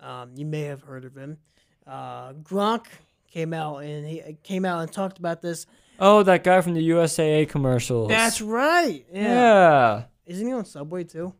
um, 0.00 0.32
you 0.34 0.46
may 0.46 0.62
have 0.62 0.82
heard 0.82 1.04
of 1.04 1.14
him, 1.16 1.38
uh, 1.86 2.32
Gronk 2.32 2.86
came 3.30 3.52
out 3.52 3.78
and 3.78 4.06
he 4.06 4.36
came 4.42 4.64
out 4.64 4.80
and 4.80 4.92
talked 4.92 5.18
about 5.18 5.42
this. 5.42 5.66
Oh, 5.98 6.22
that 6.22 6.42
guy 6.42 6.60
from 6.60 6.74
the 6.74 6.90
USAA 6.90 7.48
commercials. 7.48 8.08
That's 8.08 8.40
right. 8.40 9.04
Yeah. 9.12 9.22
yeah. 9.22 10.02
Isn't 10.26 10.46
he 10.46 10.52
on 10.52 10.64
Subway 10.64 11.04
too? 11.04 11.34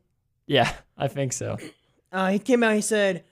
Yeah, 0.47 0.73
I 0.99 1.09
think 1.09 1.33
so. 1.33 1.57
Uh, 2.11 2.31
he 2.31 2.39
came 2.39 2.63
out. 2.63 2.75
He 2.75 2.83
said, 2.83 3.25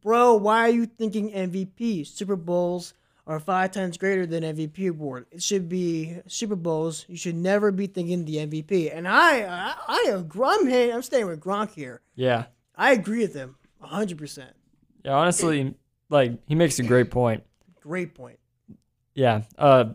"Bro, 0.00 0.36
why 0.36 0.60
are 0.60 0.70
you 0.70 0.86
thinking 0.86 1.30
MVP? 1.30 2.06
Super 2.06 2.36
Bowls 2.36 2.94
are 3.26 3.38
five 3.38 3.70
times 3.70 3.96
greater 3.96 4.26
than 4.26 4.42
MVP 4.42 4.88
award. 4.88 5.26
It 5.30 5.42
should 5.42 5.68
be 5.68 6.18
Super 6.26 6.56
Bowls. 6.56 7.04
You 7.08 7.16
should 7.16 7.36
never 7.36 7.70
be 7.70 7.86
thinking 7.86 8.24
the 8.24 8.36
MVP." 8.36 8.94
And 8.94 9.06
I, 9.06 9.42
I, 9.42 9.74
I 9.86 10.10
agree. 10.14 10.46
I'm, 10.46 10.94
I'm 10.94 11.02
staying 11.02 11.26
with 11.26 11.40
Gronk 11.40 11.72
here. 11.72 12.00
Yeah. 12.14 12.46
I 12.74 12.92
agree 12.92 13.20
with 13.20 13.34
him 13.34 13.56
hundred 13.86 14.18
percent. 14.18 14.50
Yeah, 15.04 15.12
honestly, 15.12 15.74
like 16.08 16.38
he 16.46 16.54
makes 16.54 16.78
a 16.78 16.82
great 16.82 17.10
point. 17.10 17.42
Great 17.80 18.14
point. 18.14 18.38
Yeah. 19.14 19.42
Uh 19.58 19.94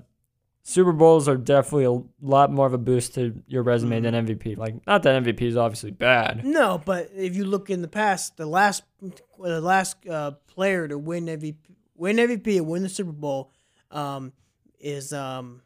Super 0.63 0.91
Bowls 0.91 1.29
are 1.29 1.37
definitely 1.37 1.85
a 1.85 2.03
lot 2.21 2.51
more 2.51 2.67
of 2.67 2.73
a 2.73 2.77
boost 2.77 3.15
to 3.15 3.41
your 3.47 3.63
resume 3.63 4.01
than 4.01 4.13
MVP. 4.13 4.57
Like 4.57 4.85
not 4.85 5.01
that 5.03 5.23
MVP 5.23 5.41
is 5.43 5.55
obviously 5.55 5.91
bad. 5.91 6.43
No, 6.43 6.81
but 6.83 7.09
if 7.15 7.37
you 7.37 7.45
look 7.45 7.69
in 7.69 7.81
the 7.81 7.87
past, 7.87 8.35
the 8.35 8.45
last, 8.45 8.83
the 9.01 9.61
last 9.61 10.05
uh, 10.05 10.31
player 10.47 10.85
to 10.89 10.97
win 10.97 11.27
MVP, 11.27 11.55
win 11.97 12.15
MVP, 12.17 12.57
and 12.57 12.67
win 12.67 12.83
the 12.83 12.89
Super 12.89 13.11
Bowl, 13.11 13.51
um, 13.91 14.31
is 14.79 15.11
um, 15.11 15.61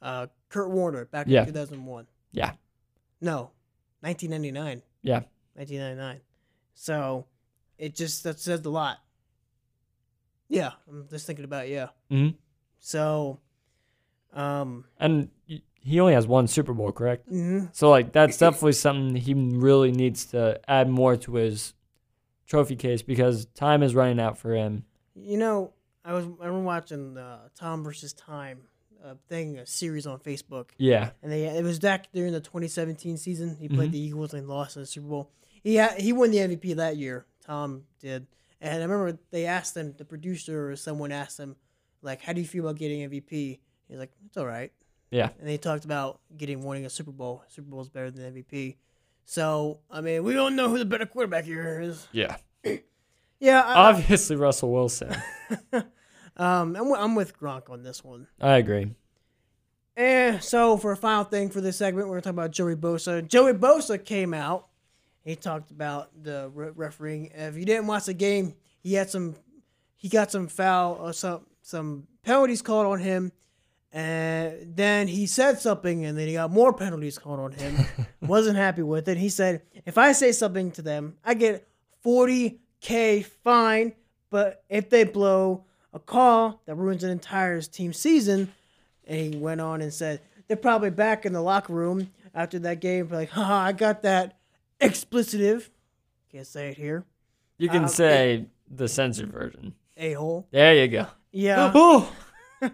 uh, 0.00 0.26
Kurt 0.48 0.70
Warner 0.70 1.06
back 1.06 1.26
Yeah. 1.28 1.40
in 1.40 1.46
two 1.46 1.52
thousand 1.52 1.84
one. 1.84 2.06
Yeah. 2.30 2.52
No, 3.20 3.50
nineteen 4.02 4.30
ninety 4.30 4.52
nine. 4.52 4.82
Yeah. 5.02 5.22
Nineteen 5.56 5.80
ninety 5.80 5.98
nine. 6.00 6.20
So 6.74 7.26
it 7.78 7.94
just 7.96 8.22
that 8.24 8.38
says 8.38 8.64
a 8.64 8.70
lot. 8.70 8.98
Yeah, 10.48 10.72
I'm 10.88 11.08
just 11.08 11.26
thinking 11.26 11.44
about 11.44 11.66
it, 11.66 11.70
yeah. 11.70 11.88
Mhm. 12.10 12.34
So, 12.78 13.40
um, 14.34 14.84
And 14.98 15.30
he 15.80 15.98
only 16.00 16.12
has 16.14 16.26
one 16.26 16.46
Super 16.46 16.74
Bowl, 16.74 16.92
correct? 16.92 17.28
mhm. 17.30 17.74
So 17.74 17.88
like 17.90 18.12
that's 18.12 18.36
definitely 18.38 18.72
something 18.72 19.16
he 19.16 19.32
really 19.34 19.92
needs 19.92 20.26
to 20.26 20.60
add 20.68 20.88
more 20.90 21.16
to 21.16 21.34
his 21.34 21.74
trophy 22.46 22.76
case 22.76 23.02
because 23.02 23.46
time 23.54 23.82
is 23.82 23.94
running 23.94 24.20
out 24.20 24.36
for 24.36 24.54
him. 24.54 24.84
You 25.14 25.36
know, 25.38 25.72
I 26.04 26.12
was 26.14 26.24
I 26.40 26.46
remember 26.46 26.60
watching 26.66 27.16
uh, 27.18 27.48
Tom 27.58 27.84
versus 27.84 28.12
Time 28.12 28.62
uh, 29.04 29.14
thing, 29.28 29.58
a 29.58 29.66
series 29.66 30.06
on 30.06 30.18
Facebook, 30.20 30.70
Yeah. 30.78 31.10
and 31.22 31.30
they 31.32 31.44
it 31.46 31.64
was 31.64 31.78
back 31.78 32.12
during 32.12 32.32
the 32.32 32.40
2017 32.40 33.16
season. 33.16 33.56
He 33.56 33.68
played 33.68 33.90
Mhm. 33.90 33.92
the 33.92 33.98
Eagles 34.00 34.34
and 34.34 34.48
lost 34.48 34.76
in 34.76 34.82
the 34.82 34.86
Super 34.86 35.08
Bowl. 35.08 35.30
He 35.62 35.74
had, 35.76 36.00
he 36.00 36.12
won 36.12 36.30
the 36.30 36.38
MVP 36.38 36.74
that 36.74 36.96
year. 36.96 37.26
Tom 37.44 37.84
did, 38.00 38.26
and 38.60 38.74
I 38.74 38.82
remember 38.84 39.18
they 39.30 39.46
asked 39.46 39.76
him, 39.76 39.94
the 39.98 40.04
producer 40.04 40.70
or 40.70 40.76
someone 40.76 41.10
asked 41.12 41.38
him, 41.38 41.56
like, 42.02 42.20
"How 42.22 42.32
do 42.32 42.40
you 42.40 42.46
feel 42.46 42.64
about 42.64 42.78
getting 42.78 43.02
MVP?" 43.02 43.58
He's 43.88 43.98
like, 43.98 44.12
"It's 44.26 44.36
all 44.36 44.46
right." 44.46 44.72
Yeah. 45.10 45.30
And 45.38 45.46
they 45.48 45.58
talked 45.58 45.84
about 45.84 46.20
getting 46.36 46.62
winning 46.64 46.86
a 46.86 46.90
Super 46.90 47.10
Bowl. 47.12 47.42
Super 47.48 47.68
Bowl 47.68 47.80
is 47.82 47.88
better 47.88 48.10
than 48.10 48.24
MVP. 48.34 48.76
So 49.24 49.80
I 49.90 50.00
mean, 50.00 50.22
we 50.24 50.32
don't 50.32 50.54
know 50.56 50.68
who 50.68 50.78
the 50.78 50.84
better 50.84 51.06
quarterback 51.06 51.44
here 51.44 51.80
is. 51.80 52.06
Yeah. 52.12 52.36
Yeah, 53.42 53.60
I, 53.60 53.88
Obviously 53.88 54.36
Russell 54.36 54.70
Wilson. 54.70 55.12
um, 55.72 56.76
I'm, 56.76 56.92
I'm 56.94 57.14
with 57.16 57.36
Gronk 57.36 57.70
on 57.70 57.82
this 57.82 58.04
one. 58.04 58.28
I 58.40 58.58
agree. 58.58 58.94
And 59.96 60.40
so 60.40 60.76
for 60.76 60.92
a 60.92 60.96
final 60.96 61.24
thing 61.24 61.50
for 61.50 61.60
this 61.60 61.76
segment, 61.76 62.06
we're 62.06 62.14
gonna 62.14 62.22
talk 62.22 62.34
about 62.34 62.52
Joey 62.52 62.76
Bosa. 62.76 63.26
Joey 63.26 63.54
Bosa 63.54 64.02
came 64.02 64.32
out. 64.32 64.68
He 65.24 65.34
talked 65.34 65.72
about 65.72 66.10
the 66.22 66.52
re- 66.54 66.70
refereeing. 66.76 67.32
If 67.34 67.56
you 67.56 67.64
didn't 67.64 67.88
watch 67.88 68.04
the 68.04 68.14
game, 68.14 68.54
he 68.80 68.94
had 68.94 69.10
some. 69.10 69.34
He 69.96 70.08
got 70.08 70.30
some 70.30 70.46
foul 70.46 70.94
or 71.00 71.12
some 71.12 71.44
some 71.62 72.06
penalties 72.22 72.62
called 72.62 72.86
on 72.86 73.00
him, 73.00 73.32
and 73.90 74.76
then 74.76 75.08
he 75.08 75.26
said 75.26 75.58
something, 75.58 76.04
and 76.04 76.16
then 76.16 76.28
he 76.28 76.34
got 76.34 76.52
more 76.52 76.72
penalties 76.72 77.18
called 77.18 77.40
on 77.40 77.50
him. 77.50 77.74
Wasn't 78.20 78.56
happy 78.56 78.82
with 78.82 79.08
it. 79.08 79.18
He 79.18 79.28
said, 79.28 79.62
"If 79.84 79.98
I 79.98 80.12
say 80.12 80.30
something 80.30 80.70
to 80.72 80.82
them, 80.82 81.16
I 81.24 81.34
get 81.34 81.66
40k 82.82 83.24
fine. 83.44 83.92
But 84.30 84.64
if 84.68 84.88
they 84.90 85.04
blow 85.04 85.64
a 85.92 85.98
call 85.98 86.60
that 86.66 86.74
ruins 86.74 87.04
an 87.04 87.10
entire 87.10 87.60
team 87.60 87.92
season." 87.92 88.52
And 89.06 89.34
he 89.34 89.38
went 89.38 89.60
on 89.60 89.80
and 89.80 89.92
said, 89.92 90.20
they're 90.46 90.56
probably 90.56 90.90
back 90.90 91.26
in 91.26 91.32
the 91.32 91.40
locker 91.42 91.72
room 91.72 92.10
after 92.34 92.58
that 92.60 92.80
game, 92.80 93.08
like, 93.10 93.30
haha, 93.30 93.54
I 93.56 93.72
got 93.72 94.02
that 94.02 94.38
explicitive. 94.80 95.70
Can't 96.30 96.46
say 96.46 96.70
it 96.70 96.76
here. 96.76 97.04
You 97.58 97.68
can 97.68 97.82
Um, 97.84 97.88
say 97.88 98.46
the 98.70 98.86
censored 98.88 99.32
version. 99.32 99.74
A 99.96 100.12
hole. 100.12 100.46
There 100.50 100.74
you 100.74 100.88
go. 100.88 101.06
Yeah. 101.32 102.06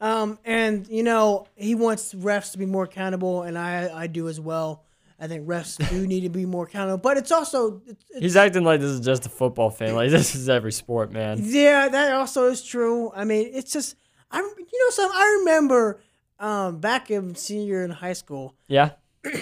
Um, 0.00 0.38
and 0.44 0.86
you 0.86 1.02
know, 1.02 1.48
he 1.56 1.74
wants 1.74 2.14
refs 2.14 2.52
to 2.52 2.58
be 2.58 2.66
more 2.66 2.84
accountable, 2.84 3.42
and 3.42 3.58
I 3.58 3.90
I 3.92 4.06
do 4.06 4.28
as 4.28 4.38
well. 4.38 4.84
I 5.20 5.26
think 5.26 5.46
refs 5.48 5.76
do 5.90 6.06
need 6.06 6.20
to 6.20 6.28
be 6.28 6.46
more 6.46 6.64
accountable, 6.64 6.98
but 6.98 7.16
it's 7.16 7.32
also 7.32 7.82
it's, 7.86 8.04
it's, 8.10 8.20
He's 8.20 8.36
acting 8.36 8.62
like 8.64 8.80
this 8.80 8.90
is 8.90 9.00
just 9.00 9.26
a 9.26 9.28
football 9.28 9.68
fan. 9.70 9.94
Like 9.96 10.10
this 10.10 10.34
is 10.34 10.48
every 10.48 10.72
sport, 10.72 11.10
man. 11.12 11.38
yeah, 11.42 11.88
that 11.88 12.12
also 12.12 12.46
is 12.46 12.62
true. 12.64 13.10
I 13.14 13.24
mean, 13.24 13.50
it's 13.52 13.72
just 13.72 13.96
I 14.30 14.38
you 14.40 14.84
know 14.84 14.90
some 14.90 15.10
I 15.12 15.36
remember 15.40 16.00
um 16.38 16.78
back 16.78 17.10
in 17.10 17.34
senior 17.34 17.82
in 17.84 17.90
high 17.90 18.12
school. 18.12 18.54
Yeah. 18.68 18.90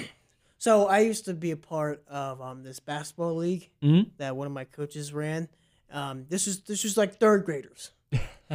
So 0.58 0.88
I 0.88 1.00
used 1.00 1.26
to 1.26 1.34
be 1.34 1.50
a 1.52 1.56
part 1.56 2.02
of 2.08 2.40
um 2.40 2.62
this 2.64 2.80
basketball 2.80 3.36
league 3.36 3.70
Mhm. 3.82 4.10
that 4.16 4.36
one 4.36 4.46
of 4.46 4.52
my 4.52 4.64
coaches 4.64 5.12
ran. 5.12 5.48
Um, 5.92 6.24
this 6.28 6.46
was 6.46 6.60
this 6.62 6.82
was 6.82 6.96
like 6.96 7.20
third 7.20 7.44
graders, 7.44 7.92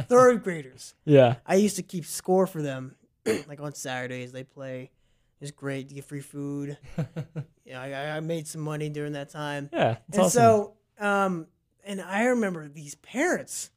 third 0.08 0.42
graders. 0.42 0.94
Yeah. 1.04 1.36
I 1.46 1.54
used 1.54 1.76
to 1.76 1.82
keep 1.82 2.04
score 2.04 2.46
for 2.46 2.60
them. 2.60 2.96
like 3.48 3.60
on 3.60 3.72
Saturdays, 3.74 4.32
they 4.32 4.44
play. 4.44 4.90
It's 5.42 5.50
great. 5.50 5.88
to 5.88 5.94
get 5.94 6.04
free 6.04 6.20
food. 6.20 6.78
yeah, 7.64 7.80
I, 7.82 8.16
I 8.16 8.20
made 8.20 8.46
some 8.46 8.60
money 8.62 8.88
during 8.88 9.12
that 9.12 9.30
time. 9.30 9.68
Yeah. 9.72 9.96
It's 10.08 10.16
and 10.16 10.26
awesome. 10.26 10.40
so, 10.40 11.04
um, 11.04 11.46
and 11.84 12.00
I 12.00 12.24
remember 12.26 12.68
these 12.68 12.94
parents. 12.94 13.70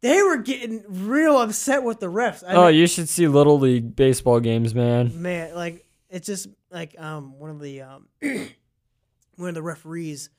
They 0.00 0.20
were 0.20 0.38
getting 0.38 0.82
real 0.88 1.38
upset 1.40 1.84
with 1.84 2.00
the 2.00 2.06
refs. 2.08 2.42
I 2.44 2.54
oh, 2.54 2.66
mean, 2.66 2.74
you 2.74 2.88
should 2.88 3.08
see 3.08 3.28
little 3.28 3.58
league 3.60 3.94
baseball 3.94 4.40
games, 4.40 4.74
man. 4.74 5.22
man, 5.22 5.54
like 5.54 5.86
it's 6.10 6.26
just 6.26 6.48
like 6.72 6.98
um 6.98 7.38
one 7.38 7.50
of 7.50 7.60
the 7.60 7.82
um 7.82 8.08
one 9.36 9.48
of 9.48 9.54
the 9.54 9.62
referees. 9.62 10.30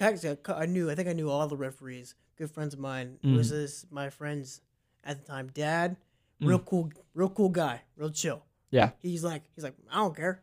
I 0.00 0.66
knew. 0.66 0.90
I 0.90 0.96
think 0.96 1.08
I 1.08 1.12
knew 1.12 1.30
all 1.30 1.46
the 1.46 1.56
referees. 1.56 2.16
Good 2.36 2.50
friends 2.50 2.74
of 2.74 2.80
mine. 2.80 3.18
It 3.22 3.36
was 3.36 3.48
Mm. 3.48 3.50
this 3.50 3.86
my 3.90 4.10
friend's 4.10 4.60
at 5.04 5.24
the 5.24 5.32
time 5.32 5.50
dad. 5.54 5.96
Real 6.40 6.58
cool, 6.58 6.90
real 7.14 7.28
cool 7.28 7.50
guy. 7.50 7.82
Real 7.96 8.10
chill. 8.10 8.42
Yeah. 8.72 8.90
He's 9.00 9.22
like 9.22 9.42
he's 9.54 9.62
like 9.62 9.74
I 9.88 9.96
don't 9.96 10.16
care. 10.16 10.42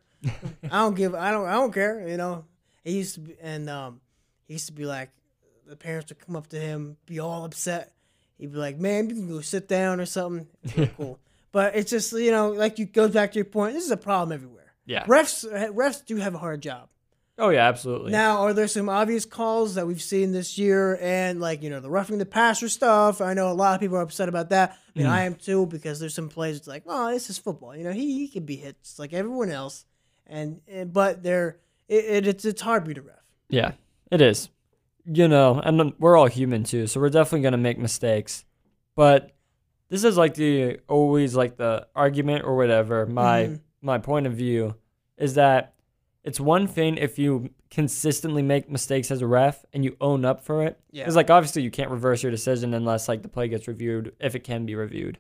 I 0.64 0.80
don't 0.80 0.96
give. 0.96 1.16
I 1.16 1.32
don't. 1.32 1.48
I 1.48 1.54
don't 1.54 1.74
care. 1.74 2.08
You 2.08 2.16
know. 2.16 2.46
He 2.84 2.98
used 2.98 3.16
to 3.16 3.20
be, 3.22 3.36
and 3.42 3.70
um, 3.70 4.00
he 4.48 4.54
used 4.54 4.68
to 4.68 4.74
be 4.74 4.86
like, 4.86 5.10
the 5.68 5.76
parents 5.76 6.10
would 6.10 6.20
come 6.26 6.36
up 6.36 6.48
to 6.48 6.60
him, 6.60 6.98
be 7.06 7.20
all 7.20 7.44
upset. 7.44 7.94
He'd 8.38 8.52
be 8.52 8.58
like, 8.58 8.78
"Man, 8.78 9.10
you 9.10 9.16
can 9.16 9.28
go 9.28 9.42
sit 9.42 9.68
down 9.68 10.00
or 10.00 10.06
something." 10.06 10.48
Really 10.76 10.92
cool. 10.98 11.20
But 11.52 11.76
it's 11.76 11.90
just 11.90 12.14
you 12.14 12.32
know, 12.32 12.52
like 12.52 12.80
you 12.80 12.86
goes 12.86 13.12
back 13.12 13.32
to 13.34 13.36
your 13.36 13.46
point. 13.46 13.74
This 13.74 13.86
is 13.86 13.92
a 13.92 13.98
problem 13.98 14.34
everywhere. 14.34 14.74
Yeah. 14.86 15.06
Refs 15.06 15.46
refs 15.74 16.06
do 16.06 16.16
have 16.18 16.36
a 16.36 16.38
hard 16.40 16.62
job. 16.62 16.90
Oh 17.40 17.50
yeah, 17.50 17.68
absolutely. 17.68 18.12
Now, 18.12 18.40
are 18.42 18.54
there 18.54 18.68
some 18.68 18.90
obvious 18.90 19.26
calls 19.26 19.76
that 19.76 19.88
we've 19.88 20.02
seen 20.02 20.32
this 20.34 20.58
year 20.58 20.98
and 21.02 21.40
like, 21.40 21.64
you 21.64 21.70
know, 21.70 21.80
the 21.80 21.90
roughing 21.90 22.18
the 22.18 22.26
passer 22.26 22.68
stuff? 22.70 23.22
I 23.22 23.34
know 23.34 23.50
a 23.50 23.54
lot 23.54 23.76
of 23.76 23.80
people 23.80 23.98
are 23.98 24.02
upset 24.02 24.28
about 24.30 24.50
that. 24.50 24.72
I 24.96 25.00
mean, 25.00 25.08
Mm. 25.08 25.12
I 25.12 25.24
am 25.24 25.36
too 25.36 25.66
because 25.66 26.00
there's 26.00 26.14
some 26.14 26.28
plays 26.30 26.58
it's 26.58 26.68
like, 26.68 26.84
oh, 26.86 27.12
this 27.12 27.30
is 27.30 27.38
football. 27.38 27.76
You 27.76 27.86
know, 27.86 27.92
he, 27.94 28.18
he 28.20 28.28
can 28.28 28.44
be 28.44 28.58
hit 28.58 28.76
just 28.84 29.00
like 29.00 29.14
everyone 29.14 29.50
else. 29.50 29.86
And, 30.28 30.60
and 30.68 30.92
but 30.92 31.24
they're 31.24 31.58
it, 31.88 32.06
it, 32.06 32.28
it's 32.28 32.46
it's 32.46 32.62
hard 32.62 32.84
to 32.84 32.88
be 32.90 32.94
the 32.94 33.02
ref. 33.02 33.16
Yeah, 33.50 33.72
it 34.12 34.22
is. 34.22 34.50
You 35.06 35.28
know, 35.28 35.60
and 35.64 35.94
we're 35.98 36.18
all 36.18 36.28
human 36.28 36.64
too, 36.66 36.86
so 36.88 37.00
we're 37.00 37.10
definitely 37.10 37.42
gonna 37.42 37.58
make 37.58 37.80
mistakes. 37.80 38.46
But 38.96 39.32
this 39.88 40.04
is 40.04 40.18
like 40.18 40.36
the 40.36 40.80
always 40.88 41.36
like 41.36 41.56
the 41.58 41.88
argument 41.96 42.44
or 42.46 42.56
whatever. 42.58 43.06
My 43.08 43.44
Mhm. 43.46 43.60
my 43.82 43.98
point 43.98 44.28
of 44.28 44.34
view 44.34 44.76
is 45.18 45.34
that 45.36 45.74
it's 46.24 46.40
one 46.40 46.68
thing 46.68 46.98
if 46.98 47.18
you 47.18 47.50
consistently 47.70 48.42
make 48.42 48.70
mistakes 48.70 49.12
as 49.12 49.22
a 49.22 49.28
ref 49.28 49.66
and 49.74 49.84
you 49.84 49.96
own 50.02 50.26
up 50.26 50.44
for 50.44 50.64
it. 50.64 50.80
Yeah. 50.92 51.04
Because 51.04 51.16
like 51.16 51.30
obviously 51.30 51.62
you 51.62 51.72
can't 51.72 51.92
reverse 51.92 52.24
your 52.24 52.32
decision 52.32 52.74
unless 52.74 53.08
like 53.08 53.22
the 53.22 53.30
play 53.30 53.48
gets 53.48 53.68
reviewed 53.68 54.14
if 54.20 54.36
it 54.36 54.44
can 54.44 54.66
be 54.66 54.76
reviewed. 54.76 55.20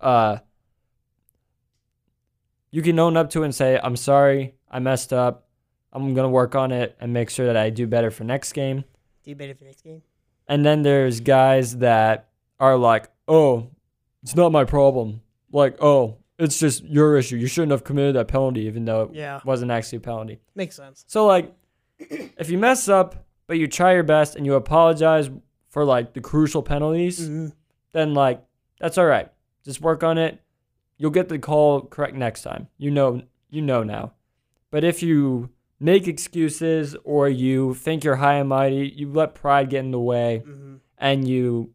Uh 0.00 0.38
you 2.70 2.82
can 2.82 2.98
own 2.98 3.16
up 3.16 3.30
to 3.30 3.42
it 3.42 3.44
and 3.44 3.54
say, 3.54 3.78
I'm 3.80 3.96
sorry, 3.96 4.54
I 4.68 4.80
messed 4.80 5.12
up. 5.12 5.46
I'm 5.92 6.14
gonna 6.14 6.28
work 6.28 6.54
on 6.56 6.72
it 6.72 6.96
and 7.00 7.12
make 7.12 7.30
sure 7.30 7.46
that 7.46 7.56
I 7.56 7.70
do 7.70 7.86
better 7.86 8.10
for 8.10 8.24
next 8.24 8.52
game. 8.52 8.84
Do 9.22 9.34
better 9.34 9.54
for 9.54 9.64
next 9.64 9.82
game? 9.82 10.02
And 10.48 10.66
then 10.66 10.82
there's 10.82 11.20
guys 11.20 11.78
that 11.78 12.30
are 12.58 12.76
like, 12.76 13.08
Oh, 13.28 13.70
it's 14.22 14.34
not 14.34 14.52
my 14.52 14.64
problem. 14.64 15.20
Like, 15.52 15.80
oh, 15.80 16.18
it's 16.38 16.58
just 16.58 16.84
your 16.84 17.16
issue. 17.16 17.36
You 17.36 17.46
shouldn't 17.46 17.72
have 17.72 17.84
committed 17.84 18.16
that 18.16 18.28
penalty 18.28 18.62
even 18.62 18.84
though 18.84 19.02
it 19.02 19.10
Yeah. 19.14 19.40
wasn't 19.44 19.70
actually 19.70 19.98
a 19.98 20.00
penalty. 20.00 20.40
Makes 20.54 20.76
sense. 20.76 21.04
So 21.06 21.26
like 21.26 21.52
if 21.98 22.50
you 22.50 22.58
mess 22.58 22.88
up 22.88 23.24
but 23.46 23.58
you 23.58 23.68
try 23.68 23.92
your 23.94 24.02
best 24.02 24.36
and 24.36 24.44
you 24.46 24.54
apologize 24.54 25.30
for 25.68 25.84
like 25.84 26.14
the 26.14 26.20
crucial 26.20 26.62
penalties, 26.62 27.26
hmm 27.26 27.46
then 27.92 28.12
like 28.14 28.42
that's 28.80 28.98
all 28.98 29.06
right. 29.06 29.30
Just 29.64 29.80
work 29.80 30.02
on 30.02 30.18
it. 30.18 30.40
You'll 30.98 31.10
get 31.12 31.28
the 31.28 31.38
call 31.38 31.82
correct 31.82 32.14
next 32.16 32.42
time. 32.42 32.66
You 32.78 32.90
know 32.90 33.22
you 33.50 33.62
know 33.62 33.82
now. 33.84 34.12
But 34.70 34.82
if 34.82 35.02
you 35.02 35.50
make 35.78 36.08
excuses 36.08 36.96
or 37.04 37.28
you 37.28 37.74
think 37.74 38.02
you're 38.02 38.16
high 38.16 38.34
and 38.34 38.48
mighty, 38.48 38.88
you 38.96 39.12
let 39.12 39.34
pride 39.36 39.70
get 39.70 39.80
in 39.84 39.90
the 39.92 40.00
way 40.00 40.38
hmm 40.44 40.76
and 40.98 41.28
you 41.28 41.70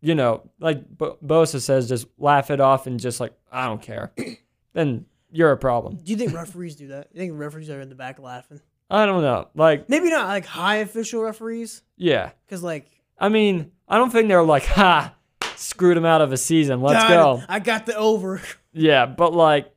you 0.00 0.14
know, 0.14 0.48
like 0.60 0.88
Bo- 0.88 1.18
Bosa 1.24 1.60
says 1.60 1.88
just 1.88 2.06
laugh 2.18 2.50
it 2.50 2.60
off 2.60 2.86
and 2.86 3.00
just 3.00 3.20
like 3.20 3.32
I 3.50 3.66
don't 3.66 3.82
care. 3.82 4.12
then 4.72 5.06
you're 5.30 5.52
a 5.52 5.56
problem. 5.56 5.96
Do 5.96 6.10
you 6.10 6.16
think 6.16 6.34
referees 6.34 6.76
do 6.76 6.88
that? 6.88 7.08
You 7.12 7.20
think 7.20 7.32
referees 7.34 7.70
are 7.70 7.80
in 7.80 7.88
the 7.88 7.94
back 7.94 8.18
laughing? 8.18 8.60
I 8.90 9.04
don't 9.06 9.22
know. 9.22 9.48
Like 9.54 9.88
Maybe 9.88 10.10
not 10.10 10.28
like 10.28 10.46
high 10.46 10.76
official 10.76 11.22
referees, 11.22 11.82
yeah. 11.96 12.30
because 12.46 12.62
like 12.62 12.86
I 13.18 13.28
mean, 13.28 13.72
I 13.88 13.98
don't 13.98 14.10
think 14.10 14.28
they're 14.28 14.42
like, 14.42 14.64
ha, 14.64 15.14
screwed 15.56 15.96
him 15.96 16.04
out 16.04 16.20
of 16.20 16.32
a 16.32 16.36
season. 16.36 16.80
Let's 16.80 17.02
God, 17.02 17.08
go. 17.08 17.42
I 17.48 17.58
got 17.58 17.86
the 17.86 17.96
over. 17.96 18.40
Yeah, 18.72 19.06
but 19.06 19.32
like, 19.32 19.72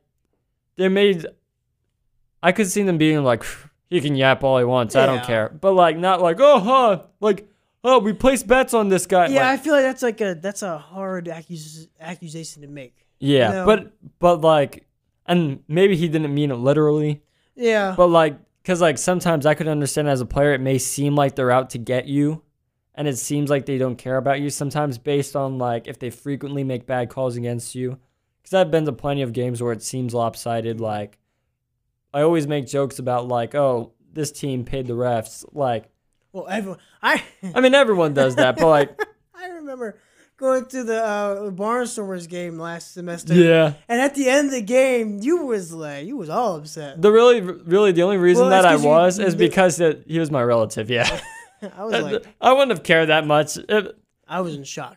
they 0.76 0.88
made. 0.88 1.26
I 2.42 2.52
could 2.52 2.70
see 2.70 2.82
them 2.82 2.98
being 2.98 3.24
like, 3.24 3.44
he 3.90 4.00
can 4.00 4.14
yap 4.14 4.44
all 4.44 4.58
he 4.58 4.64
wants. 4.64 4.94
I 4.94 5.06
don't 5.06 5.24
care. 5.24 5.48
But 5.48 5.72
like, 5.72 5.96
not 5.96 6.20
like, 6.20 6.38
oh, 6.40 6.60
huh, 6.60 7.02
like, 7.20 7.48
oh, 7.84 7.98
we 7.98 8.12
placed 8.12 8.46
bets 8.46 8.74
on 8.74 8.88
this 8.88 9.06
guy. 9.06 9.26
Yeah, 9.28 9.48
Like, 9.48 9.60
I 9.60 9.62
feel 9.62 9.72
like 9.74 9.82
that's 9.82 10.02
like 10.02 10.20
a 10.20 10.34
that's 10.34 10.62
a 10.62 10.78
hard 10.78 11.26
accus- 11.26 11.88
accusation 12.00 12.62
to 12.62 12.68
make. 12.68 13.06
yeah, 13.18 13.48
you 13.48 13.54
know. 13.54 13.66
but 13.66 13.92
but 14.18 14.40
like, 14.40 14.86
and 15.26 15.62
maybe 15.68 15.96
he 15.96 16.08
didn't 16.08 16.34
mean 16.34 16.50
it 16.50 16.56
literally. 16.56 17.22
Yeah. 17.54 17.94
But 17.96 18.06
like, 18.08 18.38
cause 18.64 18.80
like 18.80 18.98
sometimes 18.98 19.46
I 19.46 19.54
could 19.54 19.68
understand 19.68 20.08
as 20.08 20.20
a 20.20 20.26
player, 20.26 20.52
it 20.54 20.60
may 20.60 20.78
seem 20.78 21.14
like 21.14 21.36
they're 21.36 21.50
out 21.50 21.70
to 21.70 21.78
get 21.78 22.06
you, 22.06 22.42
and 22.94 23.06
it 23.06 23.18
seems 23.18 23.50
like 23.50 23.66
they 23.66 23.78
don't 23.78 23.96
care 23.96 24.16
about 24.16 24.40
you. 24.40 24.48
Sometimes 24.50 24.98
based 24.98 25.36
on 25.36 25.58
like 25.58 25.86
if 25.86 25.98
they 25.98 26.10
frequently 26.10 26.64
make 26.64 26.86
bad 26.86 27.10
calls 27.10 27.36
against 27.36 27.74
you, 27.74 27.98
because 28.42 28.54
I've 28.54 28.70
been 28.70 28.86
to 28.86 28.92
plenty 28.92 29.22
of 29.22 29.32
games 29.32 29.62
where 29.62 29.72
it 29.72 29.82
seems 29.82 30.14
lopsided. 30.14 30.80
Like, 30.80 31.18
I 32.14 32.22
always 32.22 32.46
make 32.46 32.66
jokes 32.66 32.98
about 32.98 33.28
like, 33.28 33.54
oh, 33.54 33.92
this 34.12 34.32
team 34.32 34.64
paid 34.64 34.86
the 34.86 34.94
refs. 34.94 35.44
Like, 35.52 35.90
well, 36.32 36.46
everyone. 36.48 36.78
I 37.02 37.22
I 37.54 37.60
mean, 37.60 37.74
everyone 37.74 38.14
does 38.14 38.36
that, 38.36 38.56
but 38.56 38.68
like, 38.68 39.00
I 39.34 39.48
remember 39.48 39.98
going 40.36 40.66
to 40.66 40.82
the 40.82 41.02
uh, 41.04 41.50
Barnstormers 41.50 42.28
game 42.28 42.58
last 42.58 42.94
semester. 42.94 43.34
yeah. 43.34 43.74
And 43.88 44.00
at 44.00 44.14
the 44.14 44.28
end 44.28 44.46
of 44.48 44.52
the 44.54 44.62
game, 44.62 45.18
you 45.22 45.46
was 45.46 45.72
like, 45.72 46.04
you 46.06 46.16
was 46.16 46.28
all 46.30 46.56
upset. 46.56 47.00
The 47.00 47.12
really, 47.12 47.40
really, 47.40 47.92
the 47.92 48.02
only 48.02 48.16
reason 48.16 48.42
Well, 48.48 48.50
that 48.50 48.64
I 48.66 48.72
'cause 48.72 48.82
you- 48.82 48.88
was 48.88 49.18
is 49.18 49.34
because 49.34 49.78
it, 49.80 50.04
he 50.06 50.18
was 50.18 50.30
my 50.30 50.42
relative. 50.42 50.90
Yeah, 50.90 51.20
I 51.76 51.84
was 51.84 52.02
like, 52.02 52.24
I 52.40 52.52
wouldn't 52.52 52.70
have 52.70 52.82
cared 52.82 53.08
that 53.08 53.26
much. 53.26 53.56
It- 53.56 53.96
I 54.26 54.40
was 54.40 54.54
in 54.54 54.64
shock. 54.64 54.96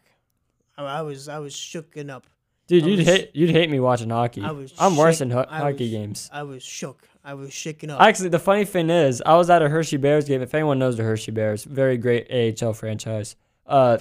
I, 0.78 0.84
I 0.84 1.02
was, 1.02 1.28
I 1.28 1.40
was 1.40 1.54
shooken 1.54 2.10
up. 2.10 2.26
Dude, 2.68 2.84
I 2.84 2.88
you'd 2.88 3.00
was- 3.00 3.08
hate 3.08 3.32
you'd 3.36 3.50
hate 3.52 3.70
me 3.70 3.80
watching 3.80 4.10
hockey. 4.10 4.42
I 4.42 4.52
was 4.52 4.74
I'm 4.80 4.96
worse 4.98 5.18
shook- 5.18 5.26
in 5.28 5.32
ho- 5.32 5.46
hockey 5.48 5.84
was- 5.84 5.92
games. 5.92 6.30
I 6.34 6.44
was 6.44 6.64
shook. 6.64 7.08
I 7.26 7.34
was 7.34 7.52
shaken 7.52 7.90
up. 7.90 8.00
Actually, 8.00 8.30
the 8.30 8.40
funny 8.40 8.66
thing 8.66 8.92
is, 8.92 9.22
I 9.26 9.34
was 9.36 9.50
at 9.50 9.64
a 9.64 9.68
Hershey 9.68 9.98
Bears 9.98 10.26
game. 10.26 10.44
If 10.44 10.54
anyone 10.54 10.78
knows 10.78 10.96
the 10.96 11.02
Hershey 11.04 11.32
Bears, 11.32 11.64
very 11.64 11.98
great 11.98 12.30
AHL 12.62 12.74
franchise. 12.74 13.36
Uh, 13.66 13.98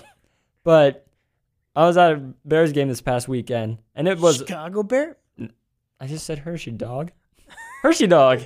but 0.63 1.07
I 1.75 1.87
was 1.87 1.97
at 1.97 2.13
a 2.13 2.17
Bears 2.45 2.73
game 2.73 2.89
this 2.89 3.01
past 3.01 3.27
weekend, 3.27 3.79
and 3.95 4.07
it 4.07 4.19
was 4.19 4.37
Chicago 4.37 4.83
Bear. 4.83 5.17
I 5.99 6.07
just 6.07 6.27
said 6.27 6.41
Hershey 6.41 6.73
dog, 6.73 7.13
Hershey 7.81 8.07
dog, 8.07 8.43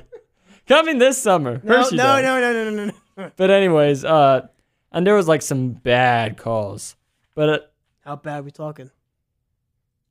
coming 0.69 0.99
this 0.99 1.19
summer. 1.19 1.61
No, 1.65 1.79
Hershey 1.79 1.97
no, 1.97 2.05
dog. 2.05 2.23
no, 2.23 2.41
no, 2.41 2.53
no, 2.53 2.71
no, 2.71 2.85
no, 2.87 2.93
no. 3.17 3.33
But 3.35 3.51
anyways, 3.51 4.05
uh, 4.05 4.47
and 4.93 5.05
there 5.05 5.17
was 5.17 5.27
like 5.27 5.43
some 5.43 5.71
bad 5.73 6.37
calls. 6.37 6.95
But 7.35 7.49
uh, 7.49 7.59
How 8.05 8.15
bad 8.15 8.45
we 8.45 8.53
talking? 8.53 8.93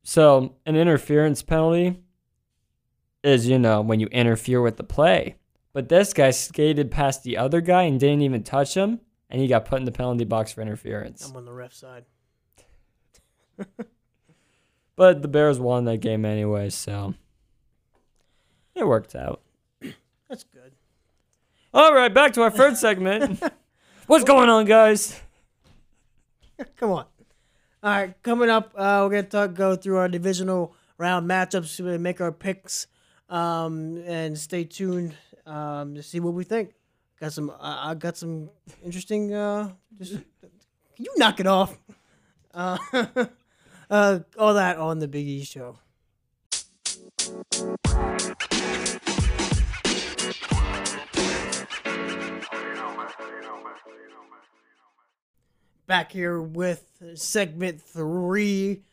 So 0.04 0.56
an 0.66 0.76
interference 0.76 1.42
penalty 1.42 2.02
is, 3.28 3.48
you 3.48 3.60
know, 3.60 3.82
when 3.82 4.00
you 4.00 4.08
interfere 4.08 4.62
with 4.62 4.78
the 4.78 4.84
play. 4.84 5.36
But 5.74 5.90
this 5.90 6.14
guy 6.14 6.32
skated 6.32 6.90
past 6.90 7.24
the 7.24 7.38
other 7.38 7.62
guy 7.62 7.84
and 7.84 8.00
didn't 8.00 8.22
even 8.22 8.44
touch 8.44 8.76
him, 8.76 9.02
and 9.30 9.42
he 9.42 9.48
got 9.48 9.66
put 9.66 9.80
in 9.80 9.86
the 9.86 9.92
penalty 9.92 10.26
box 10.26 10.52
for 10.52 10.62
interference. 10.62 11.30
I'm 11.30 11.36
on 11.36 11.46
the 11.46 11.54
ref 11.54 11.74
side. 11.74 12.06
But 14.98 15.22
the 15.22 15.28
Bears 15.28 15.60
won 15.60 15.86
that 15.86 16.00
game 16.00 16.26
anyway, 16.26 16.70
so 16.72 17.14
it 18.76 18.86
worked 18.86 19.16
out. 19.16 19.42
That's 20.28 20.44
good. 20.44 20.74
All 21.72 21.94
right, 21.94 22.12
back 22.12 22.34
to 22.34 22.42
our 22.42 22.50
third 22.50 22.78
segment. 22.86 23.42
What's 24.08 24.24
going 24.24 24.50
on, 24.50 24.66
guys? 24.66 25.22
Come 26.78 26.92
on. 26.92 27.06
All 27.84 27.92
right, 27.92 28.24
coming 28.24 28.50
up, 28.50 28.74
uh, 28.76 29.02
we're 29.04 29.22
gonna 29.22 29.24
talk, 29.24 29.54
go 29.54 29.76
through 29.76 29.98
our 29.98 30.10
divisional 30.10 30.74
round 30.98 31.30
matchups, 31.30 32.00
make 32.00 32.20
our 32.20 32.32
picks, 32.32 32.88
um, 33.30 33.98
and 34.06 34.38
stay 34.38 34.64
tuned 34.64 35.16
um, 35.46 35.96
to 35.96 36.04
see 36.04 36.20
what 36.20 36.34
we 36.34 36.44
think. 36.44 36.74
Got 37.20 37.34
some, 37.34 37.52
I 37.60 37.92
I 37.92 37.94
got 37.96 38.18
some 38.18 38.50
interesting. 38.84 39.34
Uh, 39.34 39.72
just, 39.98 40.14
can 40.14 41.06
you 41.06 41.14
knock 41.18 41.40
it 41.40 41.48
off? 41.48 41.78
Uh, 42.54 42.78
uh, 43.90 44.20
all 44.38 44.54
that 44.54 44.78
on 44.78 45.00
the 45.00 45.08
Big 45.08 45.28
E 45.28 45.44
show. 45.44 45.78
back 55.88 56.12
here 56.12 56.42
with 56.42 56.84
segment 57.16 57.82
three, 57.82 58.84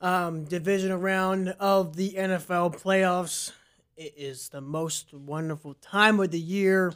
um, 0.00 0.44
divisional 0.44 0.98
round 0.98 1.48
of 1.58 1.96
the 1.96 2.12
NFL 2.12 2.80
playoffs. 2.80 3.52
It 3.96 4.14
is 4.16 4.48
the 4.48 4.60
most 4.60 5.14
wonderful 5.14 5.74
time 5.74 6.18
of 6.18 6.32
the 6.32 6.40
year. 6.40 6.92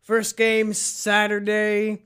First 0.00 0.36
game 0.36 0.72
Saturday, 0.72 2.02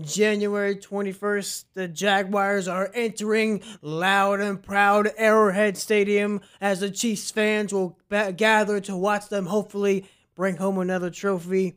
January 0.00 0.76
21st. 0.76 1.64
The 1.74 1.88
Jaguars 1.88 2.68
are 2.68 2.88
entering 2.94 3.62
loud 3.82 4.40
and 4.40 4.62
proud 4.62 5.10
Arrowhead 5.16 5.76
Stadium 5.76 6.40
as 6.60 6.78
the 6.78 6.90
Chiefs 6.90 7.32
fans 7.32 7.72
will 7.72 7.98
ba- 8.08 8.32
gather 8.32 8.78
to 8.80 8.96
watch 8.96 9.28
them 9.28 9.46
hopefully 9.46 10.08
bring 10.36 10.56
home 10.56 10.78
another 10.78 11.10
trophy. 11.10 11.76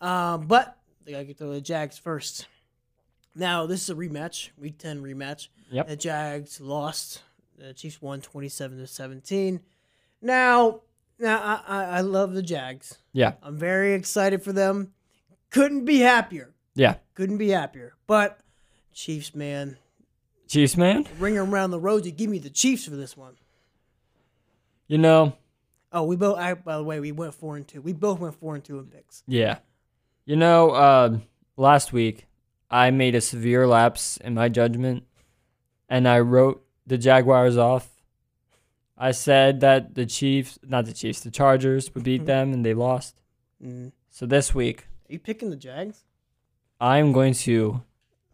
Um, 0.00 0.46
but 0.46 0.78
they 1.04 1.12
gotta 1.12 1.24
get 1.24 1.36
to 1.38 1.46
the 1.46 1.60
Jags 1.60 1.98
first. 1.98 2.46
Now, 3.34 3.66
this 3.66 3.82
is 3.82 3.90
a 3.90 3.94
rematch, 3.94 4.48
week 4.56 4.78
10 4.78 5.02
rematch. 5.02 5.48
Yep. 5.70 5.88
The 5.88 5.96
Jags 5.96 6.58
lost. 6.58 7.22
The 7.58 7.74
Chiefs 7.74 8.00
won 8.00 8.22
27 8.22 8.78
to 8.78 8.86
17. 8.86 9.60
Now, 10.22 10.80
now 11.18 11.38
I, 11.38 11.60
I, 11.66 11.84
I 11.84 12.00
love 12.00 12.34
the 12.34 12.42
Jags. 12.42 12.98
Yeah, 13.12 13.34
I'm 13.42 13.56
very 13.58 13.94
excited 13.94 14.42
for 14.42 14.52
them. 14.52 14.92
Couldn't 15.50 15.84
be 15.84 16.00
happier. 16.00 16.54
yeah. 16.74 16.96
Couldn't 17.14 17.38
be 17.38 17.50
happier. 17.50 17.94
But 18.08 18.40
Chiefs, 18.92 19.34
man, 19.34 19.76
Chiefs, 20.48 20.76
man. 20.76 21.06
ring 21.18 21.34
them 21.34 21.54
around 21.54 21.70
the 21.70 21.78
rosy. 21.80 22.10
Give 22.10 22.28
me 22.28 22.38
the 22.38 22.50
Chiefs 22.50 22.86
for 22.86 22.96
this 22.96 23.16
one. 23.16 23.34
You 24.88 24.98
know, 24.98 25.34
Oh, 25.92 26.02
we 26.02 26.16
both. 26.16 26.36
I, 26.38 26.54
by 26.54 26.76
the 26.76 26.82
way, 26.82 26.98
we 26.98 27.12
went 27.12 27.34
four 27.34 27.56
and 27.56 27.66
two. 27.68 27.80
We 27.80 27.92
both 27.92 28.18
went 28.18 28.34
four 28.34 28.56
and 28.56 28.64
two 28.64 28.80
in 28.80 28.86
picks. 28.86 29.22
Yeah. 29.28 29.58
You 30.26 30.34
know, 30.34 30.70
uh, 30.70 31.18
last 31.56 31.92
week 31.92 32.26
I 32.68 32.90
made 32.90 33.14
a 33.14 33.20
severe 33.20 33.64
lapse 33.66 34.16
in 34.16 34.34
my 34.34 34.48
judgment 34.48 35.04
and 35.88 36.08
I 36.08 36.18
wrote 36.18 36.64
the 36.84 36.98
Jaguars 36.98 37.56
off. 37.56 37.88
I 38.96 39.10
said 39.10 39.60
that 39.60 39.94
the 39.94 40.06
Chiefs, 40.06 40.58
not 40.62 40.86
the 40.86 40.92
Chiefs, 40.92 41.20
the 41.20 41.30
Chargers 41.30 41.92
would 41.94 42.04
beat 42.04 42.26
them 42.32 42.52
and 42.52 42.64
they 42.64 42.74
lost. 42.74 43.20
Mm. 43.64 43.92
So 44.10 44.26
this 44.26 44.54
week 44.54 44.86
Are 45.08 45.12
you 45.12 45.18
picking 45.18 45.50
the 45.50 45.56
Jags? 45.56 46.04
I'm 46.80 47.12
going 47.12 47.34
to 47.34 47.82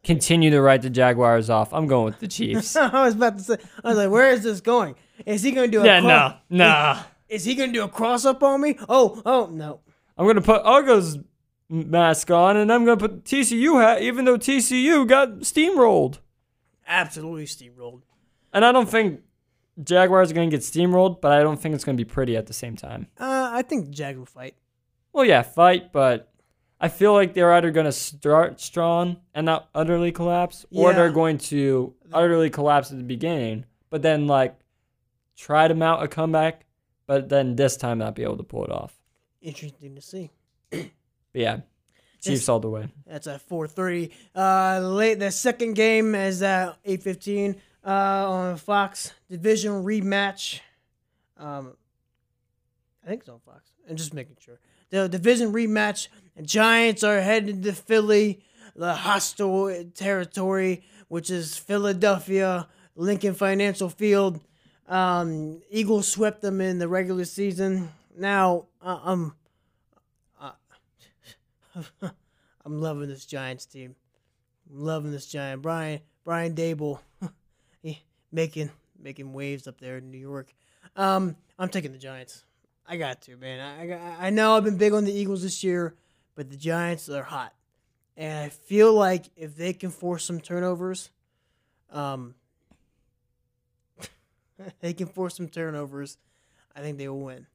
continue 0.02 0.50
to 0.50 0.60
write 0.60 0.82
the 0.82 0.90
Jaguars 0.90 1.50
off. 1.50 1.72
I'm 1.72 1.86
going 1.86 2.06
with 2.06 2.20
the 2.20 2.28
Chiefs. 2.28 2.74
I 2.76 3.04
was 3.04 3.14
about 3.14 3.38
to 3.38 3.44
say. 3.44 3.56
I 3.84 3.88
was 3.88 3.98
like, 3.98 4.10
where 4.10 4.30
is 4.30 4.42
this 4.42 4.60
going? 4.60 4.96
Is 5.26 5.42
he 5.42 5.52
going 5.52 5.70
to 5.70 5.78
do 5.78 5.82
a? 5.82 5.86
yeah, 5.86 6.00
no, 6.00 6.34
nah. 6.48 7.02
Is 7.28 7.44
he 7.44 7.54
going 7.54 7.72
to 7.72 7.78
do 7.78 7.84
a 7.84 7.88
cross 7.88 8.24
up 8.24 8.42
on 8.42 8.60
me? 8.60 8.76
Oh, 8.88 9.22
oh 9.24 9.46
no. 9.52 9.80
I'm 10.20 10.26
gonna 10.26 10.42
put 10.42 10.60
Argo's 10.66 11.16
mask 11.70 12.30
on, 12.30 12.58
and 12.58 12.70
I'm 12.70 12.84
gonna 12.84 12.98
put 12.98 13.24
TCU 13.24 13.80
hat, 13.80 14.02
even 14.02 14.26
though 14.26 14.36
TCU 14.36 15.08
got 15.08 15.30
steamrolled. 15.40 16.18
Absolutely 16.86 17.46
steamrolled. 17.46 18.02
And 18.52 18.62
I 18.62 18.70
don't 18.70 18.88
think 18.88 19.22
Jaguars 19.82 20.30
are 20.30 20.34
gonna 20.34 20.48
get 20.50 20.60
steamrolled, 20.60 21.20
but 21.20 21.32
I 21.32 21.42
don't 21.42 21.60
think 21.60 21.74
it's 21.74 21.84
gonna 21.84 21.96
be 21.96 22.04
pretty 22.04 22.36
at 22.36 22.46
the 22.46 22.52
same 22.52 22.76
time. 22.76 23.06
Uh, 23.18 23.50
I 23.52 23.62
think 23.62 23.90
Jag 23.90 24.16
will 24.18 24.26
fight. 24.26 24.54
Well, 25.12 25.24
yeah, 25.24 25.42
fight, 25.42 25.92
but 25.92 26.32
I 26.80 26.88
feel 26.88 27.12
like 27.12 27.34
they're 27.34 27.52
either 27.52 27.70
gonna 27.70 27.92
start 27.92 28.60
strong 28.60 29.18
and 29.34 29.46
not 29.46 29.68
utterly 29.74 30.12
collapse, 30.12 30.64
or 30.72 30.90
Yeah. 30.90 30.96
they're 30.96 31.12
going 31.12 31.38
to 31.38 31.94
utterly 32.12 32.50
collapse 32.50 32.90
at 32.90 32.98
the 32.98 33.04
beginning, 33.04 33.64
but 33.90 34.02
then 34.02 34.26
like 34.26 34.56
try 35.36 35.66
to 35.68 35.74
mount 35.74 36.02
a 36.02 36.08
comeback, 36.08 36.66
but 37.06 37.28
then 37.28 37.56
this 37.56 37.76
time 37.76 37.98
not 37.98 38.14
be 38.14 38.22
able 38.22 38.36
to 38.36 38.42
pull 38.42 38.64
it 38.64 38.70
off. 38.70 38.98
Interesting 39.40 39.94
to 39.94 40.02
see. 40.02 40.30
But 40.70 40.90
yeah, 41.32 41.60
Chiefs 42.22 42.48
all 42.50 42.60
the 42.60 42.68
way. 42.68 42.88
That's 43.06 43.26
at 43.26 43.40
4:30. 43.48 44.10
Uh, 44.34 44.80
late 44.80 45.18
the 45.18 45.30
second 45.30 45.74
game 45.74 46.14
is 46.14 46.42
at 46.42 46.76
8:15 46.84 47.56
uh, 47.84 48.30
on 48.30 48.56
Fox 48.56 49.12
Division 49.30 49.84
rematch. 49.84 50.60
Um, 51.36 51.76
I 53.04 53.08
think 53.08 53.20
it's 53.20 53.28
on 53.28 53.40
Fox. 53.40 53.70
I'm 53.88 53.96
just 53.96 54.14
making 54.14 54.36
sure. 54.40 54.58
The 54.90 55.08
division 55.08 55.52
rematch. 55.52 56.08
The 56.36 56.42
Giants 56.42 57.02
are 57.02 57.20
headed 57.20 57.62
to 57.62 57.72
Philly, 57.72 58.42
the 58.76 58.94
hostile 58.94 59.84
territory, 59.94 60.84
which 61.08 61.30
is 61.30 61.56
Philadelphia, 61.56 62.68
Lincoln 62.94 63.34
Financial 63.34 63.88
Field. 63.88 64.40
Um, 64.88 65.62
Eagles 65.70 66.08
swept 66.08 66.42
them 66.42 66.60
in 66.60 66.78
the 66.78 66.88
regular 66.88 67.24
season. 67.24 67.90
Now, 68.16 68.66
uh, 68.82 68.98
um, 69.02 69.34
I'm 72.64 72.80
loving 72.80 73.08
this 73.08 73.26
Giants 73.26 73.66
team. 73.66 73.94
I'm 74.70 74.84
loving 74.84 75.10
this 75.12 75.26
Giant 75.26 75.62
Brian 75.62 76.00
Brian 76.24 76.54
Daboll, 76.54 77.00
making 78.32 78.70
making 79.02 79.32
waves 79.32 79.66
up 79.66 79.80
there 79.80 79.98
in 79.98 80.10
New 80.10 80.18
York. 80.18 80.52
Um, 80.96 81.36
I'm 81.58 81.68
taking 81.68 81.92
the 81.92 81.98
Giants. 81.98 82.44
I 82.86 82.96
got 82.96 83.22
to 83.22 83.36
man. 83.36 83.60
I, 83.60 84.26
I 84.26 84.30
know 84.30 84.56
I've 84.56 84.64
been 84.64 84.76
big 84.76 84.92
on 84.92 85.04
the 85.04 85.12
Eagles 85.12 85.42
this 85.42 85.62
year, 85.62 85.94
but 86.34 86.50
the 86.50 86.56
Giants 86.56 87.08
are 87.08 87.22
hot, 87.22 87.54
and 88.16 88.38
I 88.38 88.48
feel 88.48 88.92
like 88.92 89.26
if 89.36 89.56
they 89.56 89.72
can 89.72 89.90
force 89.90 90.24
some 90.24 90.40
turnovers, 90.40 91.10
um, 91.90 92.34
they 94.80 94.92
can 94.92 95.06
force 95.06 95.36
some 95.36 95.48
turnovers. 95.48 96.18
I 96.74 96.80
think 96.80 96.98
they 96.98 97.08
will 97.08 97.20
win. 97.20 97.46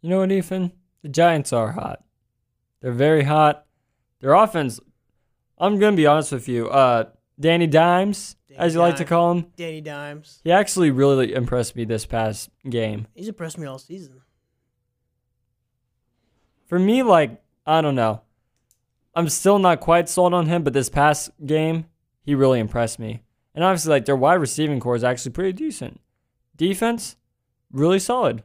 You 0.00 0.10
know 0.10 0.18
what, 0.18 0.32
Ethan? 0.32 0.72
The 1.02 1.08
Giants 1.08 1.52
are 1.52 1.72
hot. 1.72 2.02
They're 2.80 2.92
very 2.92 3.24
hot. 3.24 3.64
Their 4.20 4.34
offense, 4.34 4.80
I'm 5.58 5.78
to 5.80 5.92
be 5.92 6.06
honest 6.06 6.32
with 6.32 6.48
you. 6.48 6.68
Uh, 6.68 7.04
Danny 7.38 7.66
Dimes, 7.66 8.36
Danny 8.48 8.58
as 8.60 8.74
you 8.74 8.80
like 8.80 8.96
to 8.96 9.04
call 9.04 9.32
him, 9.32 9.46
Danny 9.56 9.80
Dimes. 9.80 10.40
he 10.44 10.52
actually 10.52 10.90
really 10.90 11.34
impressed 11.34 11.74
me 11.74 11.84
this 11.84 12.06
past 12.06 12.50
game. 12.68 13.06
He's 13.14 13.28
impressed 13.28 13.58
me 13.58 13.66
all 13.66 13.78
season. 13.78 14.20
For 16.66 16.78
me, 16.78 17.02
like, 17.02 17.42
I 17.66 17.80
don't 17.80 17.94
know. 17.94 18.22
I'm 19.14 19.28
still 19.28 19.58
not 19.58 19.80
quite 19.80 20.08
sold 20.08 20.34
on 20.34 20.46
him, 20.46 20.62
but 20.62 20.72
this 20.72 20.88
past 20.88 21.30
game, 21.44 21.86
he 22.22 22.34
really 22.34 22.60
impressed 22.60 22.98
me. 22.98 23.22
And 23.54 23.62
obviously, 23.62 23.90
like, 23.90 24.06
their 24.06 24.16
wide 24.16 24.34
receiving 24.34 24.80
corps 24.80 24.96
is 24.96 25.04
actually 25.04 25.32
pretty 25.32 25.52
decent. 25.52 26.00
Defense, 26.56 27.16
really 27.70 27.98
solid. 27.98 28.42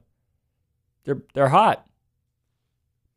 They're, 1.05 1.21
they're 1.33 1.49
hot. 1.49 1.87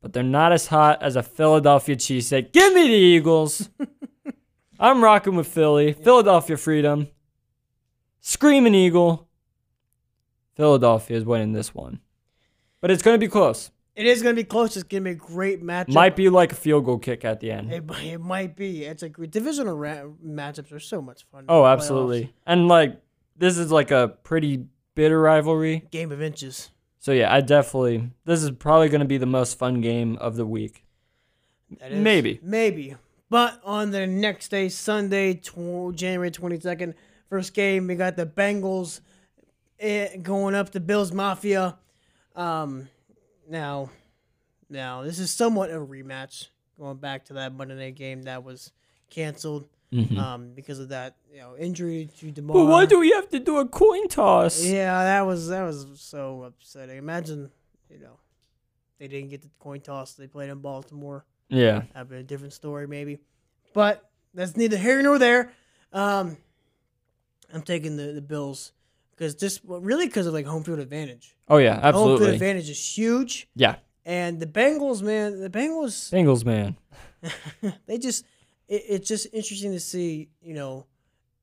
But 0.00 0.12
they're 0.12 0.22
not 0.22 0.52
as 0.52 0.68
hot 0.68 1.02
as 1.02 1.16
a 1.16 1.22
Philadelphia 1.22 1.96
cheesesteak. 1.96 2.52
Give 2.52 2.72
me 2.72 2.88
the 2.88 2.94
Eagles. 2.94 3.68
I'm 4.82 5.02
rocking 5.02 5.36
with 5.36 5.46
Philly. 5.46 5.92
Philadelphia 5.92 6.56
freedom. 6.56 7.06
Screaming 8.20 8.74
Eagle. 8.74 9.28
Philadelphia 10.56 11.16
is 11.16 11.24
winning 11.24 11.52
this 11.52 11.72
one. 11.72 12.00
But 12.80 12.90
it's 12.90 13.02
going 13.02 13.14
to 13.14 13.24
be 13.24 13.30
close. 13.30 13.70
It 13.94 14.06
is 14.06 14.22
going 14.22 14.34
to 14.34 14.42
be 14.42 14.44
close. 14.44 14.76
It's 14.76 14.82
going 14.82 15.04
to 15.04 15.10
be 15.10 15.12
a 15.12 15.14
great 15.14 15.62
matchup. 15.62 15.94
Might 15.94 16.16
be 16.16 16.28
like 16.28 16.50
a 16.50 16.56
field 16.56 16.84
goal 16.84 16.98
kick 16.98 17.24
at 17.24 17.38
the 17.38 17.52
end. 17.52 17.72
It, 17.72 17.84
it 18.02 18.20
might 18.20 18.56
be. 18.56 18.84
It's 18.84 19.04
a 19.04 19.08
great 19.08 19.30
divisional 19.30 19.76
ra- 19.76 20.08
matchups 20.24 20.72
are 20.72 20.80
so 20.80 21.00
much 21.00 21.24
fun. 21.30 21.44
Oh, 21.48 21.62
the 21.62 21.68
playoffs. 21.68 21.72
absolutely. 21.72 22.34
And 22.44 22.66
like 22.66 23.00
this 23.36 23.58
is 23.58 23.70
like 23.70 23.92
a 23.92 24.16
pretty 24.24 24.64
bitter 24.96 25.20
rivalry. 25.20 25.86
Game 25.92 26.10
of 26.10 26.20
inches. 26.20 26.70
So 26.98 27.12
yeah, 27.12 27.32
I 27.32 27.40
definitely 27.40 28.10
this 28.24 28.42
is 28.42 28.50
probably 28.50 28.88
going 28.88 29.00
to 29.00 29.06
be 29.06 29.18
the 29.18 29.26
most 29.26 29.58
fun 29.58 29.80
game 29.80 30.16
of 30.16 30.34
the 30.34 30.46
week. 30.46 30.84
That 31.78 31.92
is, 31.92 32.00
Maybe. 32.00 32.40
Maybe. 32.42 32.96
But 33.32 33.62
on 33.64 33.92
the 33.92 34.06
next 34.06 34.48
day, 34.50 34.68
Sunday, 34.68 35.32
tw- 35.32 35.94
January 35.94 36.30
22nd, 36.30 36.92
first 37.30 37.54
game, 37.54 37.86
we 37.86 37.94
got 37.94 38.14
the 38.14 38.26
Bengals 38.26 39.00
eh, 39.80 40.18
going 40.18 40.54
up 40.54 40.68
to 40.72 40.80
Bills 40.80 41.12
Mafia. 41.12 41.78
Um, 42.36 42.90
now, 43.48 43.88
now 44.68 45.00
this 45.00 45.18
is 45.18 45.30
somewhat 45.30 45.70
a 45.70 45.76
rematch, 45.76 46.48
going 46.78 46.98
back 46.98 47.24
to 47.24 47.32
that 47.32 47.54
Monday 47.54 47.74
night 47.74 47.94
game 47.94 48.24
that 48.24 48.44
was 48.44 48.70
canceled 49.08 49.66
um, 50.18 50.52
because 50.54 50.78
of 50.78 50.90
that 50.90 51.16
you 51.32 51.40
know 51.40 51.56
injury 51.56 52.10
to 52.18 52.30
Damar. 52.30 52.52
But 52.52 52.66
why 52.66 52.84
do 52.84 53.00
we 53.00 53.12
have 53.12 53.30
to 53.30 53.38
do 53.38 53.56
a 53.56 53.66
coin 53.66 54.08
toss? 54.08 54.62
Yeah, 54.62 55.04
that 55.04 55.22
was 55.22 55.48
that 55.48 55.62
was 55.62 55.86
so 55.94 56.42
upsetting. 56.42 56.98
Imagine, 56.98 57.50
you 57.88 57.98
know, 57.98 58.18
they 58.98 59.08
didn't 59.08 59.30
get 59.30 59.40
the 59.40 59.48
coin 59.58 59.80
toss. 59.80 60.12
They 60.12 60.26
played 60.26 60.50
in 60.50 60.58
Baltimore. 60.58 61.24
Yeah. 61.52 61.82
That'd 61.94 62.08
been 62.08 62.18
a 62.18 62.22
different 62.24 62.52
story, 62.52 62.86
maybe. 62.88 63.18
But 63.74 64.08
that's 64.34 64.56
neither 64.56 64.76
here 64.76 65.02
nor 65.02 65.18
there. 65.18 65.52
Um, 65.92 66.36
I'm 67.52 67.62
taking 67.62 67.96
the, 67.96 68.12
the 68.12 68.22
Bills 68.22 68.72
because 69.10 69.34
just 69.34 69.64
well, 69.64 69.80
really 69.80 70.06
because 70.06 70.26
of 70.26 70.32
like 70.34 70.46
home 70.46 70.64
field 70.64 70.78
advantage. 70.78 71.36
Oh 71.48 71.58
yeah, 71.58 71.78
absolutely. 71.82 72.10
Home 72.10 72.18
field 72.20 72.34
advantage 72.34 72.70
is 72.70 72.96
huge, 72.98 73.48
Yeah. 73.54 73.76
and 74.06 74.40
the 74.40 74.46
Bengals, 74.46 75.02
man, 75.02 75.40
the 75.40 75.50
Bengals, 75.50 76.10
Bengals 76.10 76.44
man. 76.44 76.76
they 77.86 77.98
just 77.98 78.24
it, 78.68 78.82
it's 78.88 79.08
just 79.08 79.26
interesting 79.32 79.72
to 79.72 79.80
see. 79.80 80.28
You 80.40 80.54
know, 80.54 80.86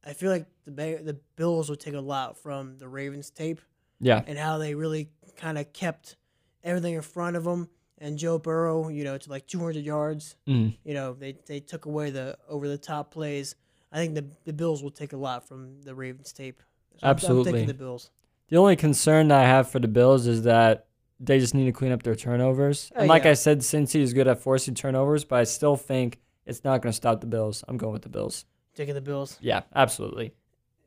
I 0.03 0.13
feel 0.13 0.31
like 0.31 0.47
the 0.65 0.71
the 0.71 1.19
Bills 1.35 1.69
will 1.69 1.75
take 1.77 1.93
a 1.93 2.01
lot 2.01 2.37
from 2.37 2.77
the 2.79 2.87
Ravens 2.87 3.29
tape 3.29 3.61
Yeah. 3.99 4.23
and 4.25 4.37
how 4.37 4.57
they 4.57 4.73
really 4.73 5.09
kind 5.37 5.57
of 5.59 5.71
kept 5.73 6.15
everything 6.63 6.95
in 6.95 7.01
front 7.03 7.35
of 7.35 7.43
them. 7.43 7.69
And 7.99 8.17
Joe 8.17 8.39
Burrow, 8.39 8.87
you 8.89 9.03
know, 9.03 9.17
to 9.17 9.29
like 9.29 9.45
200 9.47 9.83
yards. 9.83 10.35
Mm. 10.47 10.77
You 10.85 10.93
know, 10.93 11.13
they, 11.13 11.35
they 11.47 11.59
took 11.59 11.85
away 11.85 12.09
the 12.11 12.37
over 12.47 12.67
the 12.67 12.77
top 12.77 13.11
plays. 13.11 13.55
I 13.91 13.97
think 13.97 14.15
the 14.15 14.25
the 14.45 14.53
Bills 14.53 14.81
will 14.81 14.91
take 14.91 15.13
a 15.13 15.17
lot 15.17 15.47
from 15.47 15.81
the 15.81 15.93
Ravens 15.93 16.31
tape. 16.31 16.61
So 16.97 17.07
I'm- 17.07 17.09
I'm, 17.09 17.15
Absolutely. 17.15 17.65
the 17.65 17.73
Bills. 17.73 18.11
The 18.49 18.57
only 18.57 18.75
concern 18.75 19.31
I 19.31 19.43
have 19.43 19.69
for 19.69 19.79
the 19.79 19.87
Bills 19.87 20.25
is 20.27 20.43
that 20.43 20.87
they 21.19 21.39
just 21.39 21.53
need 21.53 21.65
to 21.65 21.71
clean 21.71 21.91
up 21.91 22.03
their 22.03 22.15
turnovers. 22.15 22.91
Oh, 22.95 22.99
and 23.01 23.09
like 23.09 23.25
yeah. 23.25 23.31
I 23.31 23.33
said, 23.33 23.59
Cincy 23.59 23.99
is 24.01 24.13
good 24.13 24.27
at 24.27 24.39
forcing 24.39 24.73
turnovers, 24.73 25.23
but 25.25 25.39
I 25.39 25.43
still 25.43 25.75
think 25.75 26.19
it's 26.45 26.63
not 26.63 26.81
going 26.81 26.91
to 26.91 26.95
stop 26.95 27.21
the 27.21 27.27
Bills. 27.27 27.63
I'm 27.67 27.77
going 27.77 27.93
with 27.93 28.01
the 28.01 28.09
Bills. 28.09 28.45
Taking 28.75 28.95
the 28.95 29.01
Bills. 29.01 29.37
Yeah, 29.41 29.61
absolutely. 29.75 30.33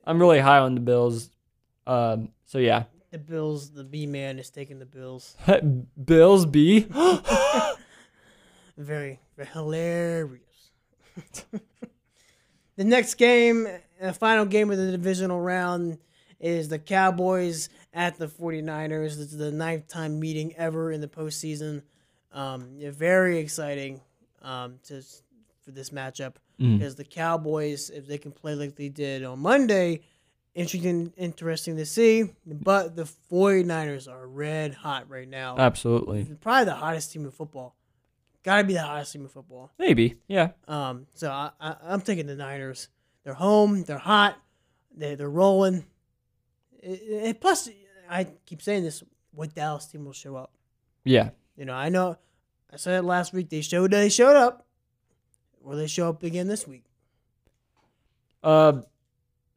I'm 0.05 0.19
really 0.19 0.41
high 0.41 0.59
on 0.59 0.75
the 0.75 0.81
Bills. 0.81 1.31
Um, 1.87 2.31
so 2.47 2.59
yeah, 2.59 2.85
The 3.13 3.19
Bills. 3.19 3.71
The 3.71 3.85
B 3.85 4.07
man 4.07 4.39
is 4.39 4.51
taking 4.51 4.79
the 4.81 4.87
Bills. 4.87 5.37
Bills 6.05 6.47
B. 6.47 6.81
Very, 8.79 9.21
very 9.37 9.49
hilarious. 9.53 10.71
the 11.53 12.85
next 12.85 13.15
game, 13.15 13.69
the 14.01 14.15
final 14.15 14.47
game 14.47 14.71
of 14.71 14.79
the 14.79 14.91
divisional 14.91 15.41
round, 15.41 15.99
is 16.41 16.69
the 16.69 16.79
Cowboys 16.79 17.69
at 17.93 18.17
the 18.17 18.27
49ers. 18.27 19.17
This 19.17 19.33
is 19.33 19.37
the 19.37 19.53
ninth 19.53 19.89
time 19.89 20.19
meeting 20.19 20.55
ever 20.57 20.91
in 20.91 21.03
the 21.03 21.07
postseason. 21.07 21.83
Um, 22.33 22.79
very 22.81 23.39
exciting 23.39 24.01
um, 24.41 24.79
to 24.85 25.03
for 25.63 25.71
this 25.71 25.91
matchup 25.91 26.37
Mm. 26.61 26.79
because 26.79 26.95
the 26.95 27.05
Cowboys, 27.05 27.91
if 27.91 28.07
they 28.07 28.19
can 28.19 28.31
play 28.31 28.55
like 28.55 28.77
they 28.77 28.89
did 28.89 29.25
on 29.25 29.41
Monday, 29.41 30.03
interesting, 30.55 31.13
interesting 31.17 31.77
to 31.77 31.87
see. 31.87 32.31
But 32.47 32.97
the 32.97 33.05
49ers 33.31 34.11
are 34.11 34.27
red 34.27 34.75
hot 34.75 35.09
right 35.09 35.29
now. 35.29 35.57
Absolutely. 35.59 36.25
Probably 36.41 36.65
the 36.67 36.75
hottest 36.75 37.13
team 37.13 37.25
in 37.25 37.31
football. 37.31 37.77
Got 38.43 38.59
to 38.59 38.65
be 38.65 38.73
the 38.75 38.83
hottest 38.83 39.13
team 39.13 39.23
in 39.23 39.29
football. 39.29 39.71
Maybe. 39.79 40.17
Yeah. 40.27 40.51
Um, 40.67 41.07
so 41.15 41.31
I, 41.31 41.51
I, 41.61 41.77
I'm 41.85 42.01
taking 42.01 42.27
the 42.27 42.35
Niners. 42.35 42.89
They're 43.25 43.35
home. 43.35 43.85
They're 43.85 43.99
hot. 43.99 44.37
They, 44.97 45.15
they're 45.15 45.31
rolling. 45.31 45.85
It- 46.83 47.41
plus, 47.41 47.69
I 48.11 48.25
keep 48.47 48.61
saying 48.63 48.83
this: 48.83 49.03
what 49.33 49.55
Dallas 49.55 49.87
team 49.87 50.05
will 50.05 50.13
show 50.13 50.35
up? 50.37 50.51
Yeah. 51.05 51.31
You 51.57 51.65
know, 51.67 51.75
I 51.75 51.89
know. 51.89 52.17
I 52.73 52.77
said 52.77 52.99
it 52.99 53.03
last 53.03 53.33
week. 53.33 53.49
They 53.49 53.61
showed. 53.61 53.93
They 53.93 54.09
showed 54.09 54.37
up. 54.37 54.67
Will 55.61 55.77
they 55.77 55.87
show 55.87 56.09
up 56.09 56.23
again 56.25 56.49
this 56.49 56.67
week? 56.67 56.85
Uh, 58.43 58.81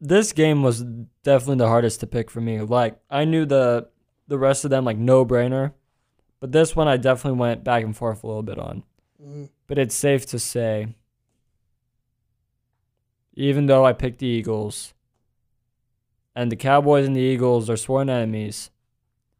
this 0.00 0.32
game 0.32 0.62
was 0.62 0.82
definitely 1.22 1.56
the 1.56 1.68
hardest 1.68 2.00
to 2.00 2.06
pick 2.06 2.30
for 2.30 2.40
me. 2.40 2.60
Like 2.60 2.98
I 3.10 3.24
knew 3.24 3.44
the 3.46 3.88
the 4.28 4.38
rest 4.38 4.64
of 4.64 4.70
them 4.70 4.84
like 4.84 4.98
no 4.98 5.24
brainer, 5.24 5.72
but 6.40 6.52
this 6.52 6.74
one 6.76 6.88
I 6.88 6.96
definitely 6.96 7.38
went 7.38 7.64
back 7.64 7.84
and 7.84 7.96
forth 7.96 8.22
a 8.22 8.26
little 8.26 8.42
bit 8.42 8.58
on. 8.58 8.82
Mhm. 9.22 9.48
But 9.66 9.78
it's 9.78 9.94
safe 9.94 10.26
to 10.26 10.38
say, 10.38 10.88
even 13.34 13.66
though 13.66 13.84
I 13.84 13.92
picked 13.92 14.18
the 14.18 14.26
Eagles, 14.26 14.94
and 16.34 16.50
the 16.52 16.56
Cowboys 16.56 17.06
and 17.06 17.16
the 17.16 17.20
Eagles 17.20 17.68
are 17.70 17.76
sworn 17.76 18.08
enemies, 18.10 18.70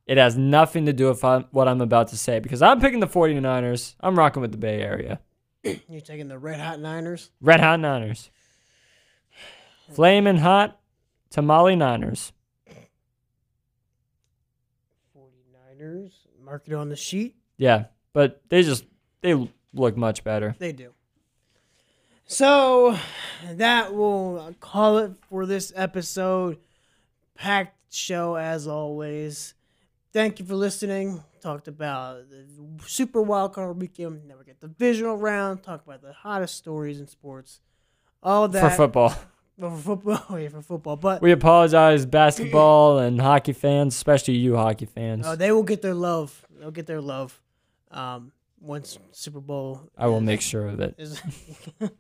it 0.06 0.18
has 0.18 0.36
nothing 0.36 0.86
to 0.86 0.92
do 0.92 1.08
with 1.08 1.22
what 1.50 1.68
I'm 1.68 1.80
about 1.80 2.08
to 2.08 2.16
say 2.16 2.38
because 2.40 2.62
I'm 2.62 2.80
picking 2.80 3.00
the 3.00 3.06
49ers. 3.06 3.96
I'm 4.00 4.18
rocking 4.18 4.40
with 4.40 4.52
the 4.52 4.58
Bay 4.58 4.80
Area. 4.80 5.20
You're 5.88 6.00
taking 6.00 6.28
the 6.28 6.38
red 6.38 6.60
hot 6.60 6.78
Niners. 6.80 7.30
Red 7.40 7.60
Hot 7.60 7.80
Niners. 7.80 8.30
Flamin' 9.92 10.36
Hot 10.38 10.78
Tamale 11.30 11.76
Niners. 11.76 12.32
49ers. 15.16 16.12
Mark 16.42 16.64
it 16.66 16.74
on 16.74 16.88
the 16.88 16.96
sheet. 16.96 17.36
Yeah, 17.56 17.86
but 18.12 18.40
they 18.48 18.62
just 18.62 18.84
they 19.20 19.48
look 19.72 19.96
much 19.96 20.24
better. 20.24 20.54
They 20.58 20.72
do. 20.72 20.92
So 22.26 22.98
that 23.52 23.94
will 23.94 24.54
call 24.60 24.98
it 24.98 25.12
for 25.28 25.46
this 25.46 25.72
episode. 25.76 26.58
Packed 27.34 27.76
show 27.92 28.36
as 28.36 28.66
always. 28.66 29.54
Thank 30.12 30.38
you 30.40 30.46
for 30.46 30.54
listening. 30.54 31.22
Talked 31.40 31.68
about 31.68 32.30
the 32.30 32.46
Super 32.86 33.22
Wild 33.22 33.52
Card 33.52 33.80
Weekend. 33.80 34.26
Never 34.26 34.42
get 34.42 34.60
the 34.60 34.68
divisional 34.68 35.16
round. 35.16 35.62
Talked 35.62 35.86
about 35.86 36.02
the 36.02 36.12
hottest 36.12 36.56
stories 36.56 36.98
in 36.98 37.06
sports. 37.06 37.60
All 38.22 38.48
that 38.48 38.70
For 38.70 38.76
football. 38.76 39.14
For 39.58 39.70
football. 39.70 40.24
yeah, 40.38 40.48
for 40.48 40.62
football. 40.62 40.96
But 40.96 41.22
We 41.22 41.32
apologize, 41.32 42.04
basketball 42.06 42.98
and 42.98 43.20
hockey 43.20 43.52
fans, 43.54 43.94
especially 43.94 44.34
you 44.34 44.56
hockey 44.56 44.86
fans. 44.86 45.26
uh, 45.26 45.34
they 45.36 45.50
will 45.52 45.62
get 45.62 45.80
their 45.82 45.94
love. 45.94 46.44
They'll 46.58 46.70
get 46.70 46.86
their 46.86 47.00
love. 47.00 47.40
Um, 47.90 48.32
once 48.60 48.98
Super 49.12 49.40
Bowl 49.40 49.80
I 49.96 50.06
will 50.08 50.20
make 50.22 50.40
sure 50.40 50.66
of 50.66 50.80
it. 50.80 50.94
is 50.98 51.20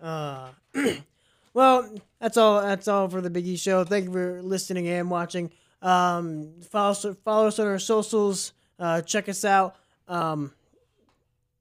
uh 0.00 0.48
well 1.54 1.88
that's 2.20 2.36
all 2.36 2.60
that's 2.60 2.86
all 2.88 3.08
for 3.08 3.20
the 3.20 3.30
biggie 3.30 3.58
show 3.58 3.84
thank 3.84 4.06
you 4.06 4.12
for 4.12 4.42
listening 4.42 4.88
and 4.88 5.10
watching 5.10 5.50
um 5.80 6.52
follow 6.70 6.90
us 6.90 7.06
follow 7.24 7.46
us 7.46 7.58
on 7.58 7.66
our 7.66 7.78
socials 7.78 8.52
uh 8.78 9.00
check 9.00 9.28
us 9.28 9.44
out 9.44 9.76
um 10.08 10.52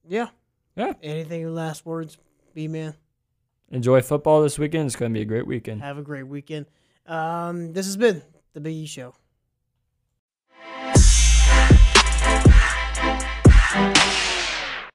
yeah 0.08 0.28
Yeah. 0.76 0.94
anything 1.02 1.54
last 1.54 1.86
words 1.86 2.18
b 2.54 2.68
man 2.68 2.94
Enjoy 3.72 4.02
football 4.02 4.42
this 4.42 4.58
weekend. 4.58 4.86
It's 4.88 4.96
going 4.96 5.12
to 5.12 5.18
be 5.18 5.22
a 5.22 5.26
great 5.26 5.46
weekend. 5.48 5.82
have 5.82 5.98
a 5.98 6.02
great 6.04 6.24
weekend 6.28 6.66
um 7.06 7.72
this 7.74 7.86
has 7.86 7.96
been 7.96 8.22
the 8.54 8.60
Big 8.60 8.76
E 8.76 8.86
show 8.86 9.14